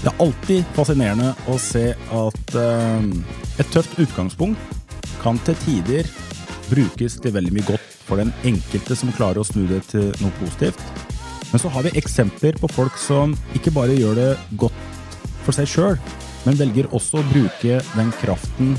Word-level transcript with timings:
Det 0.00 0.08
er 0.08 0.22
alltid 0.24 0.68
fascinerende 0.72 1.34
å 1.52 1.58
se 1.60 1.90
at 1.92 2.54
eh, 2.56 3.08
et 3.60 3.72
tøft 3.74 3.98
utgangspunkt 4.00 4.78
kan 5.20 5.36
til 5.44 5.58
tider 5.60 6.08
brukes 6.70 7.18
til 7.20 7.34
veldig 7.34 7.52
mye 7.52 7.66
godt 7.68 7.96
for 8.06 8.20
den 8.22 8.32
enkelte 8.48 8.96
som 8.96 9.12
klarer 9.12 9.42
å 9.42 9.44
snu 9.44 9.66
det 9.68 9.82
til 9.90 10.08
noe 10.22 10.32
positivt. 10.38 10.80
Men 11.50 11.60
så 11.60 11.68
har 11.74 11.84
vi 11.84 11.92
eksempler 12.00 12.56
på 12.62 12.70
folk 12.72 12.96
som 12.96 13.34
ikke 13.58 13.74
bare 13.76 13.98
gjør 13.98 14.16
det 14.16 14.30
godt 14.62 14.80
for 15.44 15.56
seg 15.56 15.68
sjøl, 15.68 16.00
men 16.46 16.56
velger 16.56 16.88
også 16.96 17.20
å 17.20 17.28
bruke 17.34 17.82
den 17.92 18.14
kraften 18.22 18.72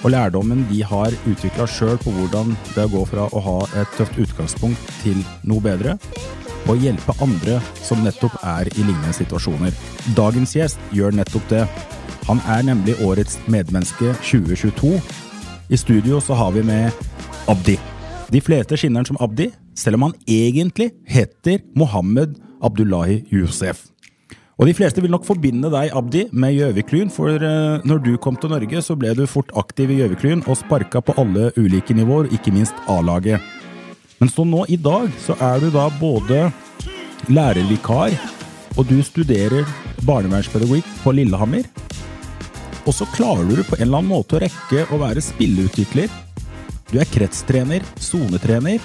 og 0.00 0.14
lærdommen 0.14 0.62
de 0.70 0.84
har 0.86 1.12
utvikla 1.28 1.66
sjøl 1.68 1.98
på 2.00 2.12
hvordan 2.14 2.54
det 2.76 2.86
går 2.92 3.08
fra 3.10 3.26
å 3.34 3.42
ha 3.44 3.58
et 3.82 3.98
tøft 3.98 4.16
utgangspunkt 4.22 4.94
til 5.02 5.18
noe 5.42 5.60
bedre, 5.64 5.98
og 6.68 6.82
hjelpe 6.82 7.14
andre 7.24 7.60
som 7.80 8.02
nettopp 8.04 8.36
er 8.42 8.68
i 8.74 8.84
lignende 8.84 9.14
situasjoner. 9.16 9.72
Dagens 10.16 10.56
gjest 10.56 10.82
gjør 10.96 11.16
nettopp 11.20 11.46
det. 11.52 11.64
Han 12.28 12.42
er 12.50 12.66
nemlig 12.68 12.98
årets 13.04 13.38
medmenneske 13.50 14.12
2022. 14.20 14.98
I 15.70 15.78
studio 15.78 16.20
så 16.20 16.36
har 16.38 16.52
vi 16.56 16.66
med 16.66 16.90
Abdi. 17.48 17.78
De 18.30 18.42
fleste 18.44 18.76
skinner 18.78 19.02
han 19.02 19.08
som 19.08 19.18
Abdi, 19.22 19.48
selv 19.74 19.98
om 19.98 20.08
han 20.08 20.18
egentlig 20.28 20.90
heter 21.08 21.62
Mohammed 21.78 22.36
Abdullahi 22.62 23.24
Yousef. 23.32 23.88
Og 24.60 24.68
de 24.68 24.74
fleste 24.76 25.00
vil 25.00 25.10
nok 25.10 25.24
forbinde 25.24 25.70
deg, 25.72 25.88
Abdi, 25.96 26.26
med 26.36 26.52
Gjøviklyn, 26.52 27.08
for 27.10 27.32
eh, 27.32 27.80
når 27.88 28.02
du 28.04 28.10
kom 28.20 28.36
til 28.36 28.52
Norge, 28.52 28.82
så 28.84 28.92
ble 28.98 29.14
du 29.16 29.24
fort 29.24 29.48
aktiv 29.56 29.88
i 29.88 30.02
Gjøviklyn 30.02 30.42
og 30.44 30.58
sparka 30.60 31.00
på 31.00 31.14
alle 31.22 31.48
ulike 31.56 31.96
nivåer, 31.96 32.28
ikke 32.36 32.52
minst 32.52 32.76
A-laget. 32.92 33.40
Men 34.20 34.28
så 34.28 34.44
nå 34.44 34.66
i 34.68 34.76
dag 34.76 35.08
så 35.24 35.32
er 35.40 35.62
du 35.62 35.70
da 35.72 35.86
både 35.96 36.50
lærervikar, 37.32 38.12
og 38.76 38.84
du 38.90 38.98
studerer 39.04 39.64
barnevernspedagogikk 40.04 40.90
på 41.00 41.14
Lillehammer. 41.16 41.64
Og 42.84 42.92
så 42.96 43.08
klarer 43.14 43.48
du 43.48 43.62
på 43.64 43.78
en 43.78 43.86
eller 43.86 44.02
annen 44.02 44.12
måte 44.12 44.36
å 44.36 44.42
rekke 44.44 44.84
å 44.92 45.00
være 45.00 45.24
spilleutvikler. 45.24 46.12
Du 46.92 46.98
er 47.00 47.08
kretstrener, 47.08 47.84
sonetrener, 47.96 48.84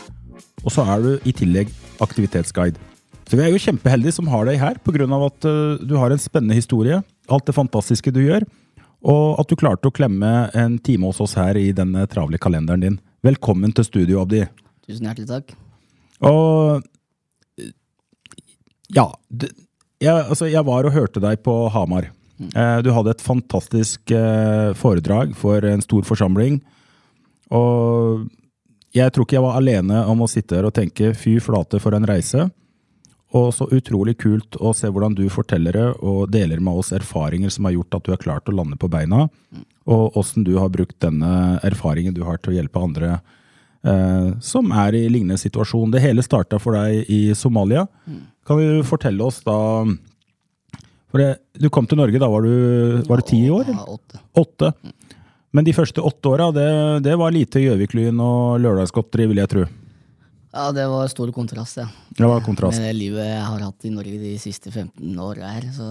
og 0.64 0.72
så 0.72 0.88
er 0.96 1.04
du 1.04 1.12
i 1.28 1.36
tillegg 1.36 1.72
aktivitetsguide. 2.04 2.80
Så 3.28 3.36
vi 3.36 3.44
er 3.44 3.52
jo 3.52 3.60
kjempeheldige 3.60 4.16
som 4.16 4.32
har 4.32 4.48
deg 4.48 4.62
her, 4.62 4.80
pga. 4.86 5.06
at 5.26 5.48
eh, 5.50 5.84
du 5.84 5.98
har 6.00 6.16
en 6.16 6.22
spennende 6.22 6.56
historie. 6.56 7.02
Alt 7.28 7.48
det 7.48 7.58
fantastiske 7.58 8.14
du 8.14 8.22
gjør. 8.24 8.46
Og 9.04 9.40
at 9.42 9.50
du 9.50 9.60
klarte 9.60 9.90
å 9.90 9.94
klemme 9.94 10.50
en 10.54 10.78
time 10.80 11.10
hos 11.10 11.20
oss 11.20 11.36
her 11.36 11.58
i 11.60 11.74
denne 11.76 12.08
travle 12.08 12.40
kalenderen 12.40 12.86
din. 12.86 13.02
Velkommen 13.26 13.74
til 13.76 13.84
studio, 13.84 14.22
Abdi. 14.22 14.46
Tusen 14.86 15.08
hjertelig 15.08 15.30
takk. 15.30 15.56
Og 16.26 16.84
ja, 18.94 19.08
det, 19.30 19.50
jeg, 20.04 20.14
altså, 20.14 20.48
jeg 20.52 20.66
var 20.68 20.86
og 20.86 20.96
hørte 20.96 21.24
deg 21.24 21.42
på 21.46 21.56
Hamar. 21.74 22.12
Mm. 22.36 22.50
du 22.84 22.90
hadde 22.92 23.14
et 23.14 23.22
fantastisk 23.24 24.12
eh, 24.12 24.74
foredrag 24.76 25.32
for 25.40 25.64
en 25.64 25.80
stor 25.80 26.04
forsamling. 26.04 26.58
Og 27.56 28.26
jeg 28.96 29.14
tror 29.16 29.24
ikke 29.24 29.38
jeg 29.38 29.46
var 29.46 29.60
alene 29.60 30.02
om 30.12 30.24
å 30.24 30.28
sitte 30.28 30.58
her 30.58 30.68
og 30.68 30.76
tenke 30.76 31.14
fy 31.16 31.38
flate 31.44 31.80
for 31.80 31.96
en 31.96 32.08
reise. 32.08 32.50
Og 33.36 33.50
så 33.56 33.70
utrolig 33.76 34.18
kult 34.20 34.56
å 34.60 34.74
se 34.76 34.92
hvordan 34.92 35.16
du 35.16 35.26
forteller 35.32 35.76
det 35.76 35.88
og 36.04 36.30
deler 36.32 36.60
med 36.64 36.80
oss 36.80 36.94
erfaringer 36.96 37.52
som 37.52 37.68
har 37.68 37.76
gjort 37.76 37.98
at 37.98 38.06
du 38.06 38.12
har 38.14 38.22
klart 38.22 38.52
å 38.52 38.56
lande 38.56 38.78
på 38.80 38.92
beina, 38.92 39.26
og 39.88 40.20
åssen 40.20 40.46
du 40.48 40.54
har 40.60 40.72
brukt 40.72 40.96
denne 41.04 41.58
erfaringen 41.66 42.16
du 42.16 42.24
har 42.28 42.40
til 42.40 42.54
å 42.54 42.58
hjelpe 42.60 42.84
andre 42.84 43.18
eh, 43.18 43.34
som 44.42 44.72
er 44.74 44.96
i 44.98 45.04
lignende 45.14 45.38
situasjon. 45.38 45.92
Det 45.94 46.02
hele 46.02 46.24
starta 46.26 46.58
for 46.62 46.74
deg 46.74 47.10
i 47.12 47.20
Somalia. 47.38 47.84
Kan 48.46 48.58
du 48.62 48.84
fortelle 48.88 49.22
oss 49.26 49.44
da 49.46 49.86
for 51.16 51.22
det, 51.22 51.38
Du 51.56 51.70
kom 51.72 51.86
til 51.88 51.96
Norge, 52.02 52.20
da 52.20 52.28
var 52.28 52.44
du, 52.44 53.04
var 53.08 53.22
du 53.22 53.28
ti 53.30 53.40
år? 53.48 53.70
Ja, 53.72 53.86
åtte. 53.88 54.20
Åtte. 54.36 54.72
Men 55.56 55.64
de 55.64 55.72
første 55.72 56.04
åtte 56.04 56.28
åra, 56.28 56.50
det, 56.52 56.68
det 57.06 57.14
var 57.16 57.32
lite 57.32 57.62
Gjøviklyn 57.64 58.20
og 58.20 58.58
lørdagsgodteri, 58.60 59.30
vil 59.32 59.40
jeg 59.40 59.52
tro. 59.54 59.64
Ja, 60.56 60.66
det 60.76 60.84
var 60.92 61.08
stor 61.12 61.32
kontrast, 61.36 61.80
ja. 61.80 61.86
Det 62.16 62.28
var 62.28 62.44
kontrast. 62.44 62.82
Med 62.82 62.90
det 62.90 62.98
livet 63.00 63.24
jeg 63.28 63.46
har 63.48 63.64
hatt 63.64 63.88
i 63.88 63.94
Norge 63.96 64.20
de 64.20 64.34
siste 64.40 64.72
15 64.74 65.16
åra 65.24 65.54
her. 65.56 65.70
Så 65.76 65.88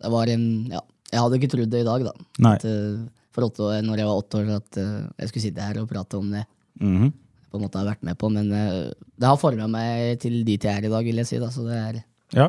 det 0.00 0.12
var 0.12 0.28
en 0.32 0.46
Ja, 0.68 0.84
jeg 1.12 1.24
hadde 1.24 1.40
ikke 1.40 1.50
trodd 1.54 1.72
det 1.72 1.82
i 1.84 1.88
dag, 1.88 2.04
da. 2.08 2.12
Nei. 2.44 2.54
At, 2.60 2.68
eh, 2.68 3.02
for 3.32 3.48
åtte 3.48 3.64
år, 3.64 3.80
når 3.84 4.00
jeg 4.02 4.08
var 4.10 4.20
åtte 4.20 4.40
år, 4.42 4.52
at 4.60 4.80
eh, 4.80 4.94
jeg 5.22 5.32
skulle 5.32 5.46
sitte 5.46 5.64
her 5.70 5.80
og 5.80 5.88
prate 5.88 6.20
om 6.20 6.28
det. 6.32 6.44
Mhm. 6.80 7.12
på 7.52 7.58
en 7.58 7.64
måte 7.66 7.76
har 7.78 7.84
vært 7.90 8.02
med 8.02 8.16
på, 8.16 8.30
Men 8.32 8.50
eh, 8.52 8.92
det 9.18 9.28
har 9.28 9.36
forma 9.36 9.66
meg 9.68 10.18
til 10.20 10.42
dit 10.44 10.62
jeg 10.62 10.72
er 10.72 10.86
i 10.86 10.92
dag, 10.92 11.04
vil 11.04 11.16
jeg 11.20 11.26
si. 11.26 11.38
da, 11.38 11.50
så 11.52 11.66
det 11.66 11.76
er 11.76 12.04
Ja. 12.34 12.48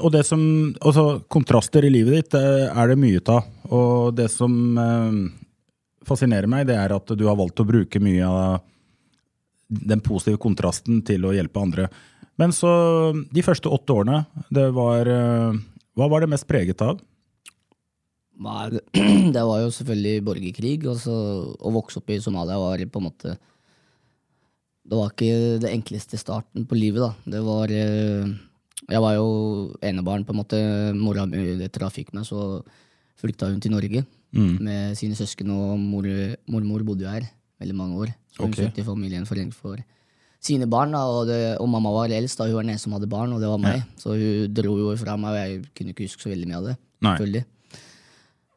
Og 0.00 0.12
det 0.12 0.24
som, 0.24 0.74
altså 0.80 1.22
Kontraster 1.28 1.84
i 1.84 1.90
livet 1.90 2.12
ditt 2.14 2.34
eh, 2.34 2.68
er 2.70 2.88
det 2.88 2.98
mye 2.98 3.20
av. 3.28 3.44
Og 3.70 4.14
det 4.14 4.30
som 4.30 4.78
eh, 4.78 5.30
fascinerer 6.04 6.46
meg, 6.46 6.66
det 6.66 6.76
er 6.76 6.92
at 6.92 7.06
du 7.06 7.26
har 7.26 7.36
valgt 7.36 7.60
å 7.60 7.66
bruke 7.66 8.00
mye 8.00 8.24
av 8.24 8.60
den 9.68 10.00
positive 10.00 10.38
kontrasten 10.38 11.02
til 11.04 11.24
å 11.24 11.32
hjelpe 11.32 11.60
andre. 11.60 11.88
Men 12.36 12.52
så 12.52 13.14
de 13.32 13.42
første 13.42 13.68
åtte 13.72 13.92
årene, 13.92 14.26
det 14.50 14.70
var 14.74 15.06
Hva 15.96 16.08
var 16.08 16.20
det 16.20 16.28
mest 16.28 16.46
preget 16.48 16.80
av? 16.82 17.00
Nei, 18.42 18.68
det, 18.72 18.82
det 19.34 19.42
var 19.48 19.60
jo 19.62 19.72
selvfølgelig 19.74 20.24
borgerkrig. 20.28 20.76
Så, 21.00 21.16
å 21.58 21.74
vokse 21.74 22.00
opp 22.00 22.12
i 22.12 22.20
Somalia 22.22 22.60
var 22.60 22.84
på 22.88 23.02
en 23.02 23.08
måte 23.08 23.36
Det 24.82 24.98
var 24.98 25.12
ikke 25.12 25.60
det 25.62 25.72
enkleste 25.72 26.18
starten 26.20 26.66
på 26.68 26.78
livet, 26.78 27.04
da. 27.04 27.36
Det 27.36 27.42
var 27.44 27.70
eh, 27.70 28.32
Jeg 28.88 29.04
var 29.04 29.18
jo 29.18 29.28
enebarn, 29.84 30.24
på 30.24 30.34
en 30.34 30.40
måte. 30.40 30.62
Mora 30.96 31.26
mi 31.28 31.44
etter 31.62 31.86
hun 31.86 31.94
fikk 31.94 32.14
meg, 32.16 32.26
så 32.26 32.62
flykta 33.20 33.52
hun 33.52 33.60
til 33.62 33.74
Norge 33.74 34.06
med 34.32 34.96
sine 34.96 35.12
søsken, 35.12 35.50
og 35.52 35.76
mor, 35.76 36.06
mormor 36.48 36.82
bodde 36.88 37.04
jo 37.04 37.10
her 37.12 37.26
veldig 37.60 37.76
mange 37.76 37.98
år. 38.00 38.12
Så 38.32 38.42
hun 38.42 38.52
okay. 38.52 38.64
søkte 38.64 38.84
familien 38.86 39.26
for 39.28 39.76
sine 40.42 40.66
barn, 40.66 40.94
da, 40.96 41.02
og, 41.06 41.28
det, 41.28 41.40
og 41.62 41.68
mamma 41.70 41.92
var 41.94 42.14
eldst, 42.16 42.40
da 42.40 42.48
hun 42.48 42.56
var 42.56 42.64
den 42.66 42.72
eneste 42.74 42.88
som 42.88 42.96
hadde 42.96 43.10
barn, 43.12 43.34
og 43.34 43.42
det 43.42 43.50
var 43.50 43.60
meg. 43.62 43.84
Så 44.00 44.16
hun 44.16 44.54
dro 44.56 44.74
jo 44.80 44.94
fra 44.98 45.14
meg, 45.20 45.34
og 45.34 45.38
jeg 45.38 45.60
kunne 45.76 45.94
ikke 45.94 46.08
huske 46.08 46.24
så 46.24 46.32
veldig 46.32 46.48
mye 46.48 46.58
av 46.58 46.70
det. 46.70 46.76
Nei. 47.02 47.12
selvfølgelig. 47.12 47.44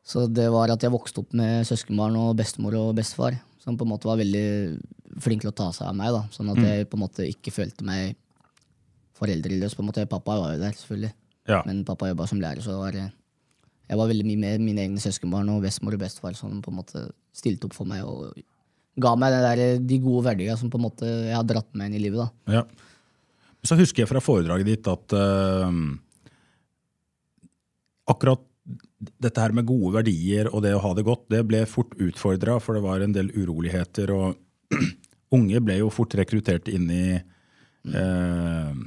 Så 0.05 0.27
det 0.29 0.45
var 0.53 0.69
at 0.69 0.83
jeg 0.85 0.93
vokste 0.93 1.23
opp 1.23 1.33
med 1.33 1.65
søskenbarn 1.65 2.15
og 2.19 2.35
bestemor 2.37 2.75
og 2.77 2.93
bestefar, 2.99 3.39
som 3.63 3.77
på 3.77 3.87
en 3.87 3.91
måte 3.95 4.05
var 4.05 4.19
veldig 4.21 4.45
flink 5.23 5.41
til 5.41 5.49
å 5.49 5.55
ta 5.57 5.71
seg 5.73 5.89
av 5.89 5.97
meg. 5.97 6.13
da, 6.13 6.21
Sånn 6.35 6.51
at 6.53 6.61
jeg 6.61 6.89
på 6.91 6.99
en 6.99 7.05
måte 7.07 7.25
ikke 7.25 7.53
følte 7.55 7.85
meg 7.87 8.15
foreldreløs. 9.17 9.73
på 9.73 9.81
en 9.81 9.89
måte. 9.89 10.05
Pappa 10.11 10.37
var 10.37 10.53
jo 10.53 10.61
der, 10.61 10.75
selvfølgelig. 10.77 11.13
Ja. 11.49 11.61
Men 11.65 11.83
pappa 11.87 12.09
jobba 12.11 12.27
som 12.29 12.41
lærer, 12.41 12.61
så 12.61 12.77
var 12.77 12.93
det, 12.93 13.05
jeg 13.89 13.97
var 13.97 14.09
veldig 14.09 14.25
mye 14.25 14.41
med 14.41 14.61
mine 14.65 14.85
egne 14.85 15.01
søskenbarn 15.01 15.49
og 15.53 15.63
bestemor 15.65 15.97
og 15.97 16.01
bestefar 16.01 16.37
som 16.37 16.61
på 16.61 16.73
en 16.73 16.79
måte 16.79 17.05
stilte 17.35 17.67
opp 17.67 17.75
for 17.77 17.89
meg 17.89 18.05
og 18.05 18.33
ga 19.01 19.11
meg 19.19 19.33
det 19.33 19.41
der, 19.43 19.83
de 19.83 19.99
gode 20.01 20.23
verdiene 20.29 20.55
som 20.57 20.71
på 20.71 20.79
en 20.79 20.85
måte 20.87 21.05
jeg 21.05 21.35
har 21.35 21.45
dratt 21.47 21.69
med 21.73 21.91
inn 21.91 21.99
i 21.99 22.03
livet. 22.05 22.23
da. 22.23 22.59
Ja. 22.59 22.63
Så 23.65 23.77
husker 23.77 24.03
jeg 24.03 24.09
fra 24.09 24.21
foredraget 24.21 24.69
ditt 24.69 24.87
at 24.89 25.15
uh, 25.17 25.69
akkurat 28.13 28.43
dette 28.97 29.41
her 29.41 29.53
med 29.55 29.67
gode 29.67 29.93
verdier 29.97 30.47
og 30.51 30.63
det 30.65 30.73
å 30.75 30.81
ha 30.83 30.93
det 30.95 31.05
godt, 31.07 31.27
det 31.33 31.43
ble 31.47 31.63
fort 31.69 31.93
utfordra, 32.01 32.59
for 32.63 32.77
det 32.77 32.83
var 32.85 33.03
en 33.03 33.15
del 33.15 33.31
uroligheter, 33.35 34.11
og 34.15 34.75
unge 35.35 35.61
ble 35.63 35.79
jo 35.81 35.91
fort 35.93 36.15
rekruttert 36.17 36.69
inn 36.71 36.87
i 36.93 37.07
eh, 37.15 38.77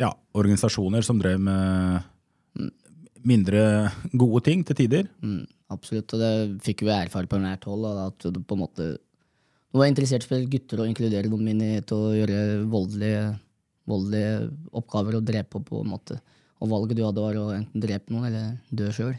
ja, 0.00 0.10
organisasjoner 0.36 1.04
som 1.06 1.18
drev 1.20 1.42
med 1.42 2.70
mindre 3.26 3.62
gode 4.14 4.44
ting 4.46 4.62
til 4.66 4.78
tider. 4.78 5.08
Mm, 5.24 5.42
absolutt, 5.72 6.12
og 6.14 6.22
det 6.22 6.32
fikk 6.66 6.86
vi 6.86 6.94
erfare 6.94 7.30
på 7.30 7.40
nært 7.42 7.66
hold. 7.68 7.88
At 8.06 8.28
du 8.30 8.40
på 8.42 8.58
en 8.58 8.64
måte 8.66 8.94
Nå 9.74 9.80
var 9.82 9.90
interessert 9.90 10.24
for 10.24 10.40
gutter 10.48 10.80
og 10.80 10.88
inkludere 10.88 11.28
dem 11.28 11.48
inn 11.50 11.58
i 11.60 11.72
å 11.92 11.96
gjøre 12.14 12.62
voldelige, 12.70 13.24
voldelige 13.90 14.30
oppgaver 14.78 15.18
og 15.18 15.26
drepe 15.26 15.60
på 15.60 15.80
en 15.82 15.90
måte. 15.90 16.16
Og 16.60 16.70
valget 16.70 16.96
du 16.96 17.02
hadde, 17.04 17.20
var 17.20 17.36
å 17.40 17.48
enten 17.56 17.82
drepe 17.82 18.12
noen 18.14 18.28
eller 18.30 18.54
dø 18.70 18.88
sjøl. 18.94 19.16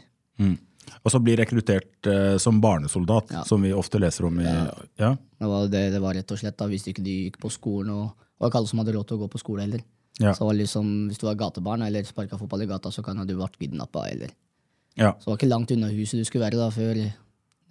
Og 1.04 1.12
så 1.12 1.18
bli 1.20 1.34
rekruttert 1.36 2.06
eh, 2.08 2.36
som 2.40 2.60
barnesoldat, 2.64 3.30
Ja. 3.34 3.42
som 3.44 3.62
vi 3.62 3.72
ofte 3.76 4.00
leser 4.00 4.24
om 4.24 4.38
i 4.40 4.44
ja. 4.46 5.10
Det, 5.38 5.46
var 5.46 5.68
det, 5.68 5.82
det 5.92 6.00
var 6.00 6.14
rett 6.16 6.32
og 6.32 6.38
slett 6.40 6.56
da, 6.56 6.66
hvis 6.70 6.86
ikke 6.88 7.04
de 7.04 7.16
gikk 7.26 7.36
på 7.42 7.50
skolen, 7.52 7.90
og, 7.92 8.24
og 8.40 8.48
ikke 8.48 8.58
alle 8.62 8.70
som 8.70 8.80
hadde 8.80 8.94
råd 8.96 9.06
til 9.10 9.18
å 9.18 9.22
gå 9.26 9.28
på 9.34 9.40
skole 9.42 9.66
heller. 9.66 9.82
Ja. 10.18 10.32
Så 10.34 10.48
var 10.48 10.56
liksom, 10.58 10.88
Hvis 11.10 11.20
du 11.20 11.26
var 11.28 11.36
gatebarn 11.38 11.84
eller 11.86 12.02
sparka 12.08 12.38
fotball 12.40 12.64
i 12.64 12.66
gata, 12.70 12.90
så 12.90 13.04
kan 13.06 13.20
du 13.28 13.34
vært 13.38 13.58
kidnappa. 13.60 14.08
Eller. 14.10 14.32
Ja, 14.98 15.12
Så 15.20 15.28
det 15.28 15.30
var 15.34 15.36
ikke 15.38 15.50
langt 15.52 15.70
unna 15.76 15.92
huset 15.92 16.18
du 16.18 16.24
skulle 16.26 16.48
være 16.48 16.58
da 16.58 16.70
før 16.74 16.98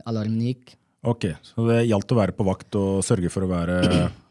alarmen 0.07 0.39
gikk. 0.45 0.75
ok. 1.03 1.25
Så 1.43 1.65
det 1.67 1.81
gjaldt 1.89 2.13
å 2.13 2.19
være 2.21 2.37
på 2.37 2.45
vakt 2.47 2.75
og 2.79 3.01
sørge 3.03 3.29
for 3.33 3.43
å 3.43 3.49
være 3.51 3.81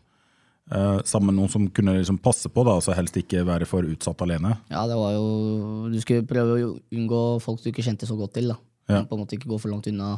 eh, 0.70 1.00
sammen 1.04 1.32
med 1.32 1.38
noen 1.40 1.52
som 1.52 1.66
kunne 1.74 1.96
liksom 1.98 2.18
passe 2.22 2.50
på, 2.52 2.64
da, 2.66 2.76
altså 2.78 2.94
helst 2.96 3.18
ikke 3.20 3.44
være 3.46 3.68
for 3.68 3.86
utsatt 3.86 4.22
alene. 4.26 4.56
Ja, 4.72 4.86
det 4.90 4.96
var 4.98 5.12
jo 5.16 5.90
Du 5.92 5.98
skulle 6.02 6.26
prøve 6.26 6.56
å 6.56 6.72
unngå 6.94 7.22
folk 7.44 7.62
du 7.62 7.70
ikke 7.70 7.84
kjente 7.86 8.08
så 8.08 8.16
godt 8.18 8.36
til. 8.38 8.52
da. 8.54 8.58
Ja. 8.88 9.02
På 9.04 9.16
en 9.16 9.24
måte 9.24 9.34
Ikke 9.34 9.50
gå 9.50 9.58
for 9.58 9.72
langt 9.72 9.88
unna 9.90 10.16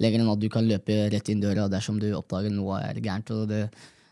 lenger 0.00 0.22
enn 0.22 0.32
at 0.32 0.40
du 0.40 0.48
kan 0.52 0.64
løpe 0.64 0.96
rett 1.12 1.28
inn 1.28 1.40
døra 1.42 1.68
dersom 1.68 1.98
du 2.00 2.08
oppdager 2.16 2.52
noe 2.52 2.80
er 2.80 3.00
gærent. 3.00 3.30
Og 3.36 3.48
det, 3.50 3.66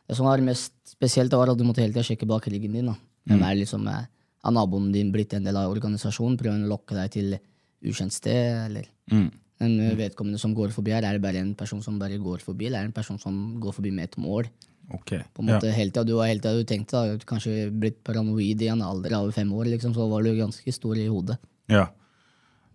det 0.08 0.16
som 0.16 0.28
var 0.28 0.40
mest 0.44 0.74
spesielt, 0.84 1.32
var 1.32 1.48
at 1.48 1.58
du 1.58 1.64
måtte 1.64 1.80
hele 1.80 1.94
tida 1.94 2.04
sjekke 2.04 2.28
bak 2.28 2.48
ryggen 2.52 2.76
din. 2.76 2.90
da. 2.92 2.96
Hvem 3.28 3.44
er 3.44 3.58
liksom, 3.62 3.88
er 3.88 4.52
naboen 4.52 4.92
din 4.92 5.12
blitt 5.12 5.34
en 5.36 5.44
del 5.44 5.56
av 5.56 5.72
organisasjonen? 5.72 6.36
Prøver 6.40 6.64
å 6.64 6.72
lokke 6.74 6.96
deg 6.96 7.12
til 7.16 7.36
ukjent 7.84 8.12
sted? 8.16 8.64
eller... 8.68 8.88
En 9.58 9.72
eh, 9.82 9.96
vedkommende 9.98 10.38
som 10.38 10.52
går 10.54 10.70
forbi 10.70 10.92
her, 10.94 11.02
Er 11.02 11.16
det 11.16 11.22
bare 11.24 11.40
en 11.42 11.54
person 11.58 11.80
som 11.82 11.98
bare 11.98 12.14
går 12.22 12.44
forbi, 12.44 12.68
eller 12.68 12.78
er 12.78 12.86
det 12.86 12.92
en 12.92 13.00
person 13.00 13.18
som 13.18 13.58
går 13.58 13.74
forbi 13.74 13.90
med 13.90 14.04
et 14.04 14.18
mål? 14.22 14.46
Ok. 14.94 15.12
På 15.36 15.42
en 15.42 15.50
måte 15.52 15.70
hele 15.74 15.92
til 15.92 16.06
Du 16.08 16.14
var 16.16 16.30
hele 16.30 16.40
til 16.40 16.62
du 16.62 16.66
tenkte 16.68 16.96
da, 16.96 17.16
kanskje 17.28 17.68
blitt 17.68 18.00
paranoid 18.06 18.62
i 18.64 18.70
en 18.72 18.84
alder 18.84 19.18
av 19.18 19.30
fem 19.36 19.50
år, 19.52 19.68
liksom, 19.74 19.92
så 19.96 20.08
var 20.08 20.24
du 20.24 20.32
ganske 20.38 20.72
stor 20.72 20.96
i 20.96 21.08
hodet. 21.10 21.36
Ja. 21.68 21.90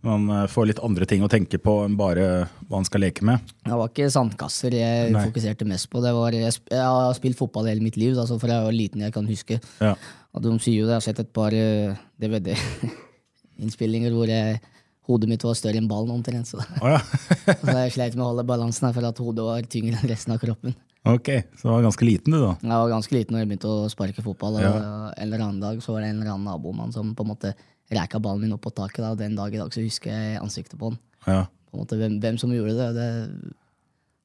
Man 0.03 0.27
eh, 0.29 0.47
får 0.51 0.67
litt 0.67 0.81
andre 0.83 1.07
ting 1.07 1.23
å 1.23 1.31
tenke 1.31 1.57
på 1.63 1.77
enn 1.85 1.95
bare 1.97 2.25
hva 2.67 2.75
man 2.75 2.87
skal 2.87 3.05
leke 3.05 3.23
med. 3.25 3.53
Det 3.63 3.77
var 3.79 3.91
ikke 3.91 4.09
sandkasser 4.11 4.75
jeg 4.75 5.13
Nei. 5.15 5.23
fokuserte 5.29 5.67
mest 5.69 5.87
på. 5.89 6.03
Det 6.03 6.11
var, 6.15 6.35
jeg, 6.35 6.57
jeg 6.73 6.83
har 6.83 7.15
spilt 7.15 7.39
fotball 7.39 7.71
hele 7.71 7.85
mitt 7.85 7.97
liv, 7.99 8.17
altså 8.19 8.37
fra 8.41 8.57
jeg 8.57 8.67
var 8.67 8.75
liten 8.75 9.05
jeg 9.05 9.15
kan 9.15 9.29
huske. 9.29 9.61
Ja. 9.79 9.95
Og 10.35 10.43
de 10.43 10.53
sier 10.59 10.81
jo 10.81 10.89
det, 10.89 10.97
jeg 10.97 10.99
har 10.99 11.07
sett 11.07 11.23
et 11.23 11.33
par 11.33 11.55
eh, 11.55 11.95
DVD-innspillinger 12.19 14.13
hvor 14.13 14.27
jeg, 14.27 14.59
hodet 15.07 15.31
mitt 15.31 15.43
var 15.47 15.55
større 15.59 15.79
enn 15.79 15.87
ballen 15.87 16.11
omtrent. 16.17 16.51
Så, 16.51 16.59
oh, 16.59 16.97
ja. 16.97 16.99
så 17.63 17.77
jeg 17.85 17.95
sleit 17.95 18.17
med 18.19 18.25
å 18.25 18.33
holde 18.33 18.47
balansen 18.47 18.89
her 18.89 18.97
for 18.97 19.07
at 19.07 19.23
hodet 19.23 19.47
var 19.47 19.71
tyngre 19.71 20.01
enn 20.01 20.11
resten 20.11 20.35
av 20.35 20.43
kroppen. 20.43 20.75
Ok, 21.05 21.29
så 21.59 21.67
du 21.67 21.71
var 21.73 21.83
ganske 21.85 22.05
liten 22.07 22.31
du, 22.35 22.39
da. 22.41 22.53
Jeg 22.61 22.79
var 22.83 22.89
ganske 22.93 23.15
liten 23.15 23.35
når 23.35 23.43
jeg 23.43 23.49
begynte 23.51 23.71
å 23.71 23.89
sparke 23.91 24.23
fotball. 24.25 24.55
Og 24.59 24.61
Ja. 24.63 24.73
En 25.17 25.27
eller 25.27 25.43
annen 25.45 25.59
dag 25.63 25.81
så 25.83 25.93
var 25.95 26.01
det 26.01 26.09
en 26.13 26.21
eller 26.21 26.31
annen 26.33 26.47
nabomann 26.47 26.93
som 26.95 27.13
på 27.15 27.23
en 27.25 27.31
måte 27.33 27.53
reka 27.93 28.19
ballen 28.23 28.41
min 28.45 28.53
opp 28.55 28.61
på 28.65 28.71
taket. 28.73 29.01
Da. 29.03 29.15
Den 29.15 29.35
dag 29.35 29.53
i 29.53 29.59
dag 29.59 29.73
så 29.73 29.83
husker 29.83 30.11
jeg 30.13 30.39
ansiktet 30.41 30.79
på 30.79 30.89
han. 30.91 30.99
Ja. 31.27 31.41
På 31.69 31.77
en 31.77 31.83
måte, 31.83 31.97
hvem, 31.99 32.19
hvem 32.23 32.37
som 32.39 32.53
gjorde 32.55 32.77
det. 32.77 32.87
Det, 32.95 33.09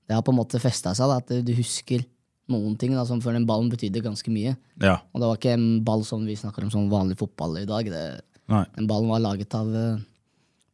det 0.09 0.15
har 0.17 0.23
på 0.23 0.33
en 0.33 0.39
måte 0.41 0.61
festa 0.63 0.95
seg, 0.97 1.09
da, 1.11 1.19
at 1.19 1.45
du 1.45 1.53
husker 1.59 2.05
noen 2.49 2.79
ting 2.81 2.95
da, 2.97 3.03
som 3.05 3.21
for 3.21 3.35
den 3.37 3.45
ballen 3.49 3.69
betydde 3.69 4.01
ganske 4.05 4.31
mye. 4.33 4.55
ja. 4.81 4.95
Og 5.13 5.21
det 5.21 5.27
var 5.29 5.37
ikke 5.41 5.53
en 5.59 5.67
ball 5.85 6.05
som 6.09 6.23
vi 6.25 6.37
snakker 6.39 6.65
om 6.65 6.71
som 6.73 6.87
vanlig 6.89 7.19
fotball 7.21 7.59
i 7.61 7.67
dag. 7.69 7.91
Det, 7.93 8.05
den 8.79 8.87
ballen 8.89 9.11
var 9.13 9.21
laget 9.21 9.53
av 9.59 9.69
eh, 9.77 9.99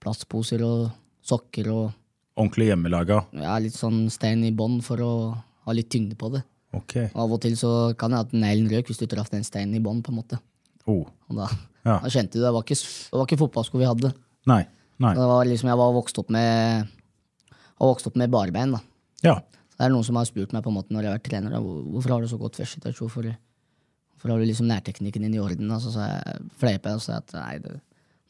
plastposer 0.04 0.62
og 0.66 0.90
sokker 1.24 1.70
og 1.72 1.92
Ordentlig 2.36 2.66
hjemmelaga. 2.72 3.20
ja, 3.38 3.56
litt 3.62 3.74
sånn 3.78 4.08
stein 4.10 4.42
i 4.44 4.50
bånn 4.54 4.80
for 4.82 4.98
å 5.02 5.12
ha 5.64 5.72
litt 5.76 5.90
tyngde 5.92 6.16
på 6.20 6.30
det. 6.34 6.42
Ok. 6.74 6.96
Av 7.14 7.30
og 7.32 7.40
til 7.44 7.54
så 7.56 7.70
kan 7.98 8.10
det 8.14 8.20
at 8.24 8.32
neglen 8.34 8.70
røk 8.72 8.90
hvis 8.90 8.98
du 9.00 9.06
traff 9.10 9.30
den 9.30 9.44
steinen 9.46 9.76
i 9.78 9.82
bånn. 9.82 10.02
Oh. 10.86 11.06
Da, 11.30 11.48
Ja. 11.84 11.98
da 12.00 12.08
kjente 12.08 12.32
du 12.36 12.40
det. 12.42 12.52
Var 12.52 12.62
ikke, 12.64 12.76
det 12.76 13.18
var 13.18 13.26
ikke 13.28 13.38
fotballsko 13.44 13.78
vi 13.80 13.86
hadde. 13.88 14.12
Nei. 14.46 14.64
Nei. 14.98 15.14
Det 15.14 15.26
var 15.30 15.44
liksom, 15.48 15.68
jeg 15.70 15.78
var 15.80 15.92
vokst 15.94 16.18
opp 16.18 16.30
med, 16.30 16.88
vokst 17.80 18.06
opp 18.06 18.16
med 18.16 18.30
barbein. 18.30 18.72
da. 18.72 18.80
Ja. 19.22 19.34
Så 19.70 19.78
det 19.78 19.86
er 19.86 19.90
noen 19.94 20.04
som 20.06 20.16
har 20.16 20.24
spurt 20.28 20.52
meg 20.54 20.62
på 20.62 20.70
en 20.70 20.76
måte 20.76 20.92
når 20.94 21.02
jeg 21.02 21.10
har 21.10 21.18
vært 21.18 21.28
trener, 21.30 21.50
da, 21.50 21.58
hvorfor 21.60 22.10
har 22.14 22.20
du 22.22 22.28
så 22.30 22.38
godt 22.38 22.56
festtouch? 22.60 23.00
Hvorfor, 23.00 23.26
hvorfor 24.14 24.30
har 24.30 24.38
du 24.38 24.44
liksom 24.46 24.68
nærteknikken 24.70 25.22
din 25.26 25.34
i 25.34 25.42
orden? 25.42 25.68
Da? 25.68 25.80
Så 25.82 25.90
sa 25.96 26.06
jeg, 26.12 26.44
fleipa 26.60 26.94
og 26.94 27.02
sa 27.02 27.16
at 27.18 27.32
nei, 27.34 27.58
det, 27.64 27.80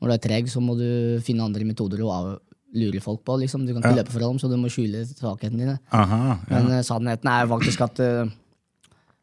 når 0.01 0.09
du 0.09 0.15
er 0.15 0.23
treg, 0.25 0.49
så 0.49 0.63
må 0.65 0.77
du 0.79 1.21
finne 1.25 1.45
andre 1.45 1.67
metoder 1.69 2.01
å 2.05 2.39
lure 2.75 3.01
folk 3.03 3.23
på. 3.27 3.37
liksom. 3.43 3.67
Du 3.67 3.73
kan 3.73 3.83
ikke 3.83 4.01
løpe 4.01 4.15
fra 4.15 4.25
dem, 4.27 4.41
så 4.43 4.51
du 4.51 4.57
må 4.61 4.71
skjule 4.73 5.05
svakhetene 5.09 5.63
dine. 5.63 5.77
Aha. 5.95 6.21
Ja. 6.27 6.39
Men 6.51 6.73
uh, 6.73 6.81
sannheten 6.87 7.31
er 7.31 7.51
faktisk 7.51 7.85
at 7.87 8.03
uh, 8.03 8.33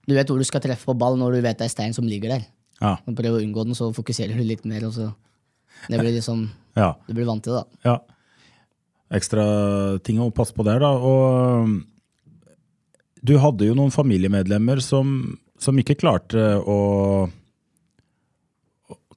du 0.07 0.15
vet 0.15 0.31
hvor 0.31 0.39
du 0.41 0.47
skal 0.47 0.63
treffe 0.63 0.87
på 0.87 0.97
ball 0.97 1.19
når 1.19 1.37
du 1.37 1.43
vet 1.45 1.59
det 1.59 1.67
er 1.67 1.73
stein 1.73 1.95
som 1.97 2.07
ligger 2.07 2.37
der. 2.37 2.47
Ja. 2.81 2.95
Og 3.05 3.17
prøver 3.17 3.39
å 3.39 3.43
unngå 3.43 3.67
den, 3.67 3.77
så 3.77 3.91
fokuserer 3.95 4.33
du 4.37 4.43
litt 4.45 4.65
mer. 4.65 4.87
og 4.87 4.95
så 4.95 5.11
det 5.89 5.97
blir 5.97 6.13
liksom, 6.13 6.45
ja. 6.77 6.93
Du 7.07 7.13
blir 7.17 7.27
vant 7.29 7.43
til 7.43 7.55
det. 7.55 7.63
da. 7.63 7.91
ja. 7.91 7.99
Ekstra 9.11 9.43
ting 10.07 10.21
å 10.23 10.29
passe 10.31 10.55
på 10.55 10.63
der, 10.63 10.79
da. 10.79 10.91
Og 10.95 11.81
du 13.21 13.35
hadde 13.41 13.67
jo 13.67 13.75
noen 13.77 13.91
familiemedlemmer 13.93 14.81
som, 14.83 15.35
som 15.61 15.77
ikke 15.81 15.99
klarte 15.99 16.55
å 16.59 16.79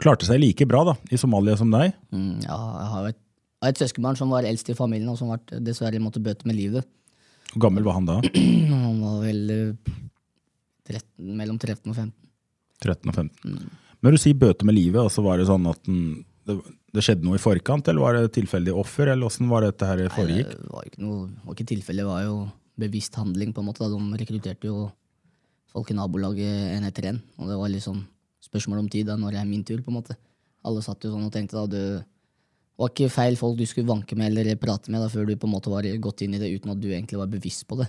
Klarte 0.03 0.27
seg 0.27 0.41
like 0.43 0.67
bra 0.67 0.81
da, 0.89 0.93
i 1.15 1.17
Somalia 1.17 1.55
som 1.57 1.71
deg. 1.71 1.93
Mm, 2.11 2.43
ja, 2.43 2.57
jeg 2.59 2.89
har 2.91 3.05
jo 3.05 3.11
et, 3.13 3.19
har 3.65 3.75
et 3.75 3.81
søskenbarn 3.81 4.19
som 4.19 4.33
var 4.33 4.47
eldst 4.49 4.71
i 4.71 4.77
familien, 4.79 5.11
og 5.13 5.19
som 5.21 5.33
var, 5.33 5.43
dessverre 5.65 6.03
måtte 6.03 6.23
bøte 6.25 6.49
med 6.49 6.59
livet. 6.59 6.87
Hvor 7.53 7.67
gammel 7.69 7.87
var 7.87 7.99
han 7.99 8.09
da? 8.09 8.19
Han 8.85 9.01
var 9.03 9.19
vel 9.23 9.51
eh, 9.55 9.95
13, 10.91 11.33
mellom 11.39 11.59
13 11.59 11.91
og 11.91 11.97
15. 11.97 12.13
13 12.85 13.11
og 13.11 13.19
15. 13.19 13.59
Men 14.05 14.15
du 14.15 14.21
sier 14.21 14.37
bøte 14.37 14.67
med 14.69 14.77
livet, 14.77 15.01
altså 15.01 15.23
var 15.25 15.39
det 15.41 15.47
sånn 15.49 15.69
at 15.71 15.81
den, 15.87 16.25
det, 16.45 16.59
det 16.93 17.05
skjedde 17.05 17.25
noe 17.25 17.39
i 17.39 17.43
forkant, 17.43 17.89
eller 17.89 18.05
var 18.05 18.19
det 18.19 18.35
tilfeldig 18.37 18.75
offer, 18.77 19.09
eller 19.13 19.31
åssen 19.31 19.49
var 19.49 19.65
det 19.65 19.73
dette 19.73 19.89
her 19.89 20.03
foregikk? 20.13 20.51
Det 20.51 20.73
var 20.75 20.91
ikke 20.91 21.05
noe, 21.07 21.29
var 21.47 21.57
ikke 21.57 21.71
tilfelle, 21.71 22.03
det 22.05 22.11
var 22.11 22.27
jo 22.27 22.37
bevisst 22.81 23.17
handling. 23.17 23.55
på 23.55 23.63
en 23.63 23.71
måte. 23.71 23.87
Da. 23.87 23.91
De 23.95 24.21
rekrutterte 24.21 24.69
jo 24.69 24.89
folk 25.73 25.91
i 25.91 25.97
nabolaget 25.97 26.75
en 26.77 26.89
etter 26.89 27.11
en. 27.13 27.23
Og 27.39 27.51
det 27.51 27.59
var 27.59 27.73
liksom 27.73 28.03
spørsmål 28.45 28.85
om 28.85 28.91
tid 28.93 29.09
da, 29.09 29.17
når 29.19 29.35
det 29.35 29.41
er 29.41 29.49
min 29.49 29.65
tur. 29.65 29.81
på 29.83 29.93
en 29.93 29.99
måte. 30.01 30.19
Alle 30.65 30.83
satt 30.83 31.05
jo 31.05 31.13
sånn 31.13 31.27
og 31.27 31.33
tenkte 31.33 31.65
da, 31.65 32.05
det 32.75 32.83
var 32.83 32.91
ikke 32.91 33.15
feil 33.15 33.37
folk 33.39 33.59
du 33.59 33.67
skulle 33.71 33.87
vanke 33.87 34.17
med 34.19 34.33
eller 34.33 34.57
prate 34.59 34.91
med 34.91 34.99
da, 35.05 35.11
før 35.11 35.29
du 35.29 35.37
på 35.39 35.47
en 35.47 35.55
måte 35.55 35.71
var 35.71 35.87
gått 36.03 36.25
inn 36.27 36.35
i 36.35 36.41
det 36.43 36.51
uten 36.57 36.73
at 36.73 36.81
du 36.83 36.89
egentlig 36.91 37.21
var 37.21 37.31
bevisst 37.31 37.69
på 37.71 37.79
det. 37.79 37.87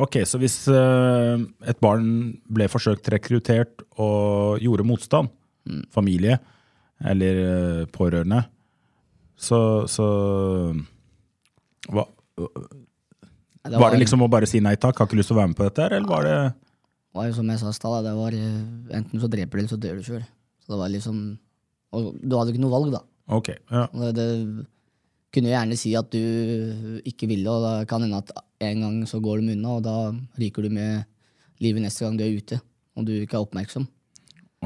Ok, 0.00 0.20
så 0.28 0.40
hvis 0.40 0.62
uh, 0.68 1.40
et 1.68 1.80
barn 1.80 2.06
ble 2.52 2.68
forsøkt 2.72 3.08
rekruttert 3.12 3.84
og 4.00 4.60
gjorde 4.64 4.84
motstand, 4.88 5.32
familie 5.92 6.38
eller 7.04 7.40
uh, 7.44 7.82
pårørende, 7.92 8.42
så, 9.36 9.58
så 9.90 10.04
hva, 11.92 12.06
Det 13.66 13.76
Var 13.76 13.92
det 13.92 14.00
liksom 14.00 14.24
å 14.24 14.30
bare 14.32 14.48
si 14.48 14.62
nei 14.64 14.76
takk, 14.80 14.96
har 14.96 15.08
ikke 15.08 15.18
lyst 15.20 15.28
til 15.32 15.36
å 15.36 15.40
være 15.42 15.52
med 15.52 15.58
på 15.58 15.66
dette, 15.68 15.88
eller 15.90 16.08
var 16.08 16.24
det 16.24 16.38
var 17.16 17.30
jo 17.30 17.36
som 17.38 17.50
jeg 17.50 17.60
sa 17.62 17.72
i 17.72 17.76
stad, 17.76 18.04
det 18.04 18.14
var 18.16 18.36
eh, 18.36 18.96
enten 18.98 19.22
så 19.22 19.28
dreper 19.32 19.56
du 19.56 19.62
eller 19.62 19.72
så 19.72 19.80
dør 19.80 20.00
du 20.00 20.06
sjøl. 20.06 20.24
Så 20.60 20.74
det 20.74 20.80
var 20.82 20.92
liksom 20.92 21.20
Og 21.96 22.16
du 22.20 22.34
hadde 22.36 22.52
ikke 22.52 22.60
noe 22.60 22.74
valg, 22.74 22.90
da. 22.92 23.00
Ok, 23.32 23.50
ja. 23.70 23.86
Det, 23.92 24.12
det 24.16 24.28
kunne 25.34 25.50
jo 25.50 25.56
gjerne 25.56 25.78
si 25.78 25.92
at 25.98 26.12
du 26.12 27.02
ikke 27.06 27.28
ville, 27.30 27.50
og 27.50 27.64
da 27.64 27.72
kan 27.88 28.04
hende 28.04 28.22
at 28.22 28.32
en 28.66 28.84
gang 28.86 28.98
så 29.08 29.20
går 29.22 29.42
de 29.42 29.56
unna, 29.56 29.76
og 29.76 29.84
da 29.84 29.96
ryker 30.40 30.66
du 30.66 30.72
med 30.72 31.04
livet 31.62 31.84
neste 31.84 32.04
gang 32.06 32.16
du 32.18 32.24
er 32.24 32.36
ute, 32.36 32.60
og 32.96 33.08
du 33.08 33.14
ikke 33.18 33.38
er 33.38 33.46
oppmerksom. 33.46 33.88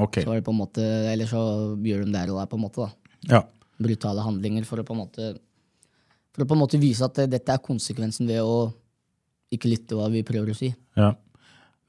Okay. 0.01 0.23
Så 0.23 0.31
er 0.31 0.39
det 0.39 0.47
på 0.47 0.53
en 0.53 0.61
måte, 0.61 0.83
Eller 1.11 1.27
så 1.27 1.41
gjør 1.83 2.05
de 2.05 2.13
det 2.13 2.21
her 2.21 2.31
og 2.31 2.39
der, 2.39 2.47
på 2.47 2.57
en 2.57 2.63
måte. 2.63 2.85
da. 2.85 3.17
ja. 3.35 3.41
Brutale 3.81 4.23
handlinger 4.23 4.63
for 4.65 4.79
å 4.79 4.85
på 4.85 4.93
en 4.93 5.01
måte 5.01 5.31
For 6.31 6.43
å 6.43 6.47
på 6.47 6.55
en 6.55 6.61
måte 6.61 6.79
vise 6.79 7.03
at 7.03 7.17
dette 7.27 7.51
er 7.51 7.63
konsekvensen 7.65 8.29
ved 8.29 8.39
å 8.45 8.71
ikke 9.51 9.67
lytte 9.67 9.97
hva 9.97 10.07
vi 10.13 10.21
prøver 10.23 10.53
å 10.53 10.55
si. 10.55 10.69
Ja. 10.95 11.11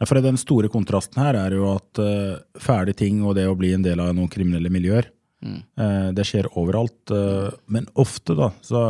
Ja, 0.02 0.07
For 0.09 0.19
den 0.19 0.41
store 0.41 0.67
kontrasten 0.73 1.21
her 1.23 1.38
er 1.38 1.55
jo 1.55 1.69
at 1.76 2.00
uh, 2.02 2.41
fæle 2.59 2.91
ting 2.99 3.21
og 3.23 3.37
det 3.38 3.47
å 3.47 3.55
bli 3.55 3.71
en 3.76 3.85
del 3.85 4.02
av 4.02 4.11
noen 4.17 4.31
kriminelle 4.33 4.73
miljøer, 4.73 5.12
eh, 5.42 6.08
det 6.14 6.26
skjer 6.28 6.50
overalt. 6.58 7.11
eh, 7.11 7.50
men 7.66 7.88
ofte, 7.94 8.37
da, 8.38 8.50
så, 8.64 8.82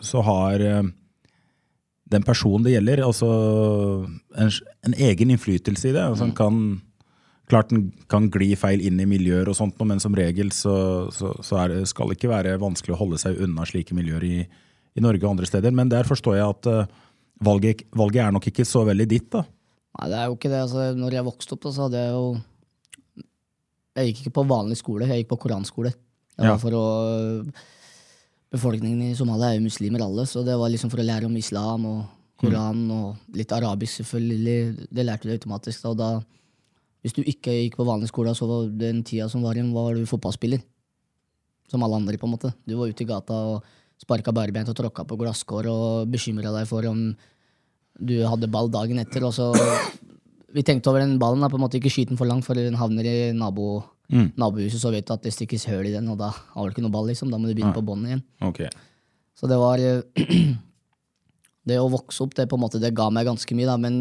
så, 0.00 0.22
har 0.26 0.62
eh, 0.64 0.82
den 2.12 2.26
personen 2.26 2.66
det 2.66 2.76
gjelder, 2.76 3.04
altså 3.06 3.30
en, 4.36 4.52
en 4.86 4.98
egen 5.08 5.32
innflytelse 5.34 5.90
i 5.90 5.94
det. 5.96 6.04
Altså, 6.04 6.30
mm. 6.30 6.36
kan, 6.38 6.60
klart 7.50 7.72
den 7.72 7.90
kan 8.10 8.30
gli 8.32 8.54
feil 8.58 8.84
inn 8.84 9.00
i 9.02 9.08
miljøer 9.08 9.48
og 9.50 9.58
sånt, 9.58 9.80
men 9.84 10.02
som 10.02 10.16
regel 10.16 10.52
så, 10.54 11.08
så, 11.14 11.34
så 11.44 11.62
er 11.64 11.74
det, 11.74 11.82
skal 11.90 12.10
det 12.10 12.20
ikke 12.20 12.32
være 12.32 12.60
vanskelig 12.62 12.96
å 12.96 13.02
holde 13.02 13.20
seg 13.22 13.42
unna 13.42 13.66
slike 13.68 13.96
miljøer 13.96 14.24
i, 14.26 14.38
i 14.96 15.04
Norge 15.04 15.26
og 15.26 15.36
andre 15.36 15.50
steder. 15.50 15.74
Men 15.76 15.92
der 15.92 16.08
forstår 16.08 16.40
jeg 16.40 16.54
at 16.54 16.72
valget, 17.44 17.86
valget 17.96 18.24
er 18.24 18.34
nok 18.34 18.48
ikke 18.48 18.66
så 18.66 18.86
veldig 18.88 19.08
ditt, 19.10 19.30
da. 19.34 19.44
Nei, 19.96 20.10
det 20.12 20.18
er 20.20 20.28
jo 20.28 20.36
ikke 20.36 20.50
det. 20.52 20.60
Altså, 20.66 20.90
når 20.96 21.16
jeg 21.16 21.24
vokste 21.24 21.56
opp, 21.56 21.64
da, 21.64 21.72
så 21.72 21.86
hadde 21.86 22.02
jeg 22.02 22.12
jo 22.12 22.24
Jeg 23.96 24.10
gikk 24.10 24.26
ikke 24.26 24.36
på 24.38 24.46
vanlig 24.50 24.76
skole, 24.78 25.08
jeg 25.08 25.24
gikk 25.24 25.32
på 25.32 25.40
koranskole. 25.46 25.94
Det 26.36 26.50
var 26.50 26.60
for 26.60 26.76
å 26.76 26.84
Befolkningen 28.56 29.08
i 29.08 29.16
Somalia 29.18 29.50
er 29.50 29.56
jo 29.58 29.64
muslimer 29.64 30.04
alle, 30.04 30.22
så 30.28 30.44
det 30.46 30.54
var 30.56 30.70
liksom 30.70 30.90
for 30.92 31.02
å 31.02 31.04
lære 31.04 31.26
om 31.26 31.34
islam 31.36 31.82
og 31.90 32.04
Koran 32.36 32.84
og 32.92 33.36
litt 33.36 33.52
arabisk, 33.52 34.02
selvfølgelig. 34.02 34.86
Det 34.92 35.04
lærte 35.04 35.28
du 35.28 35.32
automatisk. 35.32 35.82
Da, 35.82 35.92
og 35.92 35.98
da, 35.98 36.10
hvis 37.02 37.16
du 37.16 37.22
ikke 37.24 37.54
gikk 37.54 37.78
på 37.80 37.86
vanlig 37.88 38.10
skole, 38.10 38.34
så 38.36 38.48
var 38.48 38.68
den 38.70 39.02
tida 39.08 39.28
som 39.32 39.44
var 39.44 39.56
igjen, 39.56 39.72
var 39.74 39.96
du 39.96 40.04
fotballspiller. 40.08 40.60
Som 41.72 41.82
alle 41.82 41.98
andre, 41.98 42.20
på 42.20 42.28
en 42.28 42.34
måte. 42.36 42.52
Du 42.68 42.76
var 42.78 42.92
ute 42.92 43.02
i 43.02 43.08
gata 43.08 43.40
og 43.54 43.72
sparka 43.98 44.34
barbeint 44.36 44.68
og 44.70 44.76
tråkka 44.76 45.06
på 45.08 45.18
glasskår 45.18 45.70
og 45.72 46.12
bekymra 46.12 46.52
deg 46.54 46.68
for 46.68 46.86
om 46.86 47.08
du 47.96 48.16
hadde 48.28 48.52
ball 48.52 48.68
dagen 48.68 49.00
etter, 49.00 49.24
og 49.24 49.32
så 49.32 49.48
vi 50.54 50.62
tenkte 50.62 50.88
over 50.90 51.00
den 51.02 51.18
ballen. 51.18 51.40
Da, 51.42 51.48
på 51.48 51.56
en 51.58 51.64
måte 51.64 51.78
Ikke 51.80 51.90
skyte 51.90 52.08
den 52.14 52.18
for 52.20 52.26
langt, 52.26 52.44
for 52.46 52.54
den 52.54 52.74
havner 52.78 53.04
i 53.04 53.32
nabo, 53.36 53.82
nabohuset, 54.10 54.78
så 54.80 54.90
vet 54.94 55.06
du 55.06 55.12
at 55.12 55.22
det 55.26 55.32
stikkes 55.34 55.64
høl 55.66 55.86
i 55.88 55.92
den, 55.92 56.08
og 56.08 56.18
da 56.18 56.28
har 56.30 56.64
du 56.68 56.70
ikke 56.74 56.82
noe 56.84 56.92
ball, 56.94 57.06
liksom. 57.10 57.30
Da 57.30 57.38
må 57.38 57.48
du 57.48 57.54
begynne 57.54 57.74
på 57.74 57.82
bånn 57.84 58.04
igjen. 58.06 58.22
Ok. 58.46 58.62
Så 59.36 59.48
det 59.50 59.58
var 59.58 59.78
Det 61.66 61.80
å 61.82 61.88
vokse 61.90 62.22
opp, 62.22 62.34
det 62.38 62.46
på 62.46 62.54
en 62.54 62.62
måte, 62.62 62.78
det 62.78 62.92
ga 62.94 63.08
meg 63.10 63.26
ganske 63.26 63.56
mye, 63.58 63.66
da, 63.66 63.74
men 63.76 63.96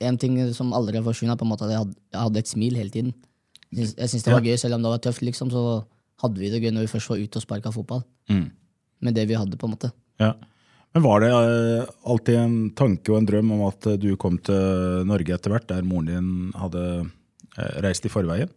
en 0.00 0.16
ting 0.16 0.38
som 0.56 0.70
aldri 0.72 0.96
har 0.96 1.04
forsvunnet, 1.04 1.34
er 1.36 1.40
på 1.40 1.44
en 1.44 1.50
måte 1.52 1.66
at 1.66 1.72
jeg 1.74 1.82
hadde, 1.82 1.96
jeg 2.14 2.22
hadde 2.22 2.40
et 2.40 2.48
smil 2.52 2.78
hele 2.80 2.90
tiden. 2.94 3.12
Jeg 3.76 4.08
syns- 4.08 4.24
det 4.24 4.32
var 4.32 4.40
gøy, 4.46 4.56
selv 4.56 4.78
om 4.78 4.82
det 4.86 4.92
var 4.94 5.02
tøft, 5.04 5.20
liksom, 5.26 5.50
så 5.52 5.84
hadde 6.22 6.40
vi 6.40 6.48
det 6.48 6.62
gøy 6.62 6.72
når 6.72 6.86
vi 6.86 6.92
først 6.94 7.10
var 7.12 7.20
ute 7.20 7.36
og 7.36 7.44
sparka 7.44 7.72
fotball. 7.74 8.00
Mm. 8.32 8.46
Med 9.04 9.14
det 9.14 9.26
vi 9.28 9.36
hadde, 9.36 9.58
på 9.60 9.68
en 9.68 9.74
måte. 9.76 9.92
Ja. 10.18 10.32
Men 10.96 11.04
var 11.04 11.20
det 11.22 11.30
eh, 11.30 11.88
alltid 12.08 12.38
en 12.40 12.54
tanke 12.76 13.12
og 13.12 13.18
en 13.20 13.28
drøm 13.28 13.50
om 13.58 13.64
at 13.68 13.86
eh, 13.90 13.98
du 14.00 14.12
kom 14.20 14.38
til 14.40 15.04
Norge 15.08 15.34
etter 15.36 15.52
hvert, 15.52 15.66
der 15.68 15.84
moren 15.86 16.08
din 16.08 16.30
hadde 16.58 16.84
eh, 17.04 17.74
reist 17.84 18.06
i 18.08 18.12
forveien? 18.12 18.48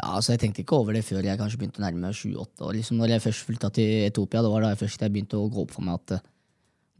Ja, 0.00 0.12
altså 0.16 0.34
Jeg 0.34 0.42
tenkte 0.44 0.62
ikke 0.62 0.76
over 0.78 0.94
det 0.94 1.02
før 1.04 1.24
jeg 1.26 1.40
kanskje 1.40 1.58
begynte 1.60 1.80
å 1.80 1.84
nærme 1.84 2.04
meg 2.06 2.16
sju-åtte 2.16 2.64
år. 2.66 2.76
Liksom, 2.78 3.00
når 3.00 3.16
jeg 3.16 3.24
først 3.24 3.48
flytta 3.48 3.72
til 3.74 4.04
Etiopia, 4.06 4.44
det 4.44 4.52
var 4.52 4.64
da 4.64 4.74
jeg 4.74 4.82
først 4.84 5.02
jeg 5.02 5.12
begynte 5.16 5.40
å 5.40 5.48
gå 5.50 5.64
opp 5.64 5.72
for 5.74 5.86
meg 5.86 5.98
at 5.98 6.20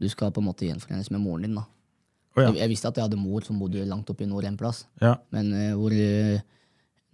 du 0.01 0.09
skal 0.09 0.33
på 0.33 0.41
en 0.41 0.49
måte 0.49 0.65
gjenforenes 0.67 1.11
med 1.13 1.21
moren 1.23 1.45
din. 1.45 1.55
da. 1.61 1.63
Oh, 2.31 2.41
ja. 2.41 2.49
jeg, 2.49 2.61
jeg 2.63 2.71
visste 2.71 2.89
at 2.89 2.97
jeg 2.97 3.05
hadde 3.07 3.19
mor 3.19 3.43
som 3.45 3.59
bodde 3.61 3.85
langt 3.87 4.09
oppe 4.11 4.25
i 4.25 4.29
nord 4.29 4.45
en 4.47 4.57
plass, 4.59 4.85
Ja. 5.03 5.17
men 5.35 5.49
uh, 5.51 5.73
hvor 5.79 5.91
uh, 5.93 6.39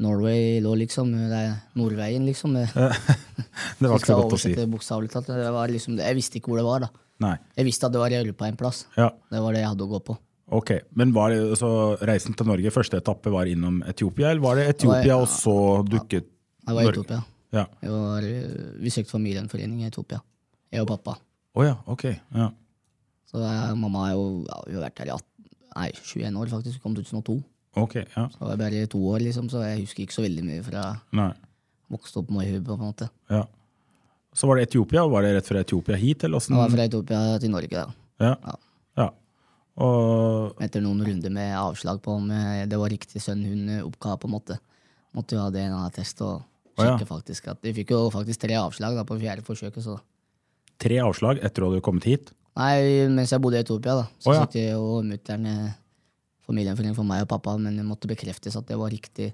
Norway 0.04 0.60
lå, 0.62 0.76
liksom. 0.78 1.10
Det 1.12 1.40
er 1.42 1.56
Nordveien, 1.78 2.26
liksom. 2.30 2.54
Det 3.80 3.90
var 3.90 3.98
ikke 3.98 4.12
så 4.12 4.18
godt 4.22 4.36
å 4.38 4.40
si. 4.42 4.54
talt. 4.54 5.30
Det 5.32 5.54
var 5.56 5.74
liksom, 5.74 5.98
jeg 5.98 6.18
visste 6.18 6.38
ikke 6.40 6.54
hvor 6.54 6.62
det 6.62 6.68
var. 6.68 6.86
da. 6.86 7.07
Nei. 7.24 7.36
Jeg 7.58 7.66
visste 7.66 7.88
at 7.88 7.94
det 7.96 8.02
var 8.02 8.14
i 8.14 8.20
Europa 8.20 8.48
en 8.48 8.58
plass. 8.60 8.86
Ja. 8.98 9.10
Det 9.32 9.42
var 9.42 9.56
det 9.56 9.64
jeg 9.64 9.72
hadde 9.72 9.86
å 9.88 9.92
gå 9.96 10.00
på. 10.12 10.18
Ok, 10.58 10.72
Men 10.96 11.12
var 11.12 11.34
det, 11.34 11.58
så 11.60 11.70
reisen 12.08 12.36
til 12.38 12.48
Norge, 12.48 12.72
første 12.72 13.02
etappe 13.02 13.32
var 13.34 13.50
innom 13.52 13.82
Etiopia, 13.84 14.30
eller 14.32 14.42
var 14.42 14.56
det 14.56 14.70
Etiopia 14.76 15.18
var- 15.18 15.22
og 15.26 15.28
så 15.28 15.84
dukket 15.84 16.24
Det 16.66 16.76
var 16.76 16.84
Etiopia. 16.88 17.18
Norge? 17.18 17.26
Ja. 17.52 17.66
Var, 17.82 18.24
eh, 18.24 18.80
vi 18.80 18.90
søkte 18.90 19.12
familiegjenforening 19.12 19.82
i 19.82 19.88
Etiopia. 19.90 20.22
Jeg 20.72 20.82
og 20.82 20.88
pappa. 20.88 21.18
Oh, 21.56 21.64
ja, 21.66 21.76
ok. 21.88 22.04
Ja. 22.36 22.52
Så 23.28 23.40
jeg, 23.44 23.78
mamma 23.78 24.06
har 24.06 24.14
jo 24.14 24.46
ja, 24.48 24.62
vi 24.68 24.74
har 24.76 24.84
vært 24.90 25.00
her 25.00 25.08
i 25.08 25.16
18, 25.16 25.26
nei, 25.76 25.92
21 25.92 26.38
år, 26.38 26.48
faktisk. 26.48 26.82
Kom 26.82 26.96
2002. 26.96 27.44
Ok, 27.76 27.96
ja. 27.96 28.28
Så 28.32 28.40
jeg 28.40 28.48
var 28.48 28.58
bare 28.58 28.86
to 28.88 28.98
år, 29.00 29.20
liksom, 29.20 29.50
så 29.50 29.64
jeg 29.68 29.82
husker 29.84 30.06
ikke 30.06 30.16
så 30.16 30.24
veldig 30.24 30.44
mye 30.48 30.64
fra 30.64 31.02
jeg 31.14 31.36
vokste 31.92 32.18
opp 32.18 32.32
med 32.32 32.64
på 32.66 32.74
en 32.74 32.80
måte. 32.80 33.10
Ja. 33.30 33.44
Så 34.38 34.48
var 34.48 34.60
det 34.60 34.68
Etiopia, 34.68 35.08
var 35.10 35.26
det 35.26 35.34
rett 35.34 35.48
fra 35.50 35.62
Etiopia 35.64 35.98
hit, 35.98 36.24
eller 36.24 36.44
det 36.44 36.54
var 36.54 36.70
fra 36.70 36.84
Etiopia 36.86 37.22
til 37.42 37.50
Norge 37.50 37.74
da. 37.74 37.86
Ja. 38.22 38.34
Ja. 38.46 38.54
ja. 39.02 39.08
Og 39.82 40.62
etter 40.62 40.84
noen 40.86 41.02
runder 41.08 41.34
med 41.34 41.56
avslag 41.58 42.04
på 42.06 42.20
om 42.20 42.30
eh, 42.34 42.68
det 42.70 42.78
var 42.78 42.94
riktig 42.94 43.22
sønn 43.24 43.42
hun 43.48 43.72
eh, 43.74 43.86
oppga. 43.86 44.14
på 44.22 44.30
en 44.30 44.36
måte. 44.36 44.60
Måtte 45.18 45.38
jo 45.38 45.42
ha 45.42 45.50
DNA-test 45.54 46.22
og 46.22 46.36
Å, 46.38 46.46
ja. 46.78 46.92
sjekke 46.92 47.10
faktisk 47.10 47.48
at 47.50 47.64
De 47.66 47.74
fikk 47.74 47.96
jo 47.96 48.04
faktisk 48.14 48.44
tre 48.44 48.54
avslag 48.62 48.94
da 49.00 49.08
på 49.10 49.18
fjerde 49.18 49.42
forsøket. 49.46 49.82
så... 49.82 49.98
tre 50.78 51.02
avslag 51.02 51.42
etter 51.42 51.50
at 51.50 51.58
du 51.58 51.68
hadde 51.72 51.86
kommet 51.90 52.06
hit? 52.06 52.30
Nei, 52.58 53.10
mens 53.10 53.34
jeg 53.34 53.42
bodde 53.42 53.58
i 53.58 53.66
Etiopia, 53.66 53.98
da, 54.04 54.06
så 54.22 54.30
oh, 54.30 54.38
ja. 54.38 54.46
satt 54.46 54.60
og 54.78 55.02
mutter'n 55.06 55.50
familien 56.46 56.78
for 56.78 57.06
meg 57.06 57.26
og 57.26 57.32
pappa, 57.34 57.58
men 57.58 57.78
det 57.78 57.86
måtte 57.86 58.10
bekreftes 58.10 58.58
at 58.58 58.70
det 58.70 58.78
var 58.78 58.94
riktig 58.94 59.32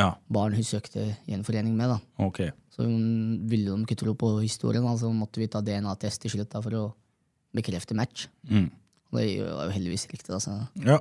Ja, 0.00 0.10
barn 0.32 0.56
hun 0.56 0.66
søkte 0.66 1.06
gjenforening 1.28 1.76
med. 1.78 1.94
da. 1.94 2.26
Okay. 2.26 2.50
Så 2.74 2.86
hun 2.88 3.44
ville 3.50 3.70
de 3.70 3.86
ikke 3.86 3.98
tro 4.00 4.14
på 4.18 4.32
historien, 4.40 4.86
så 4.98 5.06
så 5.06 5.12
måtte 5.14 5.42
vi 5.42 5.50
ta 5.50 5.62
DNA-test 5.62 6.24
til 6.24 6.34
slutt 6.34 6.50
da, 6.50 6.62
for 6.64 6.74
å 6.74 6.84
bekrefte 7.54 7.94
match. 7.94 8.26
Mm. 8.50 8.70
Og 9.12 9.20
det 9.20 9.26
var 9.38 9.66
jo 9.68 9.74
heldigvis 9.76 10.08
riktig. 10.10 10.32
Altså. 10.34 10.56
Ja. 10.82 10.98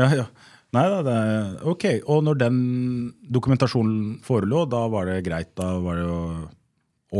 ja, 0.00 0.08
ja. 0.24 0.26
Nei 0.74 0.84
da, 0.92 0.98
det 1.06 1.14
er 1.16 1.68
ok. 1.70 1.84
Og 2.10 2.24
når 2.26 2.40
den 2.42 2.58
dokumentasjonen 3.22 4.18
forelå, 4.26 4.66
da 4.68 4.82
var 4.90 5.08
det 5.08 5.22
greit? 5.28 5.54
Da 5.56 5.76
var 5.80 6.00
det 6.00 6.08
jo 6.08 6.18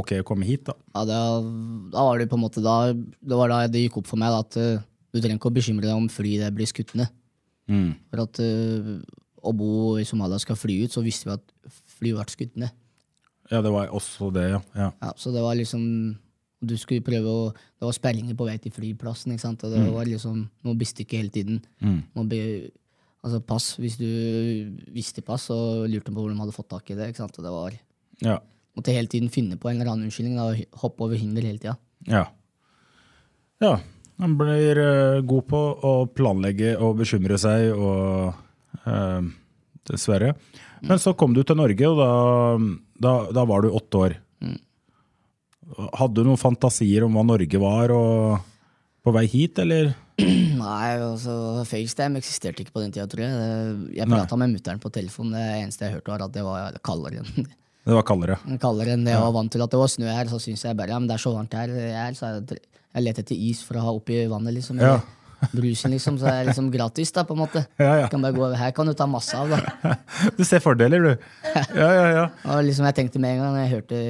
ok 0.03 0.19
å 0.21 0.27
komme 0.27 0.49
hit, 0.49 0.67
da? 0.69 0.75
Ja, 0.93 1.05
da, 1.09 1.21
da 1.95 2.05
var 2.11 2.21
det 2.21 2.29
på 2.29 2.37
en 2.37 2.45
måte 2.45 2.65
da, 2.65 2.91
det 2.93 3.39
var 3.39 3.53
da 3.53 3.63
det 3.71 3.87
gikk 3.87 4.03
opp 4.03 4.11
for 4.11 4.21
meg 4.21 4.35
da, 4.35 4.43
at 4.45 4.59
eh, 4.61 4.83
du 5.15 5.21
trenger 5.21 5.39
ikke 5.39 5.49
å 5.49 5.57
bekymre 5.57 5.87
deg 5.87 5.97
om 5.97 6.11
flyet 6.13 6.53
blir 6.57 6.69
skutt 6.69 6.93
ned. 6.99 7.15
Mm. 7.73 7.95
For 8.11 8.25
at 8.27 8.43
eh, 8.45 8.93
å 9.43 9.53
bo 9.57 9.73
i 10.01 10.07
Somalia 10.09 10.41
skal 10.43 10.59
fly 10.59 10.83
ut, 10.85 10.95
så 10.95 11.03
visste 11.05 11.29
vi 11.29 11.37
at 11.37 11.75
flyet 11.99 12.19
ble 12.19 12.35
skutt 12.35 12.57
ned. 12.61 12.75
Ja, 13.49 13.63
det 13.65 13.73
var 13.73 13.93
også 13.97 14.31
det, 14.35 14.49
ja. 14.51 14.63
ja. 14.77 14.91
Ja, 15.01 15.13
så 15.17 15.33
det 15.33 15.41
var 15.41 15.57
liksom 15.57 15.85
Du 16.61 16.75
skulle 16.77 17.01
prøve 17.01 17.31
å 17.33 17.45
Det 17.55 17.87
var 17.87 17.95
sperringer 17.97 18.37
på 18.37 18.45
vei 18.45 18.59
til 18.61 18.75
flyplassen, 18.75 19.33
ikke 19.33 19.47
sant? 19.47 19.65
og 19.65 19.73
det 19.73 19.87
var 19.95 20.05
liksom 20.09 20.43
noe 20.67 20.77
bestikke 20.77 21.17
hele 21.17 21.33
tiden. 21.33 21.63
Må 22.13 22.27
be, 22.29 22.69
altså 23.25 23.41
pass, 23.41 23.71
Hvis 23.81 23.97
du 23.97 24.09
visste 24.93 25.25
pass, 25.25 25.49
så 25.49 25.87
lurte 25.89 26.11
de 26.11 26.17
på 26.17 26.21
hvor 26.25 26.35
de 26.35 26.41
hadde 26.43 26.57
fått 26.57 26.69
tak 26.75 26.91
i 26.93 26.99
det. 26.99 27.09
ikke 27.09 27.25
sant? 27.25 27.39
Og 27.41 27.47
det 27.47 27.55
var 27.55 27.79
ja. 28.25 28.41
Måtte 28.77 28.95
hele 28.95 29.11
tiden 29.11 29.31
finne 29.33 29.57
på 29.59 29.71
en 29.71 29.81
eller 29.81 29.95
annen 29.95 30.07
unnskyldning. 30.07 30.37
Da, 30.39 30.51
og 30.53 30.83
hoppe 30.85 31.07
over 31.07 31.19
hinder 31.19 31.47
hele 31.47 31.59
tida. 31.63 31.75
Ja. 32.07 32.27
ja. 33.63 33.79
Man 34.19 34.35
blir 34.39 34.79
eh, 34.83 35.21
god 35.27 35.47
på 35.51 35.63
å 35.87 35.93
planlegge 36.11 36.75
og 36.83 36.99
bekymre 37.01 37.39
seg, 37.39 37.71
og 37.75 38.35
dessverre. 39.89 40.35
Men 40.85 41.01
så 41.03 41.15
kom 41.19 41.35
du 41.35 41.43
til 41.43 41.59
Norge, 41.59 41.89
og 41.91 41.99
da, 41.99 42.11
da, 43.03 43.15
da 43.35 43.45
var 43.49 43.65
du 43.65 43.73
åtte 43.75 44.03
år. 44.05 44.17
Hadde 45.99 46.23
du 46.23 46.29
noen 46.29 46.41
fantasier 46.41 47.05
om 47.05 47.17
hva 47.19 47.25
Norge 47.29 47.61
var, 47.61 47.93
på 49.05 49.15
vei 49.15 49.25
hit, 49.31 49.59
eller? 49.63 49.91
Nei, 50.59 50.89
altså, 50.97 51.35
FaceTime 51.69 52.19
eksisterte 52.21 52.65
ikke 52.65 52.75
på 52.75 52.83
den 52.83 52.95
tida, 52.95 53.07
tror 53.11 53.25
jeg. 53.25 53.77
Jeg 54.01 54.11
prata 54.11 54.39
med 54.41 54.55
mutter'n 54.57 54.81
på 54.83 54.91
telefon. 54.95 55.35
Det 55.37 55.45
eneste 55.61 55.87
jeg 55.87 55.99
hørte, 55.99 56.13
var 56.15 56.25
at 56.27 56.35
det 56.35 56.45
var 56.47 56.79
kaldere 56.85 57.23
Det 57.89 57.95
var 57.97 58.05
kaldere. 58.05 58.35
kaldere 58.61 58.93
enn 58.99 59.05
det 59.07 59.15
jeg 59.15 59.23
var 59.25 59.33
vant 59.33 59.53
til. 59.55 59.63
At 59.65 59.73
det 59.73 59.79
var 59.81 59.89
snø 59.89 60.09
her, 60.13 60.29
så 60.29 60.41
syns 60.43 60.65
jeg 60.67 60.77
bare 60.77 60.93
ja, 60.93 60.99
men 61.01 61.07
det 61.09 61.15
er 61.17 61.23
så 61.23 61.31
varmt 61.33 61.55
her. 61.57 61.71
Jeg, 61.73 62.17
så 62.19 62.33
jeg, 62.35 62.59
jeg 62.99 63.05
leter 63.07 63.25
etter 63.25 63.45
is 63.49 63.63
for 63.65 63.79
å 63.81 63.85
ha 63.87 63.95
oppi 63.97 64.19
vannet, 64.29 64.59
liksom. 64.59 64.83
Ja. 64.83 64.99
eller 64.99 65.18
Brusen, 65.53 65.93
liksom. 65.95 66.17
Så 66.21 66.27
er 66.31 66.41
det 66.43 66.51
liksom 66.53 66.71
gratis, 66.75 67.13
da, 67.15 67.23
på 67.29 67.35
en 67.37 67.43
måte. 67.45 67.63
Ja, 67.79 67.93
ja. 68.03 68.07
Kan 68.13 68.23
bare 68.25 68.35
gå, 68.37 68.43
over 68.47 68.57
her 68.59 68.73
kan 68.77 68.87
du 68.91 68.95
ta 68.99 69.07
masse 69.11 69.37
av, 69.39 69.51
da. 69.55 69.95
Du 70.39 70.43
ser 70.45 70.61
fordeler, 70.65 71.05
du. 71.05 71.29
Ja, 71.79 71.91
ja, 71.95 72.07
ja. 72.17 72.25
Og 72.55 72.65
liksom 72.67 72.87
jeg 72.91 72.97
tenkte 72.99 73.23
med 73.23 73.37
en 73.37 73.45
gang 73.45 73.59
jeg 73.63 73.75
hørte 73.77 74.01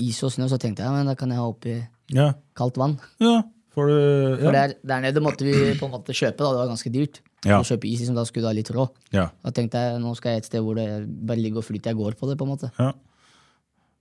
is 0.00 0.20
og 0.24 0.30
snø, 0.32 0.46
så 0.48 0.58
tenkte 0.62 0.84
jeg 0.86 0.94
men 0.94 1.10
da 1.10 1.16
kan 1.18 1.32
jeg 1.32 1.40
ha 1.42 1.48
oppi 1.50 1.74
Ja, 2.14 2.30
kaldt 2.56 2.78
vann. 2.80 2.98
ja. 3.22 3.40
Får 3.70 3.86
du 3.86 3.98
For 4.40 4.50
der, 4.54 4.72
der 4.82 5.02
nede 5.04 5.20
måtte 5.22 5.44
vi 5.46 5.52
på 5.78 5.86
en 5.86 5.92
måte 5.94 6.10
kjøpe, 6.10 6.42
da. 6.42 6.48
Det 6.50 6.58
var 6.58 6.70
ganske 6.72 6.90
dyrt. 6.90 7.20
Ja. 7.46 7.60
Å 7.60 7.66
kjøpe 7.68 7.86
is, 7.86 8.00
liksom, 8.02 8.16
Da 8.18 8.24
skulle 8.26 8.42
du 8.42 8.50
ha 8.50 8.54
litt 8.56 8.70
råd. 8.74 8.90
ja. 9.14 9.28
Da 9.46 9.52
tenkte 9.54 9.78
jeg 9.78 10.00
nå 10.02 10.10
skal 10.18 10.34
jeg 10.34 10.42
et 10.42 10.48
sted 10.50 10.64
hvor 10.66 10.74
det 10.74 10.86
bare 11.06 11.38
ligger 11.38 11.62
og 11.62 11.66
flyter. 11.68 11.92
Jeg 11.94 11.98
går 12.00 12.16
på 12.18 12.26
det, 12.30 12.34
på 12.40 12.48
en 12.48 12.50
måte. 12.56 12.70
ja. 12.78 12.90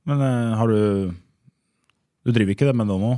Men 0.09 0.23
uh, 0.25 0.55
har 0.57 0.67
du 0.73 1.13
Du 2.25 2.31
driver 2.33 2.55
ikke 2.55 2.65
det 2.65 2.73
med 2.75 2.89
det 2.89 2.97
nå? 2.97 3.11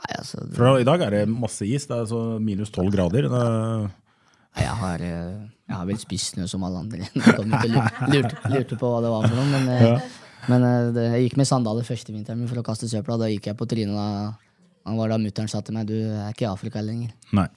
Nei, 0.00 0.12
altså, 0.16 0.42
det, 0.44 0.56
For 0.56 0.80
i 0.80 0.86
dag 0.88 1.02
er 1.06 1.16
det 1.18 1.24
masse 1.30 1.66
is. 1.68 1.86
Det 1.88 1.96
er 1.98 2.08
så 2.08 2.20
minus 2.42 2.72
tolv 2.74 2.92
grader. 2.94 3.28
Det, 3.28 3.42
nei, 4.56 4.64
jeg, 4.64 4.76
har, 4.82 5.04
eh, 5.04 5.40
jeg 5.68 5.76
har 5.76 5.88
vel 5.90 6.00
spist 6.00 6.38
noe 6.40 6.48
som 6.50 6.64
alle 6.66 6.80
andre. 6.82 7.08
Lurte, 8.14 8.36
lurte, 8.52 8.78
på 8.80 8.92
hva 8.92 9.00
det 9.04 9.12
var 9.12 9.26
for 9.28 9.36
noe. 9.36 9.48
Men, 9.52 9.72
ja. 9.84 9.96
men 10.52 10.68
eh, 10.68 10.90
det, 10.96 11.08
jeg 11.14 11.26
gikk 11.28 11.40
med 11.42 11.50
sandaler 11.50 11.86
første 11.88 12.14
vinteren 12.14 12.46
for 12.50 12.62
å 12.62 12.66
kaste 12.66 12.88
søpla. 12.90 13.18
Da 13.20 13.28
gikk 13.32 13.50
jeg 13.52 13.58
på 13.60 13.68
trynet. 13.68 13.96
Da, 13.98 14.62
da 14.88 14.96
var 14.96 15.12
da 15.12 15.20
mutter'n 15.20 15.50
sa 15.52 15.60
til 15.64 15.76
meg 15.76 15.90
du 15.90 15.98
er 15.98 16.30
ikke 16.32 16.48
i 16.48 16.52
Afrika 16.52 16.84
lenger. 16.84 17.12
nei. 17.36 17.48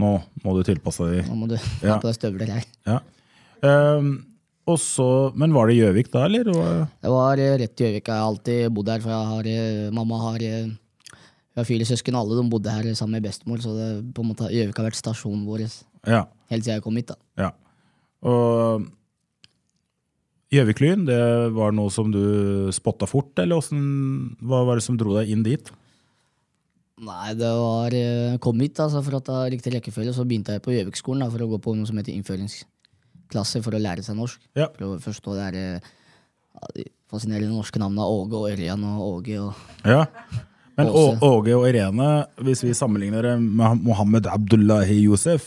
Nå 0.00 0.10
må 0.44 0.52
du 0.54 0.60
tilpasse 0.64 1.06
deg. 1.10 1.26
Nå 1.28 1.34
må 1.36 1.48
du 1.50 1.56
Ja. 1.84 1.96
ha 1.96 2.00
på 2.00 2.06
deg 2.08 2.14
støvler 2.16 2.52
her. 2.54 2.66
Ja. 2.88 3.00
Um, 3.60 4.12
og 4.70 4.78
så, 4.80 5.06
men 5.34 5.52
var 5.52 5.66
det 5.68 5.74
Gjøvik 5.80 6.12
da, 6.12 6.22
eller? 6.28 6.46
Det 6.46 7.10
var 7.10 7.40
eh, 7.42 7.56
rett 7.64 7.74
i 7.82 7.84
Gjøvik. 7.88 8.06
Jeg 8.06 8.14
har 8.14 8.28
alltid 8.28 8.70
bodd 8.76 8.90
her, 8.92 9.02
for 9.02 9.12
jeg 9.12 9.30
har, 9.32 9.48
eh, 9.50 9.88
mamma 9.96 10.20
har 10.28 10.44
eh, 10.46 10.70
Vi 11.50 11.58
har 11.60 11.66
fire 11.66 11.86
søsken, 11.88 12.14
alle 12.14 12.36
de 12.38 12.44
bodde 12.52 12.70
her 12.70 12.86
sammen 12.94 13.18
med 13.18 13.26
bestemor, 13.26 13.58
så 13.62 13.72
det, 13.74 13.88
på 14.14 14.22
en 14.22 14.30
måte, 14.30 14.50
Gjøvik 14.54 14.76
har 14.78 14.86
vært 14.90 15.00
stasjonen 15.00 15.44
vår 15.48 15.64
Ja. 16.06 16.24
helt 16.50 16.64
siden 16.64 16.76
jeg 16.78 16.82
kom 16.84 16.96
hit. 16.96 17.10
da. 17.10 17.16
ja. 17.36 17.50
Og 18.22 18.86
Gjøviklyn, 20.50 21.04
det 21.06 21.18
var 21.54 21.70
noe 21.72 21.90
som 21.94 22.10
du 22.10 22.70
spotta 22.74 23.06
fort, 23.06 23.38
eller 23.38 23.60
hvordan, 23.60 24.36
hva 24.42 24.64
var 24.66 24.80
det 24.80 24.82
som 24.86 24.96
dro 24.98 25.14
deg 25.14 25.30
inn 25.30 25.44
dit? 25.46 25.70
Nei, 27.00 27.30
det 27.38 27.48
var 27.56 27.94
eh, 27.96 28.34
kom 28.42 28.58
hit, 28.60 28.78
altså, 28.82 29.00
for 29.06 29.14
det 29.16 29.30
var 29.30 29.46
riktig 29.54 29.72
rekkefølge, 29.76 30.12
så 30.12 30.26
begynte 30.28 30.52
jeg 30.56 30.64
på 30.64 30.74
Gjøvikskolen 30.74 31.30
for 31.32 31.44
å 31.46 31.48
gå 31.54 31.60
på 31.62 31.74
noe 31.78 31.86
som 31.88 31.96
heter 31.96 32.12
innføringsklasse 32.18 33.62
for 33.64 33.78
å 33.78 33.80
lære 33.80 34.02
seg 34.04 34.18
norsk. 34.18 34.42
Ja. 34.58 34.66
For 34.76 34.98
å 34.98 35.00
forstå 35.00 35.36
det 35.38 35.46
her 35.46 35.58
eh, 35.60 35.88
ja, 36.58 36.70
de 36.76 36.84
fascinerende 37.10 37.54
norske 37.54 37.80
navnene 37.80 38.04
Åge 38.10 38.36
og 38.42 38.50
Ørjan 38.50 38.84
og 38.90 39.06
Åge 39.06 39.38
og 39.46 39.86
Ja. 39.88 40.02
Men 40.80 40.92
Å- 40.96 41.18
Åge 41.30 41.54
og 41.58 41.66
Irene, 41.70 42.10
hvis 42.46 42.64
vi 42.66 42.74
sammenligner 42.76 43.22
det 43.30 43.36
med 43.40 43.82
Mohammed 43.86 44.26
Abdullahi 44.32 44.98
Yousef, 45.04 45.46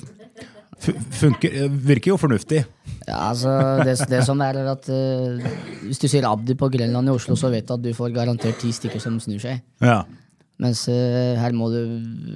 fu- 0.83 0.95
funker, 1.19 1.67
virker 1.69 2.13
jo 2.13 2.17
fornuftig. 2.21 2.63
Ja, 3.07 3.17
altså, 3.33 3.51
det, 3.83 3.97
det 4.11 4.23
som 4.27 4.39
er, 4.45 4.61
er 4.63 4.71
at 4.73 4.87
eh, 4.91 5.53
Hvis 5.83 5.99
du 5.99 6.07
sier 6.07 6.23
Abdi 6.29 6.55
på 6.59 6.69
Grønland 6.71 7.09
i 7.09 7.15
Oslo, 7.15 7.35
så 7.39 7.49
vet 7.51 7.67
du 7.67 7.73
at 7.75 7.81
du 7.83 7.91
får 7.97 8.13
garantert 8.15 8.59
ti 8.63 8.71
stykker 8.75 9.01
som 9.03 9.17
snur 9.23 9.41
seg. 9.43 9.59
Ja. 9.83 10.03
Mens 10.63 10.83
eh, 10.87 11.33
her 11.41 11.51
må 11.57 11.65
du, 11.73 11.79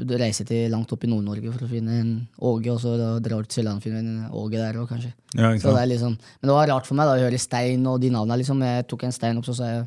du 0.10 0.16
reise 0.20 0.44
til 0.48 0.72
langt 0.74 0.90
opp 0.92 1.04
i 1.06 1.10
Nord-Norge 1.12 1.52
for 1.54 1.68
å 1.68 1.70
finne 1.70 2.00
en 2.02 2.10
Åge, 2.42 2.72
og 2.74 2.80
så 2.84 2.96
da 3.00 3.12
drar 3.24 3.46
du 3.46 3.48
til 3.52 3.62
Sørlandet 3.62 3.80
og 3.80 3.86
finne 3.86 4.02
en 4.02 4.32
Åge 4.42 4.58
der 4.58 4.80
òg, 4.82 4.88
kanskje. 4.90 5.12
Ja, 5.38 5.52
ikke 5.54 5.62
Så 5.62 5.70
det 5.70 5.76
sant? 5.76 5.84
er 5.84 5.92
liksom, 5.94 6.18
men 6.42 6.50
det 6.52 6.56
var 6.58 6.72
rart 6.74 6.90
for 6.90 6.98
meg 7.00 7.08
da 7.08 7.14
å 7.16 7.24
høre 7.28 7.40
Stein 7.40 7.86
og 7.88 8.02
de 8.04 8.10
navnene. 8.16 8.40
Liksom. 8.42 8.66
Jeg 8.68 8.88
tok 8.92 9.06
en 9.08 9.16
stein 9.16 9.40
opp, 9.40 9.46
så 9.48 9.56
sa 9.62 9.70
jeg 9.70 9.86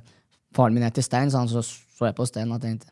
faren 0.57 0.79
min 0.79 0.87
heter 0.87 1.05
Stein, 1.05 1.29
så, 1.35 1.43
han, 1.43 1.51
så 1.51 1.61
så 1.67 2.09
jeg 2.09 2.17
på 2.17 2.25
Stein 2.31 2.55
og 2.55 2.63
tenkte 2.63 2.89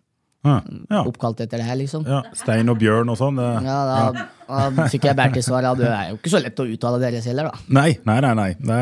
Ja, 0.46 0.60
ja. 0.90 1.00
oppkalt 1.02 1.40
etter 1.42 1.58
det 1.58 1.66
her, 1.66 1.76
liksom. 1.80 2.04
ja. 2.06 2.20
Stein 2.38 2.70
og 2.70 2.78
bjørn 2.78 3.10
og 3.10 3.18
sånn. 3.18 3.40
Ja, 3.42 3.78
da, 3.88 4.26
da 4.46 4.86
fikk 4.88 5.08
jeg 5.10 5.16
bært 5.18 5.34
til 5.34 5.42
svar. 5.44 5.66
Ja, 5.66 5.74
det 5.74 5.88
er 5.90 6.12
jo 6.12 6.18
ikke 6.20 6.30
så 6.30 6.40
lett 6.44 6.62
å 6.62 6.66
uttale 6.68 7.00
deres 7.02 7.26
heller, 7.28 7.50
da. 7.50 7.58
Nei, 7.74 7.90
nei, 8.06 8.20
nei. 8.22 8.34
nei. 8.38 8.52
Det 8.54 8.78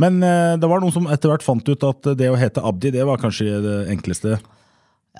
Men 0.00 0.22
eh, 0.24 0.54
det 0.62 0.70
var 0.70 0.80
noen 0.80 0.94
som 0.94 1.10
etter 1.12 1.28
hvert 1.32 1.44
fant 1.44 1.66
ut 1.68 1.84
at 1.90 2.12
det 2.16 2.30
å 2.30 2.38
hete 2.38 2.62
Abdi, 2.64 2.92
det 2.94 3.04
var 3.04 3.20
kanskje 3.20 3.58
det 3.66 3.76
enkleste. 3.92 4.38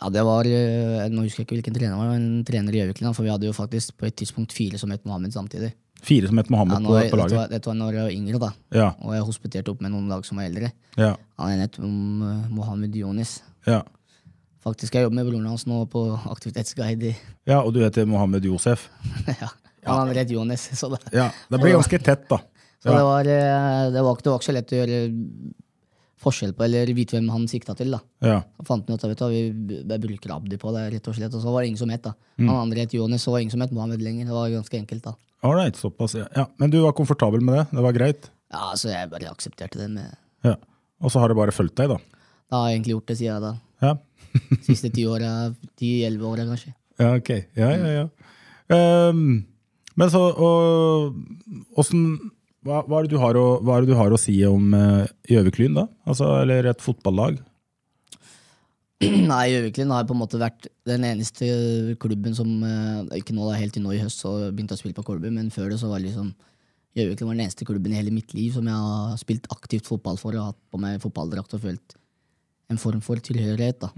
Ja, 0.00 0.08
det 0.14 0.22
var, 0.24 0.46
eh, 0.46 1.08
Nå 1.10 1.26
husker 1.26 1.42
jeg 1.42 1.48
ikke 1.48 1.58
hvilken 1.58 1.76
trener 1.76 1.96
det 1.96 2.00
var, 2.00 2.14
men 2.14 2.22
en 2.38 2.44
trener 2.46 2.72
i 2.72 2.80
Gjøvikland. 2.80 3.16
for 3.18 3.26
vi 3.26 3.34
hadde 3.34 3.50
jo 3.50 3.52
faktisk 3.52 3.98
på 3.98 4.06
et 4.08 4.16
tidspunkt 4.16 4.54
fire 4.56 4.78
som 4.80 4.90
het 4.94 5.04
Mohammed 5.04 5.34
samtidig. 5.34 5.74
Fire 6.00 6.30
som 6.30 6.38
het 6.40 6.46
Ja, 6.48 6.54
Mohammed 6.54 6.78
på, 6.86 6.94
på, 6.94 6.94
laget? 6.94 7.10
dette, 7.10 7.36
var, 7.36 7.48
dette 7.50 7.68
var 7.68 7.76
når 7.76 7.92
jeg 7.98 8.06
var 8.06 8.14
yngre, 8.16 8.38
da. 8.40 8.52
Ja, 8.72 8.88
Og 9.02 9.12
jeg 9.18 9.26
hospiterte 9.26 9.74
opp 9.74 9.82
med 9.84 9.92
noen 9.92 10.08
lag 10.08 10.24
som 10.24 10.38
var 10.40 10.46
eldre. 10.48 10.70
ja, 10.96 11.16
Han 11.42 11.60
het 11.60 11.76
um, 11.82 12.46
Mohammed 12.54 12.94
Yonis. 12.96 13.42
ja. 13.66 13.82
Faktisk, 14.60 14.92
jeg 14.94 15.06
jobber 15.06 15.16
med 15.22 15.28
broren 15.30 15.46
hans 15.48 15.64
nå 15.66 15.80
på 15.88 16.02
aktivitetsguide. 16.28 17.14
ja, 17.50 17.62
og 17.62 17.72
du 17.74 17.80
heter 17.80 18.04
Mohammed 18.08 18.44
Josef. 18.44 18.88
ja. 19.26 19.48
Han 19.86 20.02
andre 20.02 20.18
rett 20.20 20.30
Jonis, 20.34 20.66
så, 20.76 20.90
det, 20.92 20.98
Ja, 21.16 21.30
Det 21.48 21.58
blir 21.62 21.72
ganske 21.78 21.98
tett, 22.04 22.26
da. 22.28 22.36
så 22.82 22.92
det, 22.92 23.00
var, 23.06 23.24
eh, 23.24 23.86
det, 23.94 24.02
var, 24.04 24.12
ikke- 24.18 24.26
det 24.26 24.30
var 24.34 24.38
ikke 24.42 24.48
så 24.50 24.52
lett 24.58 24.74
å 24.76 24.80
gjøre 24.82 24.98
forskjell 26.20 26.52
på, 26.52 26.64
eller 26.66 26.90
vite 26.92 27.16
hvem 27.16 27.30
han 27.32 27.46
sikta 27.48 27.72
til. 27.78 27.94
da. 27.96 28.00
ja. 28.20 28.42
Så 28.60 28.66
fant 28.68 28.84
han 28.90 28.98
ut 28.98 29.04
at 29.06 29.08
vet 29.14 29.22
du, 29.22 29.78
vi, 29.88 29.98
bruker 30.04 30.34
Abdi 30.34 30.58
på 30.60 30.72
det, 30.76 30.82
rett 30.92 31.08
og 31.08 31.16
slett. 31.16 31.32
Og 31.32 31.40
så 31.40 31.54
var 31.54 31.62
det 31.64 31.70
ingen 31.70 31.80
som 31.80 31.88
het 31.94 32.04
da. 32.04 32.12
Mm. 32.36 32.50
Han 32.50 32.58
andre 32.66 32.84
het 32.84 32.92
Jonis, 32.92 33.24
var 33.26 33.38
det 33.38 33.46
ingen 33.46 33.54
som 33.56 33.64
het 33.64 33.72
Mohammed 33.72 34.04
lenger. 34.04 34.28
Det 34.28 34.36
var 34.36 34.52
ganske 34.52 34.76
enkelt, 34.82 35.02
da. 35.08 35.14
Alright, 35.48 35.80
såpass. 35.80 36.18
Ja. 36.20 36.26
ja. 36.36 36.44
Men 36.60 36.68
du 36.74 36.76
var 36.84 36.92
komfortabel 36.92 37.40
med 37.40 37.56
det? 37.56 37.64
Det 37.72 37.86
var 37.88 37.96
greit? 37.96 38.28
Ja, 38.52 38.72
Så 38.76 38.90
jeg 38.92 39.08
bare 39.08 39.32
aksepterte 39.32 39.80
det. 39.80 39.88
med 39.96 40.12
Ja. 40.44 40.56
Og 41.00 41.08
så 41.14 41.20
har 41.24 41.32
det 41.32 41.38
bare 41.40 41.56
fulgt 41.56 41.78
deg, 41.80 41.88
da? 41.88 41.96
Det 41.96 42.52
har 42.58 42.68
jeg 42.68 42.76
egentlig 42.82 42.94
gjort 42.98 43.06
det 43.08 43.16
sier 43.16 43.32
jeg 43.32 43.40
da. 43.46 43.54
Ja. 43.80 43.94
Siste 44.66 44.90
ti 44.94 45.06
åra, 45.08 45.50
ti-elleve 45.78 46.28
åra 46.28 46.46
kanskje. 46.48 46.74
Ja, 47.00 47.14
ok. 47.16 47.30
Ja, 47.58 47.70
ja, 47.74 47.94
ja. 48.00 48.08
Um, 49.10 49.40
men 49.98 50.12
så 50.12 50.20
og, 50.30 51.16
åssen 51.80 52.04
hva, 52.62 52.82
hva, 52.84 53.00
er 53.00 53.06
det 53.06 53.14
du 53.14 53.20
har 53.22 53.36
å, 53.40 53.46
hva 53.64 53.78
er 53.78 53.86
det 53.86 53.90
du 53.90 53.98
har 53.98 54.12
å 54.12 54.18
si 54.20 54.36
om 54.46 54.74
Gjøviklyn, 55.30 55.72
uh, 55.74 55.80
da? 55.80 56.10
Altså, 56.12 56.28
eller 56.42 56.68
et 56.70 56.84
fotballag? 56.84 57.40
Nei, 59.30 59.44
Gjøviklyn 59.54 59.92
har 59.94 60.04
på 60.04 60.12
en 60.12 60.20
måte 60.20 60.40
vært 60.40 60.68
den 60.88 61.06
eneste 61.08 61.48
klubben 62.02 62.36
som 62.36 62.50
uh, 62.60 63.08
Ikke 63.16 63.32
nå 63.32 63.48
da, 63.48 63.56
helt 63.56 63.72
til 63.76 63.84
nå 63.86 63.94
i 63.96 64.02
høst, 64.02 64.20
så 64.20 64.34
begynte 64.50 64.76
jeg 64.76 64.80
å 64.80 64.82
spille 64.82 64.98
på 64.98 65.06
Kolbu, 65.08 65.30
men 65.32 65.48
før 65.54 65.72
det 65.72 65.80
så 65.80 65.88
var 65.90 66.04
liksom 66.04 66.34
Gjøviklyn 66.98 67.30
var 67.30 67.38
den 67.38 67.46
eneste 67.46 67.66
klubben 67.66 67.94
i 67.94 68.00
hele 68.00 68.12
mitt 68.12 68.34
liv 68.34 68.52
som 68.56 68.66
jeg 68.66 68.76
har 68.76 69.18
spilt 69.20 69.44
aktivt 69.54 69.88
fotball 69.88 70.18
for 70.20 70.34
og 70.34 70.50
hatt 70.50 70.60
på 70.74 70.80
meg 70.82 70.98
fotballdrakt 71.02 71.54
og 71.56 71.62
følt 71.62 71.94
en 72.70 72.80
form 72.80 73.02
for 73.04 73.20
tilhørighet. 73.20 73.80
da. 73.82 73.90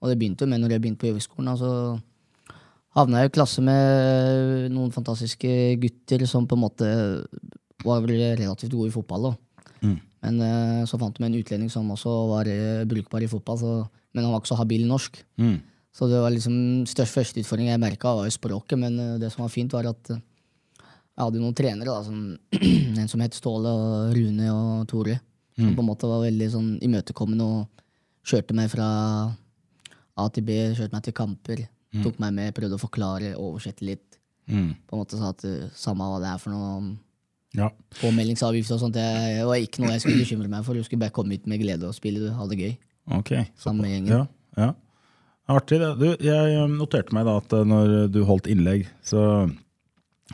Og 0.00 0.10
det 0.10 0.18
begynte 0.18 0.44
jo 0.44 0.50
med 0.50 0.60
når 0.62 0.76
jeg 0.76 0.82
begynte 0.84 1.02
på 1.04 1.10
Gjøvikskolen. 1.10 1.48
altså 1.52 1.70
så 1.70 2.02
havna 2.96 3.20
jeg 3.20 3.30
i 3.30 3.36
klasse 3.36 3.62
med 3.64 4.70
noen 4.72 4.92
fantastiske 4.94 5.76
gutter 5.82 6.24
som 6.28 6.46
på 6.48 6.56
en 6.56 6.62
måte 6.64 6.88
var 7.84 8.00
vel 8.04 8.16
relativt 8.38 8.72
gode 8.72 8.88
i 8.88 8.94
fotball. 8.94 9.30
da. 9.30 9.34
Men 10.26 10.40
eh, 10.42 10.84
så 10.88 10.98
fant 10.98 11.18
vi 11.20 11.26
en 11.28 11.38
utlending 11.38 11.70
som 11.70 11.90
også 11.92 12.12
var 12.32 12.48
eh, 12.50 12.84
brukbar 12.88 13.22
i 13.22 13.30
fotball, 13.30 13.58
så, 13.60 13.72
men 14.14 14.24
han 14.24 14.32
var 14.32 14.40
ikke 14.40 14.54
så 14.54 14.58
habil 14.58 14.86
i 14.86 14.88
norsk. 14.88 15.20
Så 15.96 16.08
det 16.10 16.18
var 16.20 16.32
liksom 16.32 16.56
størst 16.88 17.14
første 17.14 17.40
utfordring 17.40 17.70
jeg 17.70 17.80
merka, 17.80 18.14
var 18.16 18.26
jo 18.28 18.34
språket. 18.34 18.80
Men 18.80 18.98
eh, 18.98 19.14
det 19.22 19.30
som 19.32 19.44
var 19.44 19.52
fint, 19.52 19.76
var 19.76 19.88
at 19.92 20.10
jeg 20.10 21.22
hadde 21.22 21.40
noen 21.40 21.56
trenere, 21.56 21.92
da, 21.92 22.02
som, 22.04 22.34
en 23.00 23.12
som 23.12 23.22
het 23.24 23.36
Ståle, 23.36 23.70
og 23.70 24.16
Rune 24.16 24.50
og 24.52 24.88
Tore, 24.90 25.20
som 25.56 25.72
på 25.76 25.84
en 25.84 25.88
måte 25.88 26.08
var 26.10 26.24
veldig 26.26 26.48
sånn 26.52 26.72
imøtekommende 26.84 27.44
og 27.44 27.84
kjørte 28.26 28.54
meg 28.58 28.70
fra 28.72 28.86
A 30.16 30.28
til 30.32 30.44
B, 30.48 30.54
kjørte 30.76 30.94
meg 30.96 31.04
til 31.06 31.14
kamper. 31.16 31.64
Tok 32.02 32.18
meg 32.20 32.34
med, 32.36 32.54
prøvde 32.56 32.76
å 32.76 32.82
forklare, 32.82 33.34
oversette 33.40 33.84
litt. 33.86 34.18
På 34.46 34.52
en 34.96 35.00
måte 35.00 35.18
sa 35.18 35.30
at 35.32 35.44
eh, 35.48 35.68
samme 35.74 36.06
hva 36.06 36.18
det 36.22 36.28
er 36.34 36.40
for 36.42 36.52
noe 36.54 36.94
Ja. 37.56 37.70
påmeldingsavgift 38.02 38.70
og 38.74 38.80
sånt, 38.82 38.94
det 38.98 39.42
var 39.48 39.56
ikke 39.62 39.80
noe 39.82 39.94
jeg 39.94 40.02
skulle 40.04 40.20
bekymre 40.24 40.50
meg 40.52 40.64
for. 40.66 40.76
Du 40.76 40.84
skulle 40.84 41.00
bare 41.06 41.14
komme 41.16 41.32
hit 41.36 41.46
med 41.48 41.62
glede 41.62 41.88
og 41.88 41.94
spille, 41.96 42.32
ha 42.36 42.46
det 42.50 42.58
gøy. 42.60 42.74
Ok. 43.16 43.30
Sammen 43.58 43.86
med 43.86 43.94
gjengen. 43.94 44.12
Ja, 44.12 44.66
ja. 44.66 44.72
Artig. 45.48 45.78
det. 45.80 45.92
Du, 46.02 46.06
jeg 46.26 46.56
eh, 46.58 46.66
noterte 46.74 47.14
meg 47.16 47.24
da 47.28 47.36
at 47.40 47.52
eh, 47.54 47.64
når 47.64 47.94
du 48.12 48.20
holdt 48.28 48.48
innlegg, 48.50 48.88
så 49.06 49.46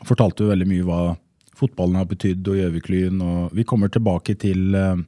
fortalte 0.09 0.43
du 0.43 0.51
veldig 0.51 0.69
mye 0.71 0.87
hva 0.89 1.01
fotballen 1.59 1.99
har 2.01 2.09
betydd, 2.11 2.49
og 2.49 2.57
Gjøviklyn, 2.59 3.21
og 3.23 3.53
vi 3.55 3.65
kommer 3.69 3.93
tilbake 3.93 4.35
til 4.41 4.75
eh, 4.75 5.03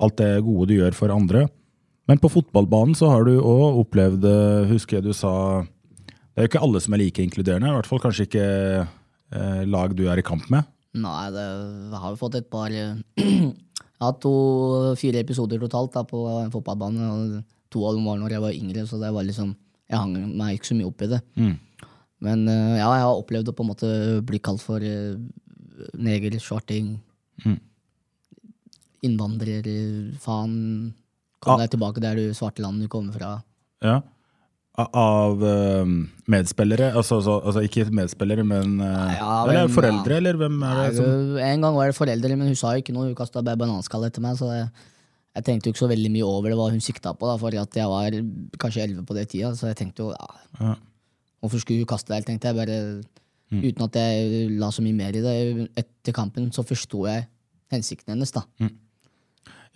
alt 0.00 0.16
det 0.20 0.30
gode 0.46 0.70
du 0.70 0.78
gjør 0.78 0.96
for 0.96 1.12
andre. 1.14 1.46
Men 2.10 2.18
på 2.18 2.30
fotballbanen 2.32 2.96
så 2.98 3.10
har 3.12 3.26
du 3.28 3.36
òg 3.38 3.84
opplevd, 3.84 4.24
eh, 4.26 4.70
husker 4.72 4.98
jeg 4.98 5.10
du 5.10 5.12
sa 5.14 5.62
Det 5.62 6.44
er 6.44 6.46
jo 6.46 6.50
ikke 6.50 6.62
alle 6.64 6.80
som 6.80 6.94
er 6.94 7.02
like 7.02 7.22
inkluderende, 7.22 7.68
i 7.68 7.74
hvert 7.74 7.88
fall 7.90 8.00
kanskje 8.00 8.24
ikke 8.28 8.44
eh, 8.86 9.62
lag 9.66 9.94
du 9.98 10.06
er 10.08 10.18
i 10.18 10.24
kamp 10.24 10.46
med. 10.48 10.64
Nei, 10.96 11.30
det, 11.34 11.46
har 11.92 12.14
jo 12.14 12.18
fått 12.18 12.38
et 12.38 12.48
par 12.50 12.70
eh, 12.70 12.96
Jeg 13.20 14.06
har 14.06 14.14
hatt 14.14 14.22
to-fire 14.24 15.20
episoder 15.20 15.60
totalt 15.60 15.92
da, 15.92 16.04
på 16.08 16.22
en 16.38 16.52
fotballbane. 16.54 17.08
og 17.10 17.42
To 17.70 17.82
av 17.84 17.98
dem 17.98 18.06
var 18.08 18.16
når 18.16 18.32
jeg 18.32 18.42
var 18.46 18.56
yngre, 18.56 18.84
så 18.88 18.96
det 18.98 19.10
var 19.12 19.26
liksom, 19.26 19.50
jeg 19.90 20.00
hang 20.00 20.14
meg 20.38 20.56
ikke 20.56 20.70
så 20.70 20.76
mye 20.78 20.88
opp 20.88 21.04
i 21.04 21.10
det. 21.10 21.20
Men 22.24 22.46
eh, 22.48 22.78
ja, 22.78 22.88
jeg 22.88 23.04
har 23.04 23.18
opplevd 23.18 23.50
å 23.52 23.56
på 23.56 23.64
en 23.64 23.70
måte 23.70 23.90
bli 24.28 24.40
kalt 24.44 24.62
for 24.64 24.80
uh, 24.80 25.20
neger, 25.96 26.36
svarting, 26.40 26.94
innvandrer, 27.44 27.60
eh, 29.02 30.16
faen. 30.20 30.94
Kom 31.40 31.54
Ah. 31.54 31.56
deg 31.62 31.70
tilbake 31.72 32.00
der 32.00 32.14
du 32.16 32.34
svarte 32.34 32.60
land 32.60 32.80
du 32.82 32.88
kommer 32.88 33.12
fra. 33.16 33.42
Ja. 33.82 34.02
Av 34.76 35.40
uh, 35.42 35.84
medspillere? 36.28 36.92
Altså, 36.94 37.16
altså, 37.16 37.40
altså 37.44 37.60
ikke 37.64 37.90
medspillere, 37.90 38.44
men 38.44 38.78
uh, 38.80 39.12
Ja, 39.16 39.44
Eller 39.48 39.68
foreldre, 39.68 40.12
ja. 40.12 40.16
eller 40.18 40.36
hvem 40.36 40.62
er 40.62 40.76
det 40.90 40.96
som 40.96 41.36
En 41.38 41.60
gang 41.60 41.74
var 41.74 41.86
det 41.90 41.96
foreldre, 41.96 42.36
men 42.36 42.46
hun 42.46 42.56
sa 42.56 42.74
jo 42.76 42.80
ikke 42.84 42.92
noe. 42.94 43.08
Hun 43.08 43.14
kasta 43.18 43.42
bare 43.42 43.56
bananskall 43.60 44.04
etter 44.06 44.20
meg. 44.24 44.36
Så 44.38 44.48
jeg, 44.52 44.68
jeg 45.36 45.44
tenkte 45.44 45.68
jo 45.68 45.72
ikke 45.74 45.84
så 45.84 45.88
veldig 45.90 46.10
mye 46.12 46.24
over 46.28 46.48
det 46.52 46.56
hva 46.60 46.70
hun 46.70 46.80
sikta 46.80 47.12
på, 47.16 47.26
da, 47.28 47.36
for 47.40 47.56
at 47.60 47.76
jeg 47.76 47.88
var 47.88 48.10
kanskje 48.62 48.84
elleve 48.86 49.04
på 49.08 49.16
det 49.18 49.26
tida. 49.32 49.52
Så 49.58 49.66
jeg 49.72 49.76
tenkte 49.80 50.06
jo 50.06 50.12
ja, 50.14 50.28
Ja. 50.60 50.76
Hvorfor 51.40 51.60
skulle 51.60 51.80
hun 51.80 51.88
kaste 51.88 52.12
det? 52.14 52.26
tenkte 52.28 52.48
jeg 52.52 52.56
bare 52.60 52.78
Mm. 53.50 53.64
Uten 53.66 53.82
at 53.82 53.96
jeg 53.98 54.50
la 54.60 54.68
så 54.70 54.78
mye 54.80 54.94
mer 54.94 55.10
i 55.10 55.20
det. 55.24 55.32
Etter 55.74 56.14
kampen 56.14 56.52
så 56.54 56.62
forsto 56.62 57.00
jeg 57.08 57.24
hensikten 57.72 58.12
hennes, 58.14 58.30
da. 58.30 58.44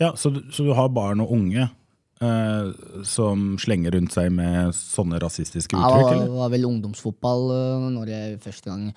Ja, 0.01 0.13
så, 0.19 0.33
så 0.51 0.65
du 0.67 0.73
har 0.75 0.89
barn 0.91 1.21
og 1.23 1.31
unge 1.37 1.69
eh, 2.21 2.71
som 3.07 3.55
slenger 3.63 3.95
rundt 3.95 4.15
seg 4.15 4.33
med 4.35 4.73
sånne 4.75 5.21
rasistiske 5.23 5.77
Det 5.77 5.83
uttrykk, 5.83 6.09
det 6.09 6.17
eller? 6.23 6.33
var 6.41 6.51
vel 6.51 6.65
ungdomsfotball 6.67 7.45
øh, 7.55 7.85
når 7.95 8.11
jeg 8.11 8.41
første 8.43 8.71
gang 8.71 8.89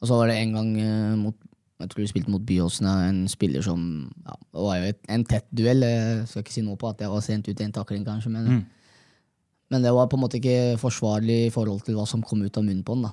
Og 0.00 0.08
så 0.08 0.16
var 0.16 0.30
det 0.32 0.38
en 0.40 0.54
gang 0.56 0.70
øh, 0.80 1.18
mot 1.26 1.34
jeg 1.76 1.90
tror 1.92 2.00
vi 2.00 2.06
spilte 2.08 2.30
mot 2.32 2.40
Byåsen, 2.48 2.86
en 2.88 3.18
spiller 3.28 3.60
som 3.60 3.80
ja, 4.24 4.32
Det 4.32 4.62
var 4.64 4.76
jo 4.80 4.84
et, 4.94 5.00
en 5.12 5.24
tett 5.28 5.44
duell. 5.52 5.82
Jeg 5.84 6.22
skal 6.30 6.40
ikke 6.40 6.54
si 6.54 6.62
noe 6.64 6.78
på 6.80 6.88
at 6.88 7.02
jeg 7.04 7.10
var 7.12 7.20
sent 7.20 7.50
ute 7.50 7.60
i 7.60 7.66
en 7.66 7.74
takling, 7.76 8.06
kanskje, 8.06 8.30
men, 8.32 8.46
Mm. 8.48 8.62
men 9.70 9.82
det 9.84 9.92
var 9.92 10.06
på 10.08 10.16
en 10.16 10.22
måte 10.22 10.38
ikke 10.40 10.78
forsvarlig 10.80 11.36
i 11.46 11.50
forhold 11.52 11.82
til 11.84 11.98
hva 11.98 12.06
som 12.08 12.22
kom 12.24 12.40
ut 12.46 12.56
av 12.56 12.64
munnen 12.64 12.80
på 12.82 12.94
den. 12.96 13.02
da. 13.02 13.12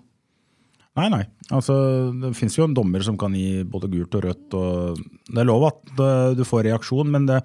Nei, 0.93 1.07
nei. 1.09 1.23
Altså, 1.49 1.75
det 2.21 2.35
fins 2.37 2.53
jo 2.57 2.67
en 2.67 2.75
dommer 2.77 3.01
som 3.05 3.17
kan 3.17 3.33
gi 3.33 3.63
både 3.65 3.89
gult 3.89 4.13
og 4.19 4.25
rødt. 4.27 4.57
Og 4.57 4.99
det 5.29 5.41
er 5.41 5.49
lov 5.49 5.65
at 5.71 5.93
du 6.37 6.43
får 6.45 6.67
reaksjon, 6.67 7.09
men, 7.09 7.25
det, 7.29 7.39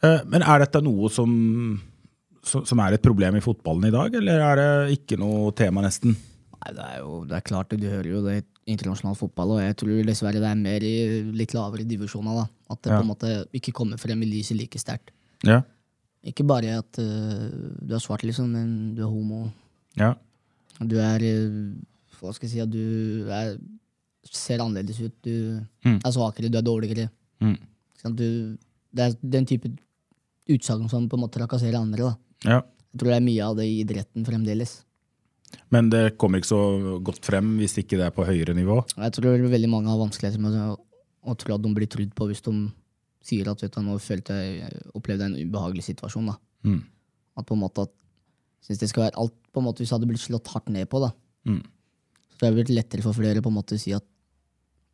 eh, 0.00 0.22
men 0.24 0.44
er 0.44 0.64
dette 0.64 0.80
noe 0.84 1.10
som, 1.12 1.30
som, 2.48 2.80
er 2.84 2.96
et 2.96 3.04
problem 3.04 3.36
i 3.36 3.44
fotballen 3.44 3.90
i 3.90 3.92
dag, 3.92 4.16
eller 4.20 4.44
er 4.46 4.62
det 4.62 4.96
ikke 4.96 5.18
noe 5.20 5.52
tema, 5.56 5.84
nesten? 5.84 6.16
Nei, 6.58 6.72
det 6.74 6.86
er 6.86 7.02
jo 7.02 7.18
det 7.28 7.36
er 7.36 7.44
klart, 7.46 7.76
du 7.76 7.84
hører 7.86 8.08
jo 8.14 8.22
det 8.24 8.38
i 8.40 8.46
internasjonal 8.72 9.16
fotball, 9.18 9.58
og 9.58 9.60
jeg 9.62 9.76
tror 9.82 10.08
dessverre 10.08 10.40
det 10.40 10.48
er 10.48 10.62
mer 10.62 10.84
i 10.84 10.94
litt 11.36 11.52
lavere 11.56 11.84
divisjoner. 11.88 12.40
da. 12.42 12.46
At 12.72 12.82
det 12.82 12.92
Ja. 12.92 12.96
på 12.96 13.04
en 13.04 13.12
måte 13.12 13.34
ikke 13.52 13.76
kommer 13.76 14.00
frem 14.00 14.22
i 14.24 14.30
lyset 14.32 14.56
like 14.56 14.80
sterkt. 14.80 15.12
Ja. 15.44 15.62
Ikke 16.24 16.44
bare 16.48 16.80
at 16.80 16.98
uh, 16.98 17.48
du 17.80 17.94
er 17.94 18.02
svart, 18.02 18.24
liksom, 18.26 18.50
men 18.50 18.94
du 18.96 19.04
er 19.04 19.12
homo. 19.12 19.52
ja. 19.96 20.14
Du 20.78 20.94
er 21.02 21.18
eh, 21.26 21.74
Hva 22.20 22.32
skal 22.34 22.48
jeg 22.48 22.52
si 22.56 22.60
at 22.64 22.70
Du 22.70 23.28
er, 23.30 23.56
ser 24.28 24.58
annerledes 24.64 24.98
ut. 25.00 25.14
Du 25.22 25.60
Mm. 25.84 26.00
er 26.04 26.10
svakere, 26.12 26.50
du 26.50 26.58
er 26.58 26.62
dårligere. 26.66 27.08
Mm. 27.40 27.56
Du, 28.14 28.56
det 28.94 29.04
er 29.04 29.14
den 29.22 29.46
type 29.46 29.68
utsagn 30.48 30.88
som 30.90 31.08
på 31.08 31.16
en 31.18 31.22
måte 31.24 31.38
trakasserer 31.38 31.78
andre. 31.80 31.98
da. 32.10 32.16
ja. 32.44 32.60
Jeg 32.88 33.00
tror 33.02 33.10
det 33.12 33.16
er 33.18 33.26
mye 33.26 33.44
av 33.44 33.56
det 33.58 33.64
i 33.68 33.80
idretten 33.84 34.24
fremdeles. 34.24 34.70
Men 35.70 35.90
det 35.90 36.16
kommer 36.18 36.38
ikke 36.40 36.48
så 36.50 37.00
godt 37.04 37.24
frem 37.24 37.58
hvis 37.60 37.76
ikke 37.78 37.98
det 38.00 38.06
er 38.06 38.14
på 38.16 38.24
høyere 38.24 38.54
nivå? 38.56 38.78
Jeg 38.96 39.12
tror 39.12 39.36
veldig 39.48 39.68
mange 39.68 39.88
har 39.92 39.98
vanskeligheter 40.00 40.40
med 40.40 40.52
å, 40.56 40.76
å 41.28 41.34
tro 41.36 41.54
at 41.54 41.62
de 41.62 41.72
blir 41.76 41.86
trudd 41.86 42.14
på 42.16 42.26
hvis 42.30 42.40
de 42.48 42.54
sier 43.28 43.48
at 43.52 43.60
vet 43.62 43.74
du, 43.76 43.80
nå 43.84 43.98
følte 44.00 44.32
jeg 44.40 44.72
opplevde 44.96 45.28
en 45.28 45.36
ubehagelig 45.36 45.84
situasjon. 45.84 46.26
da. 46.32 46.36
Mm. 46.64 46.80
At 47.36 47.46
på 47.46 47.54
en 47.54 47.60
måte 47.60 47.84
at 47.84 47.92
synes 48.64 48.80
det 48.80 48.88
skal 48.88 49.04
være 49.10 49.20
alt 49.20 49.36
på 49.52 49.60
en 49.60 49.64
måte 49.68 49.80
Hvis 49.84 49.90
jeg 49.92 49.98
hadde 49.98 50.08
blitt 50.10 50.24
slått 50.24 50.48
hardt 50.48 50.68
ned 50.72 50.88
på, 50.88 51.00
da. 51.04 51.12
Mm. 51.46 51.62
Så 52.38 52.44
det 52.44 52.52
hadde 52.52 52.60
blitt 52.60 52.70
lettere 52.70 53.02
for 53.02 53.16
flere 53.16 53.42
på 53.42 53.50
en 53.50 53.58
måte 53.58 53.74
å 53.74 53.82
si 53.82 53.90
at 53.96 54.04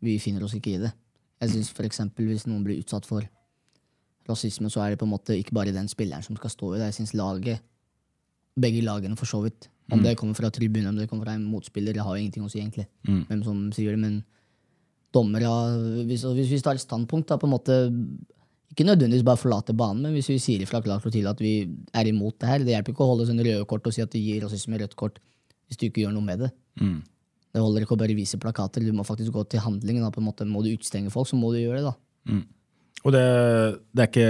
vi 0.05 0.17
finner 0.21 0.47
oss 0.47 0.57
ikke 0.57 0.73
i 0.73 0.81
det. 0.81 0.91
Jeg 1.45 1.53
synes 1.53 1.71
for 1.77 1.85
eksempel 1.85 2.31
hvis 2.31 2.47
noen 2.49 2.65
blir 2.65 2.81
utsatt 2.81 3.05
for 3.05 3.27
rasisme, 4.29 4.71
så 4.73 4.81
er 4.81 4.95
det 4.95 5.01
på 5.03 5.05
en 5.05 5.13
måte 5.13 5.37
ikke 5.37 5.53
bare 5.57 5.75
den 5.75 5.91
spilleren 5.93 6.25
som 6.25 6.37
skal 6.41 6.53
stå 6.53 6.73
i 6.73 6.79
det. 6.81 6.89
Jeg 6.89 6.99
synes 7.03 7.13
laget, 7.21 7.65
begge 8.57 8.81
lagene 8.87 9.19
for 9.21 9.29
så 9.29 9.43
vidt, 9.45 9.69
om 9.93 10.01
det 10.01 10.15
kommer 10.17 10.37
fra 10.39 10.49
tribunen, 10.49 10.89
om 10.95 10.97
det 10.97 11.11
kommer 11.11 11.29
fra 11.29 11.35
en 11.37 11.45
motspiller, 11.45 11.93
det 11.93 12.01
har 12.01 12.17
jo 12.17 12.23
ingenting 12.23 12.47
å 12.47 12.49
si, 12.49 12.63
egentlig. 12.63 12.87
Hvem 13.29 13.43
som 13.45 13.67
sier 13.77 13.93
det, 13.93 14.01
men 14.01 14.23
dommere 15.13 15.51
hvis, 16.09 16.25
hvis 16.25 16.55
vi 16.55 16.63
tar 16.65 16.79
et 16.79 16.83
standpunkt, 16.83 17.29
da, 17.29 17.37
på 17.37 17.47
en 17.47 17.53
måte 17.53 17.77
ikke 18.73 18.89
nødvendigvis 18.89 19.27
bare 19.27 19.39
forlate 19.39 19.77
banen, 19.77 20.03
men 20.03 20.17
hvis 20.17 20.33
vi 20.33 20.41
sier 20.43 20.65
ifra 20.65 20.81
klart 20.83 21.05
og 21.07 21.13
til 21.15 21.29
at 21.31 21.39
vi 21.39 21.69
er 21.95 22.09
imot 22.11 22.41
det 22.41 22.49
her 22.49 22.65
Det 22.65 22.73
hjelper 22.73 22.95
ikke 22.95 23.05
å 23.05 23.13
holde 23.13 23.27
sånne 23.29 23.45
røde 23.47 23.67
kort 23.71 23.87
og 23.87 23.95
si 23.95 24.03
at 24.03 24.11
du 24.11 24.19
gir 24.19 24.43
rasisme 24.43 24.81
rødt 24.81 24.97
kort 24.99 25.21
hvis 25.69 25.79
du 25.79 25.87
ikke 25.87 26.03
gjør 26.03 26.17
noe 26.17 26.27
med 26.27 26.43
det. 26.43 26.51
Mm. 26.81 26.99
Det 27.55 27.63
holder 27.63 27.85
ikke 27.85 27.95
å 27.95 28.01
bare 28.01 28.17
vise 28.19 28.41
plakater, 28.43 28.83
du 28.83 28.91
må 28.97 29.05
faktisk 29.07 29.35
gå 29.35 29.45
til 29.47 29.63
handlingen. 29.63 30.03
Da, 30.03 30.11
på 30.11 30.19
en 30.23 30.27
måte. 30.27 30.47
Må 30.49 30.65
du 30.65 30.73
utstenge 30.73 31.13
folk, 31.15 31.29
så 31.31 31.39
må 31.39 31.53
du 31.55 31.61
gjøre 31.61 31.85
det. 31.85 31.93
da. 31.93 32.43
Og 33.05 33.13
det, 33.13 33.25
det 33.93 34.03
er 34.05 34.11
ikke 34.11 34.29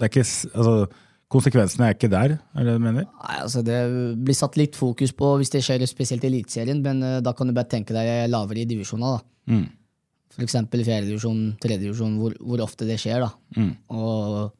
Det 0.00 0.06
er 0.06 0.10
ikke 0.10 0.24
Altså, 0.24 0.74
konsekvensene 1.30 1.86
er 1.86 1.94
ikke 1.94 2.10
der, 2.10 2.38
er 2.40 2.66
det 2.66 2.74
du 2.74 2.82
mener? 2.82 3.04
Nei, 3.06 3.36
altså 3.38 3.62
Det 3.62 3.76
blir 4.18 4.34
satt 4.34 4.56
litt 4.58 4.78
fokus 4.78 5.12
på 5.14 5.34
hvis 5.38 5.52
det 5.54 5.62
skjer 5.62 5.84
spesielt 5.86 6.24
i 6.26 6.30
Eliteserien, 6.32 6.80
men 6.82 7.04
eh, 7.06 7.20
da 7.22 7.34
kan 7.36 7.46
du 7.46 7.54
bare 7.54 7.70
tenke 7.70 7.94
deg 7.94 8.26
lavere 8.32 8.64
i 8.64 8.66
divisjoner. 8.70 9.20
da. 9.20 9.54
Mm. 9.54 9.68
Eksempel 10.40 10.82
fjerdedivisjon, 10.86 11.44
tredjedivisjon, 11.62 12.16
hvor, 12.18 12.34
hvor 12.42 12.64
ofte 12.64 12.88
det 12.88 12.98
skjer. 13.02 13.22
da. 13.22 13.30
Mm. 13.60 13.70
Og 13.94 14.56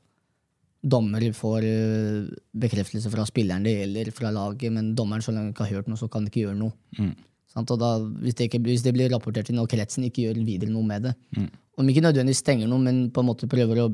dommer 0.81 1.25
får 1.37 1.64
eh, 1.69 2.29
bekreftelse 2.57 3.11
fra 3.12 3.27
spilleren 3.29 3.64
det 3.66 3.75
gjelder, 3.77 4.12
fra 4.16 4.31
laget, 4.33 4.73
men 4.73 4.95
dommeren 4.97 5.25
så 5.25 5.35
lenge 5.35 5.53
ikke 5.53 5.66
har 5.66 5.81
hørt 5.81 5.90
noe, 5.90 6.01
så 6.01 6.09
kan 6.12 6.29
ikke 6.29 6.47
gjøre 6.47 6.59
noe. 6.61 6.73
Mm. 6.99 7.16
Da, 7.51 7.90
hvis, 8.23 8.37
det 8.38 8.47
ikke, 8.47 8.62
hvis 8.62 8.85
det 8.87 8.95
blir 8.95 9.11
rapportert 9.11 9.51
inn, 9.51 9.59
og 9.61 9.69
kretsen 9.71 10.07
ikke 10.07 10.29
gjør 10.29 10.38
videre 10.47 10.73
noe 10.73 10.87
med 10.87 11.11
det 11.11 11.16
Mm. 11.37 11.51
Om 11.81 11.88
ikke 11.88 12.03
nødvendigvis 12.05 12.43
stenger 12.43 12.69
noe, 12.69 12.83
men 12.83 12.97
på 13.09 13.23
en 13.23 13.29
måte 13.31 13.47
prøver 13.49 13.79
å 13.81 13.87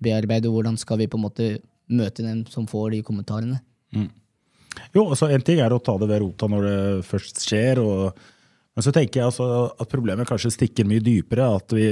bearbeide 0.00 0.48
hvordan 0.48 0.78
skal 0.80 0.96
vi 1.02 1.08
på 1.12 1.18
en 1.18 1.24
måte 1.26 1.48
møte 1.92 2.24
dem 2.24 2.44
som 2.48 2.64
får 2.64 2.94
de 2.94 3.00
kommentarene. 3.04 3.58
Jo, 4.94 5.04
altså 5.08 5.28
En 5.28 5.44
ting 5.44 5.60
er 5.60 5.74
å 5.74 5.82
ta 5.82 5.96
det 6.00 6.08
ved 6.10 6.22
rota 6.22 6.48
når 6.50 6.66
det 6.68 6.78
først 7.08 7.42
skjer. 7.44 7.80
Og, 7.82 8.24
men 8.74 8.86
så 8.86 8.94
tenker 8.94 9.20
jeg 9.20 9.28
altså 9.28 9.48
at 9.70 9.90
problemet 9.92 10.28
kanskje 10.28 10.54
stikker 10.54 10.88
mye 10.88 11.04
dypere. 11.04 11.50
At 11.58 11.74
vi 11.76 11.86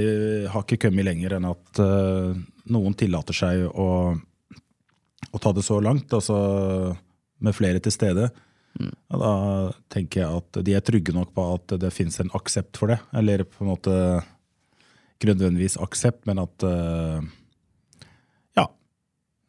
har 0.49 0.65
ikke 0.65 0.87
kommet 0.87 1.07
lenger 1.07 1.37
enn 1.37 1.49
at 1.51 1.83
uh, 1.83 2.33
noen 2.73 2.97
tillater 2.99 3.37
seg 3.37 3.67
å, 3.69 3.89
å 5.33 5.39
ta 5.41 5.51
det 5.55 5.63
så 5.65 5.79
langt. 5.81 6.11
Altså 6.13 6.35
med 7.43 7.55
flere 7.57 7.81
til 7.83 7.91
stede. 7.95 8.29
Og 9.13 9.19
da 9.21 9.31
tenker 9.93 10.23
jeg 10.23 10.37
at 10.41 10.59
de 10.65 10.73
er 10.77 10.81
trygge 10.85 11.13
nok 11.13 11.33
på 11.35 11.43
at 11.55 11.75
det 11.81 11.91
fins 11.93 12.19
en 12.23 12.31
aksept 12.37 12.77
for 12.79 12.89
det. 12.93 12.99
Eller 13.13 13.43
på 13.45 13.61
en 13.65 13.71
måte 13.73 13.93
ikke 15.17 15.33
nødvendigvis 15.33 15.77
aksept, 15.81 16.25
men 16.29 16.41
at 16.41 16.65
eh, 16.67 17.21
Ja. 18.57 18.65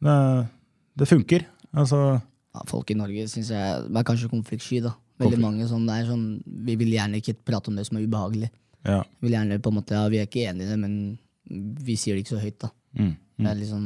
Det, 0.05 0.17
det 1.01 1.07
funker. 1.09 1.45
Altså 1.75 1.99
ja, 2.55 2.61
folk 2.69 2.91
i 2.93 2.95
Norge 2.97 3.25
synes 3.27 3.49
jeg 3.51 3.59
er 3.89 4.05
kanskje 4.07 4.29
konfliktsky. 4.31 4.79
da. 4.85 4.93
Veldig 5.19 5.37
Konflikt. 5.37 5.43
mange 5.43 5.65
sånn, 5.71 5.87
er 5.91 6.05
sånn, 6.07 6.25
Vi 6.45 6.75
vil 6.79 6.93
gjerne 6.95 7.19
ikke 7.21 7.37
prate 7.47 7.71
om 7.71 7.75
det 7.79 7.85
som 7.87 7.97
er 7.97 8.05
ubehagelig. 8.07 8.49
ja. 8.85 9.01
Vi 9.19 9.27
vil 9.27 9.35
gjerne 9.39 9.59
på 9.63 9.71
en 9.71 9.77
måte, 9.79 9.95
ja, 9.97 10.07
vi 10.11 10.19
er 10.21 10.27
ikke 10.27 10.45
enige 10.49 10.67
i 10.67 10.71
det, 10.73 10.79
men 10.79 10.95
vi 11.85 11.95
sier 11.95 12.15
det 12.15 12.23
ikke 12.25 12.35
så 12.37 12.43
høyt. 12.43 12.59
da. 12.59 12.69
Mm. 12.99 13.15
Det 13.39 13.47
er 13.51 13.55
liksom, 13.59 13.85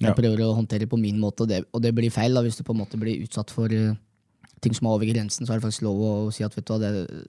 jeg 0.00 0.10
Ja. 0.10 0.14
prøver 0.14 0.42
å 0.42 0.54
håndtere 0.56 0.80
det 0.80 0.90
på 0.90 0.98
min 0.98 1.18
måte, 1.20 1.42
og 1.42 1.48
det, 1.48 1.64
og 1.72 1.82
det 1.82 1.94
blir 1.94 2.10
feil. 2.10 2.34
da, 2.34 2.42
Hvis 2.42 2.56
du 2.58 2.64
på 2.64 2.74
en 2.74 2.80
måte 2.82 2.98
blir 2.98 3.22
utsatt 3.22 3.50
for 3.50 3.70
uh, 3.70 3.94
ting 4.60 4.74
som 4.74 4.86
er 4.88 4.96
over 4.96 5.06
grensen, 5.06 5.46
så 5.46 5.52
er 5.54 5.60
det 5.60 5.66
faktisk 5.68 5.82
lov 5.86 6.00
å 6.02 6.12
si 6.32 6.42
at 6.44 6.54
vet 6.54 6.64
du 6.66 6.72
hva, 6.72 6.80
det, 6.80 7.26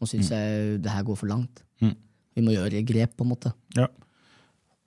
nå 0.00 0.06
syns 0.08 0.30
jeg 0.30 0.82
det 0.82 0.90
her 0.90 1.02
går 1.04 1.16
for 1.16 1.26
langt. 1.28 1.62
Mm. 1.82 1.94
Vi 2.36 2.42
må 2.42 2.54
gjøre 2.54 2.84
grep, 2.86 3.16
på 3.16 3.26
en 3.26 3.32
måte. 3.34 3.52
Ja. 3.76 3.88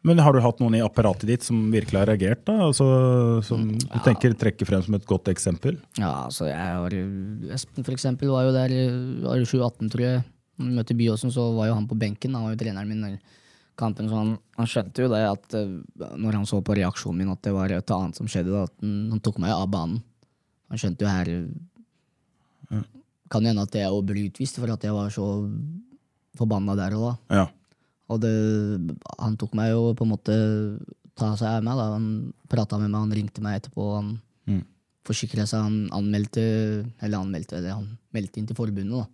Men 0.04 0.18
har 0.18 0.34
du 0.34 0.40
hatt 0.42 0.58
noen 0.60 0.74
i 0.74 0.82
apparatet 0.82 1.28
ditt 1.30 1.44
som 1.46 1.70
virkelig 1.70 2.00
har 2.00 2.08
reagert? 2.10 2.46
da? 2.48 2.56
Altså, 2.66 2.86
som 3.46 3.68
du 3.78 4.00
tenker 4.02 4.34
trekker 4.34 4.66
frem 4.66 4.82
som 4.82 4.96
et 4.98 5.06
godt 5.06 5.30
eksempel? 5.30 5.78
Ja, 6.00 6.26
altså 6.26 6.48
jeg 6.50 6.58
har 6.58 6.96
Espen 7.54 7.86
for 7.86 7.94
eksempel 7.94 8.32
var 8.34 8.48
jo 8.48 8.56
der 8.56 8.74
i 8.74 8.88
var 9.22 9.38
2018, 9.44 9.92
tror 9.94 10.02
jeg. 10.08 10.24
Møtte 10.58 10.98
Byåsen, 10.98 11.30
så 11.34 11.46
var 11.54 11.70
jo 11.70 11.76
han 11.78 11.86
på 11.90 11.98
benken. 12.02 12.34
Han 12.34 12.48
var 12.48 12.56
jo 12.56 12.62
treneren 12.64 12.90
min 12.90 13.20
kampen, 13.82 14.08
så 14.12 14.20
han, 14.22 14.32
han 14.60 14.70
skjønte 14.70 15.04
jo 15.04 15.10
det 15.12 15.22
at 15.28 15.58
eh, 15.58 15.74
når 16.22 16.38
han 16.40 16.48
så 16.50 16.62
på 16.66 16.76
reaksjonen 16.78 17.20
min 17.24 17.34
at 17.34 17.42
det 17.46 17.54
var 17.56 17.74
et 17.74 17.94
annet 17.98 18.18
som 18.22 18.30
skjedde, 18.30 18.54
da, 18.54 18.64
at 18.70 18.76
han, 18.86 18.96
han 19.16 19.22
tok 19.26 19.42
meg 19.44 19.52
av 19.56 19.68
banen. 19.74 20.00
Han 20.72 20.80
skjønte 20.80 21.04
jo 21.04 21.12
her 21.12 21.32
eh, 21.36 22.84
Kan 23.32 23.46
hende 23.48 23.64
at 23.64 23.76
jeg 23.76 24.02
ble 24.08 24.26
utvist 24.30 24.58
for 24.60 24.72
at 24.74 24.84
jeg 24.84 24.92
var 24.96 25.12
så 25.14 25.26
forbanna 26.36 26.74
der 26.80 26.96
og 26.98 27.06
da. 27.06 27.14
Ja. 27.42 27.46
Og 28.12 28.20
det, 28.24 28.32
han 29.20 29.38
tok 29.40 29.54
meg 29.56 29.70
jo 29.72 29.94
på 29.96 30.04
en 30.04 30.12
måte 30.12 30.36
ta 31.16 31.30
seg 31.40 31.48
av 31.48 31.64
meg. 31.64 31.80
da. 31.80 31.86
Han 31.96 32.08
prata 32.52 32.80
med 32.82 32.90
meg, 32.92 33.06
han 33.06 33.16
ringte 33.16 33.44
meg 33.46 33.62
etterpå. 33.62 33.88
Han 34.00 34.12
Mm. 34.50 34.64
forsikra 35.06 35.44
seg, 35.48 35.62
han 35.62 35.76
anmeldte 35.94 36.42
Eller 37.00 37.20
anmeldte, 37.22 37.58
eller 37.60 37.76
han 37.78 37.98
meldte 38.12 38.40
inn 38.42 38.48
til 38.50 38.56
forbundet. 38.58 38.90
da. 38.90 39.06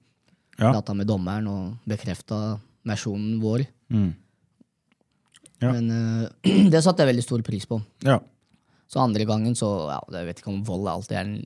Ja. 0.57 0.71
Prata 0.71 0.93
med 0.95 1.05
dommeren 1.05 1.47
og 1.51 1.77
bekrefta 1.85 2.57
versjonen 2.87 3.41
vår. 3.43 3.65
Mm. 3.91 4.13
Ja. 5.63 5.73
Men 5.73 5.91
uh, 5.91 6.67
det 6.73 6.81
satte 6.85 7.03
jeg 7.03 7.13
veldig 7.13 7.25
stor 7.25 7.45
pris 7.45 7.69
på. 7.69 7.81
ja. 8.07 8.19
Så 8.87 9.01
andre 9.03 9.25
gangen 9.27 9.51
så 9.51 9.67
ja, 9.89 9.97
Jeg 10.15 10.27
vet 10.29 10.37
ikke 10.39 10.51
om 10.53 10.61
vold 10.63 10.85
alltid 10.87 11.17
er 11.19 11.25
en 11.25 11.39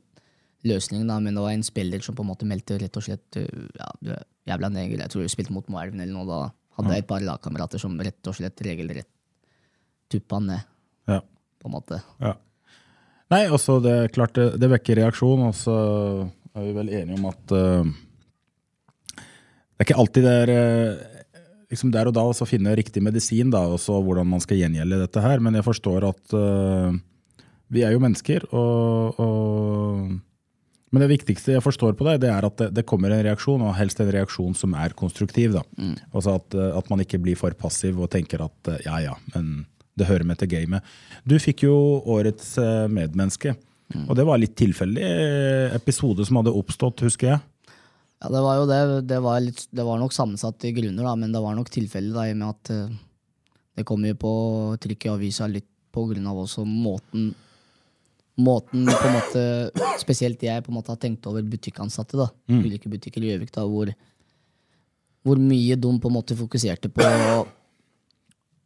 løsning, 0.70 1.08
da, 1.10 1.16
men 1.18 1.34
det 1.34 1.42
var 1.42 1.56
en 1.56 1.64
spiller 1.66 2.04
som 2.06 2.14
på 2.14 2.22
en 2.22 2.30
måte 2.30 2.46
meldte 2.46 2.78
rett 2.78 3.00
og 3.00 3.06
slett 3.08 3.40
uh, 3.42 3.64
ja, 3.80 4.20
jævla 4.52 4.70
neger. 4.70 5.02
Jeg 5.02 5.14
tror 5.14 5.26
vi 5.26 5.32
spilte 5.34 5.56
mot 5.56 5.72
Moelven 5.74 6.04
eller 6.04 6.14
noe. 6.14 6.28
Da 6.30 6.78
hadde 6.78 6.94
jeg 6.94 7.06
et 7.06 7.10
par 7.10 7.26
lagkamerater 7.26 7.82
som 7.82 7.98
rett 7.98 8.30
og 8.30 8.38
slett 8.38 8.62
regelrett 8.62 9.10
tuppa 10.12 10.42
ned, 10.44 10.70
ja. 11.08 11.22
på 11.62 11.70
en 11.70 11.78
måte. 11.80 12.02
ja. 12.22 12.36
Nei, 13.32 13.46
også 13.48 13.78
det 13.80 13.92
er 13.96 14.10
klart 14.12 14.36
det, 14.36 14.58
det 14.60 14.68
vekker 14.74 14.98
reaksjon, 15.00 15.46
og 15.48 15.54
så 15.56 15.76
er 16.52 16.66
vi 16.66 16.74
vel 16.76 16.90
enige 16.92 17.16
om 17.16 17.30
at 17.30 17.54
uh, 17.56 17.94
det 19.82 19.86
er 19.86 19.88
ikke 19.88 20.02
alltid 20.04 20.26
det 20.28 20.34
er 20.44 20.50
eh, 20.54 21.21
liksom 21.72 21.94
der 21.94 22.10
og 22.10 22.16
da 22.18 22.26
å 22.28 22.48
finne 22.48 22.76
riktig 22.78 23.04
medisin, 23.04 23.52
da, 23.54 23.64
og 23.72 23.80
så 23.82 23.98
hvordan 24.04 24.28
man 24.28 24.44
skal 24.44 24.60
gjengjelde 24.60 25.00
dette 25.06 25.24
her. 25.24 25.42
Men 25.44 25.58
jeg 25.58 25.68
forstår 25.68 26.08
at 26.10 26.36
uh, 26.36 26.92
vi 27.72 27.86
er 27.88 27.96
jo 27.96 28.04
mennesker, 28.04 28.46
og, 28.52 29.22
og 29.24 30.12
Men 30.92 31.06
det 31.06 31.12
viktigste 31.14 31.54
jeg 31.54 31.64
forstår 31.64 31.96
på 31.96 32.04
deg, 32.04 32.18
det 32.20 32.28
er 32.28 32.44
at 32.44 32.58
det, 32.60 32.66
det 32.76 32.84
kommer 32.84 33.14
en 33.16 33.24
reaksjon, 33.24 33.62
og 33.64 33.78
helst 33.78 34.02
en 34.04 34.12
reaksjon 34.12 34.58
som 34.60 34.76
er 34.76 34.92
konstruktiv. 34.92 35.56
da. 35.56 35.64
Altså 36.12 36.36
at, 36.36 36.52
eh, 36.52 36.74
at 36.76 36.90
man 36.92 37.00
ikke 37.00 37.22
blir 37.24 37.40
for 37.40 37.56
passiv 37.56 38.02
og 38.04 38.12
tenker 38.12 38.44
at 38.44 38.72
eh, 38.74 38.84
ja 38.90 39.00
ja, 39.00 39.14
men 39.32 39.64
det 39.96 40.10
hører 40.10 40.28
med 40.28 40.42
til 40.42 40.52
gamet. 40.52 40.84
Du 41.24 41.38
fikk 41.40 41.64
jo 41.64 41.76
årets 42.12 42.58
medmenneske. 42.92 43.56
medmenneske, 43.56 44.08
og 44.08 44.16
det 44.20 44.26
var 44.28 44.40
litt 44.40 44.56
tilfeldig 44.60 45.04
eh, 45.04 45.76
episode 45.76 46.26
som 46.28 46.40
hadde 46.40 46.54
oppstått, 46.56 47.04
husker 47.08 47.34
jeg. 47.34 47.42
Ja, 48.22 48.30
det 48.30 48.42
var 48.46 48.60
jo 48.60 48.66
det. 48.70 48.82
Det 49.10 49.20
var, 49.24 49.40
litt, 49.42 49.64
det 49.74 49.86
var 49.86 49.98
nok 49.98 50.14
sammensatte 50.14 50.70
grunner, 50.76 51.04
da, 51.08 51.16
men 51.18 51.32
det 51.34 51.42
var 51.42 51.56
nok 51.58 51.72
tilfellet 51.74 52.30
i 52.30 52.34
og 52.36 52.38
med 52.42 52.50
at 52.52 52.74
eh, 52.76 52.98
det 53.80 53.86
kom 53.88 54.04
jo 54.06 54.18
på 54.20 54.34
trykk 54.84 55.08
i 55.08 55.14
avisa 55.16 55.48
litt 55.50 55.66
på 55.92 56.04
grunn 56.12 56.28
av 56.30 56.44
også 56.46 56.66
måten 56.68 57.32
Måten 58.42 58.86
på 58.88 59.08
en 59.10 59.16
måte 59.18 59.42
Spesielt 60.00 60.42
jeg 60.42 60.64
på 60.64 60.72
en 60.72 60.78
måte 60.78 60.94
har 60.94 61.00
tenkt 61.02 61.26
over 61.28 61.44
butikkansatte. 61.44 62.16
da, 62.18 62.30
Ulike 62.64 62.90
butikker 62.90 63.22
i 63.26 63.34
Gjøvik, 63.34 63.52
da, 63.54 63.66
hvor, 63.68 63.92
hvor 65.28 65.42
mye 65.42 65.76
de 65.76 65.92
på 66.02 66.10
en 66.10 66.16
måte 66.16 66.38
fokuserte 66.40 66.90
på 66.90 67.04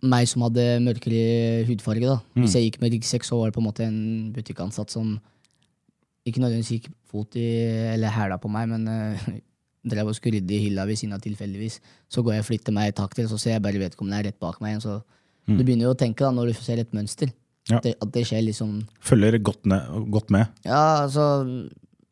meg 0.05 0.27
som 0.29 0.43
hadde 0.45 0.63
mørkere 0.85 1.63
hudfarge. 1.65 2.05
da. 2.05 2.19
Hvis 2.43 2.53
jeg 2.55 2.67
gikk 2.67 2.81
med 2.83 2.93
ryggsekk, 2.93 3.23
så 3.25 3.39
var 3.39 3.49
det 3.49 3.55
på 3.55 3.63
en 3.63 3.67
måte 3.71 3.83
en 3.87 4.31
butikkansatt 4.35 4.93
som 4.93 5.15
ikke 6.25 6.41
nødvendigvis 6.41 6.71
gikk 6.73 6.89
fot 7.11 7.37
i 7.39 7.45
eller 7.93 8.13
hæla 8.13 8.39
på 8.41 8.49
meg, 8.51 8.69
men 8.71 8.87
uh, 8.89 9.27
drev 9.91 10.09
og 10.09 10.17
skulle 10.17 10.39
rydde 10.39 10.55
i 10.57 10.63
hylla 10.65 10.87
ved 10.89 10.99
siden 10.99 11.15
av 11.17 11.23
tilfeldigvis. 11.23 11.79
Så 12.09 12.23
går 12.25 12.37
jeg 12.37 12.45
og 12.45 12.49
flytter 12.49 12.75
meg 12.75 12.91
i 12.91 12.95
takt 12.97 13.19
til, 13.19 13.29
så 13.29 13.39
ser 13.41 13.57
jeg 13.57 13.65
bare 13.65 13.81
vedkommende 13.81 14.21
er 14.21 14.29
rett 14.31 14.41
bak 14.41 14.57
meg. 14.63 14.79
Så 14.83 14.99
du 15.45 15.61
begynner 15.61 15.89
jo 15.89 15.93
å 15.93 15.99
tenke 15.99 16.25
da, 16.25 16.31
når 16.33 16.49
du 16.49 16.57
ser 16.57 16.81
et 16.81 16.95
mønster. 16.95 17.29
Ja. 17.69 17.79
At, 17.79 17.85
det, 17.85 17.95
at 18.01 18.11
det 18.13 18.21
skjer 18.29 18.43
liksom 18.45 18.73
Følger 19.01 19.39
godt, 19.41 19.63
ned, 19.65 19.85
godt 20.13 20.29
med. 20.33 20.51
Ja, 20.67 21.01
altså 21.01 21.23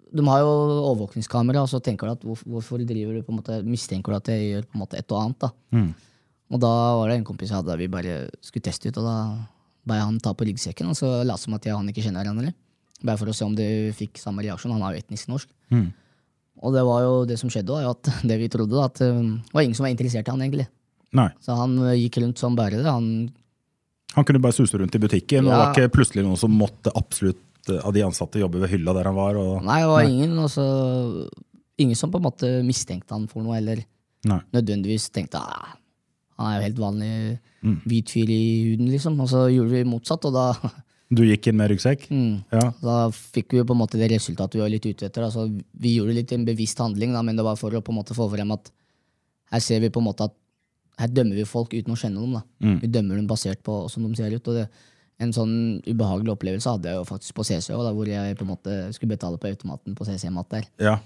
De 0.09 0.23
har 0.25 0.39
jo 0.41 0.53
overvåkningskamera, 0.79 1.61
og 1.61 1.69
så 1.69 1.81
tenker 1.81 2.09
du 2.09 2.13
at 2.15 2.25
hvor, 2.25 2.39
hvorfor 2.55 2.81
driver 2.81 3.19
du 3.19 3.25
på 3.25 3.33
en 3.33 3.37
måte 3.37 3.59
mistenker 3.65 4.13
du 4.13 4.17
at 4.17 4.31
jeg 4.33 4.47
gjør 4.49 4.65
på 4.65 4.77
en 4.77 4.81
måte 4.81 4.97
et 4.97 5.13
og 5.13 5.19
annet. 5.21 5.45
da. 5.45 5.51
Og 6.53 6.61
da 6.61 6.71
var 6.99 7.09
det 7.09 7.19
en 7.19 7.25
kompis 7.25 7.49
jeg 7.49 7.59
hadde 7.59 7.77
vi 7.81 7.89
bare 7.89 8.17
skulle 8.45 8.65
teste 8.65 8.89
ut, 8.89 8.97
og 9.01 9.07
da 9.09 9.17
ba 9.89 9.97
jeg 9.99 10.07
han 10.09 10.19
ta 10.23 10.33
på 10.37 10.45
ryggsekken, 10.47 10.89
og 10.89 10.97
så 10.97 11.09
late 11.25 11.41
som 11.41 11.55
at 11.57 11.65
jeg 11.65 11.75
og 11.75 11.81
han 11.81 11.89
ikke 11.91 12.05
kjenner 12.05 12.25
hverandre. 12.25 12.53
Bare 13.03 13.19
for 13.19 13.27
å 13.31 13.35
se 13.35 13.43
om 13.45 13.53
de 13.57 13.65
fikk 13.97 14.17
samme 14.21 14.43
reaksjon. 14.45 14.71
Han 14.71 14.83
er 14.87 14.95
jo 14.95 15.03
etnisk 15.03 15.27
norsk. 15.31 15.49
Og 16.63 16.71
det 16.75 16.83
var 16.87 17.01
jo 17.03 17.13
det 17.27 17.35
som 17.41 17.49
skjedde, 17.51 17.75
jo 17.83 17.91
at 17.91 18.09
det 18.29 18.37
vi 18.39 18.47
trodde, 18.51 18.71
da, 18.77 18.85
at 18.87 19.01
eh, 19.03 19.17
det 19.19 19.53
var 19.55 19.65
ingen 19.65 19.75
som 19.75 19.83
var 19.87 19.91
interessert 19.95 20.27
i 20.29 20.31
han 20.31 20.43
egentlig. 20.45 20.67
Nei. 21.13 21.29
Så 21.43 21.55
han 21.59 21.73
eh, 21.89 21.97
gikk 22.05 22.21
rundt 22.23 22.39
som 22.39 22.55
bare 22.55 22.79
det. 22.79 22.87
Han, 22.87 23.09
Han 24.15 24.25
kunne 24.29 24.39
bare 24.43 24.55
suse 24.55 24.77
rundt 24.79 24.95
i 24.95 25.01
butikken, 25.01 25.45
og 25.47 25.51
det 25.51 25.59
var 25.59 25.73
ikke 25.73 25.93
plutselig 25.97 26.23
noen 26.25 26.39
som 26.39 26.53
måtte 26.55 26.93
absolutt 26.95 27.41
eh, 27.73 27.81
av 27.83 27.91
de 27.95 28.05
ansatte 28.05 28.39
jobbe 28.39 28.61
ved 28.63 28.71
hylla 28.71 28.93
der 28.95 29.09
han 29.11 29.17
var? 29.17 29.39
Og, 29.41 29.63
Nei, 29.67 29.79
det 29.83 29.89
var 29.91 30.07
ingen, 30.07 30.37
altså, 30.45 30.65
ingen 31.81 31.97
som 31.99 32.13
på 32.13 32.21
en 32.21 32.27
måte 32.29 32.51
mistenkte 32.65 33.17
han 33.17 33.27
for 33.31 33.43
noe, 33.43 33.57
eller 33.59 33.81
Nei. 34.29 34.39
nødvendigvis 34.55 35.09
tenkte 35.11 35.41
at 35.41 35.73
han 36.39 36.47
er 36.49 36.55
jo 36.61 36.67
helt 36.69 36.79
vanlig 36.85 37.11
Mm. 37.63 37.77
hvit 37.87 38.09
fyr 38.11 38.27
i 38.27 38.41
huden, 38.67 38.89
liksom. 38.91 39.13
Og 39.23 39.29
så 39.31 39.45
gjorde 39.47 39.71
vi 39.71 39.83
motsatt, 39.87 40.25
og 40.27 40.33
da, 40.35 40.49
Du 41.13 41.23
gikk 41.25 41.49
inn 41.49 41.57
med 41.59 41.71
ryggsekk? 41.71 42.05
Mm. 42.13 42.43
Ja. 42.53 42.67
da 42.81 42.97
fikk 43.13 43.55
vi 43.57 43.63
på 43.63 43.75
en 43.75 43.81
måte 43.81 43.99
det 44.01 44.09
resultatet 44.13 44.57
vi 44.57 44.63
var 44.63 44.71
litt 44.71 44.85
ute 44.87 45.09
etter. 45.09 45.25
Altså, 45.27 45.47
vi 45.83 45.97
gjorde 45.97 46.15
litt 46.17 46.31
en 46.35 46.45
bevisst 46.47 46.79
handling, 46.81 47.13
da, 47.15 47.21
men 47.25 47.39
det 47.39 47.45
var 47.45 47.59
for 47.59 47.73
å 47.75 47.83
på 47.83 47.93
en 47.93 47.99
måte 47.99 48.17
få 48.17 48.29
frem 48.31 48.53
at 48.55 48.71
her 49.53 49.61
ser 49.61 49.83
vi 49.83 49.91
på 49.93 50.01
en 50.01 50.07
måte 50.07 50.27
at 50.29 50.35
her 51.01 51.09
dømmer 51.09 51.37
vi 51.37 51.45
folk 51.49 51.73
uten 51.73 51.93
å 51.93 51.99
kjenne 51.99 52.21
dem. 52.21 52.41
Mm. 52.63 52.79
Vi 52.81 52.89
dømmer 52.93 53.19
dem 53.19 53.29
basert 53.29 53.63
på 53.65 53.79
hvordan 53.85 54.13
de 54.13 54.21
ser 54.21 54.35
ut. 54.35 54.47
og 54.47 54.59
det, 54.59 54.67
En 55.21 55.33
sånn 55.33 55.55
ubehagelig 55.85 56.33
opplevelse 56.33 56.69
hadde 56.69 56.89
jeg 56.89 56.99
jo 56.99 57.07
faktisk 57.09 57.37
på 57.37 57.45
CC 57.47 57.73
da, 57.73 57.93
hvor 57.93 58.09
jeg 58.09 58.37
på 58.37 58.45
en 58.45 58.51
måte 58.53 58.77
skulle 58.93 59.15
betale 59.15 59.37
på 59.41 59.49
automaten 59.49 59.95
på 59.97 60.05
CC-mat 60.09 60.49
der. 60.49 60.69
ja. 60.79 60.99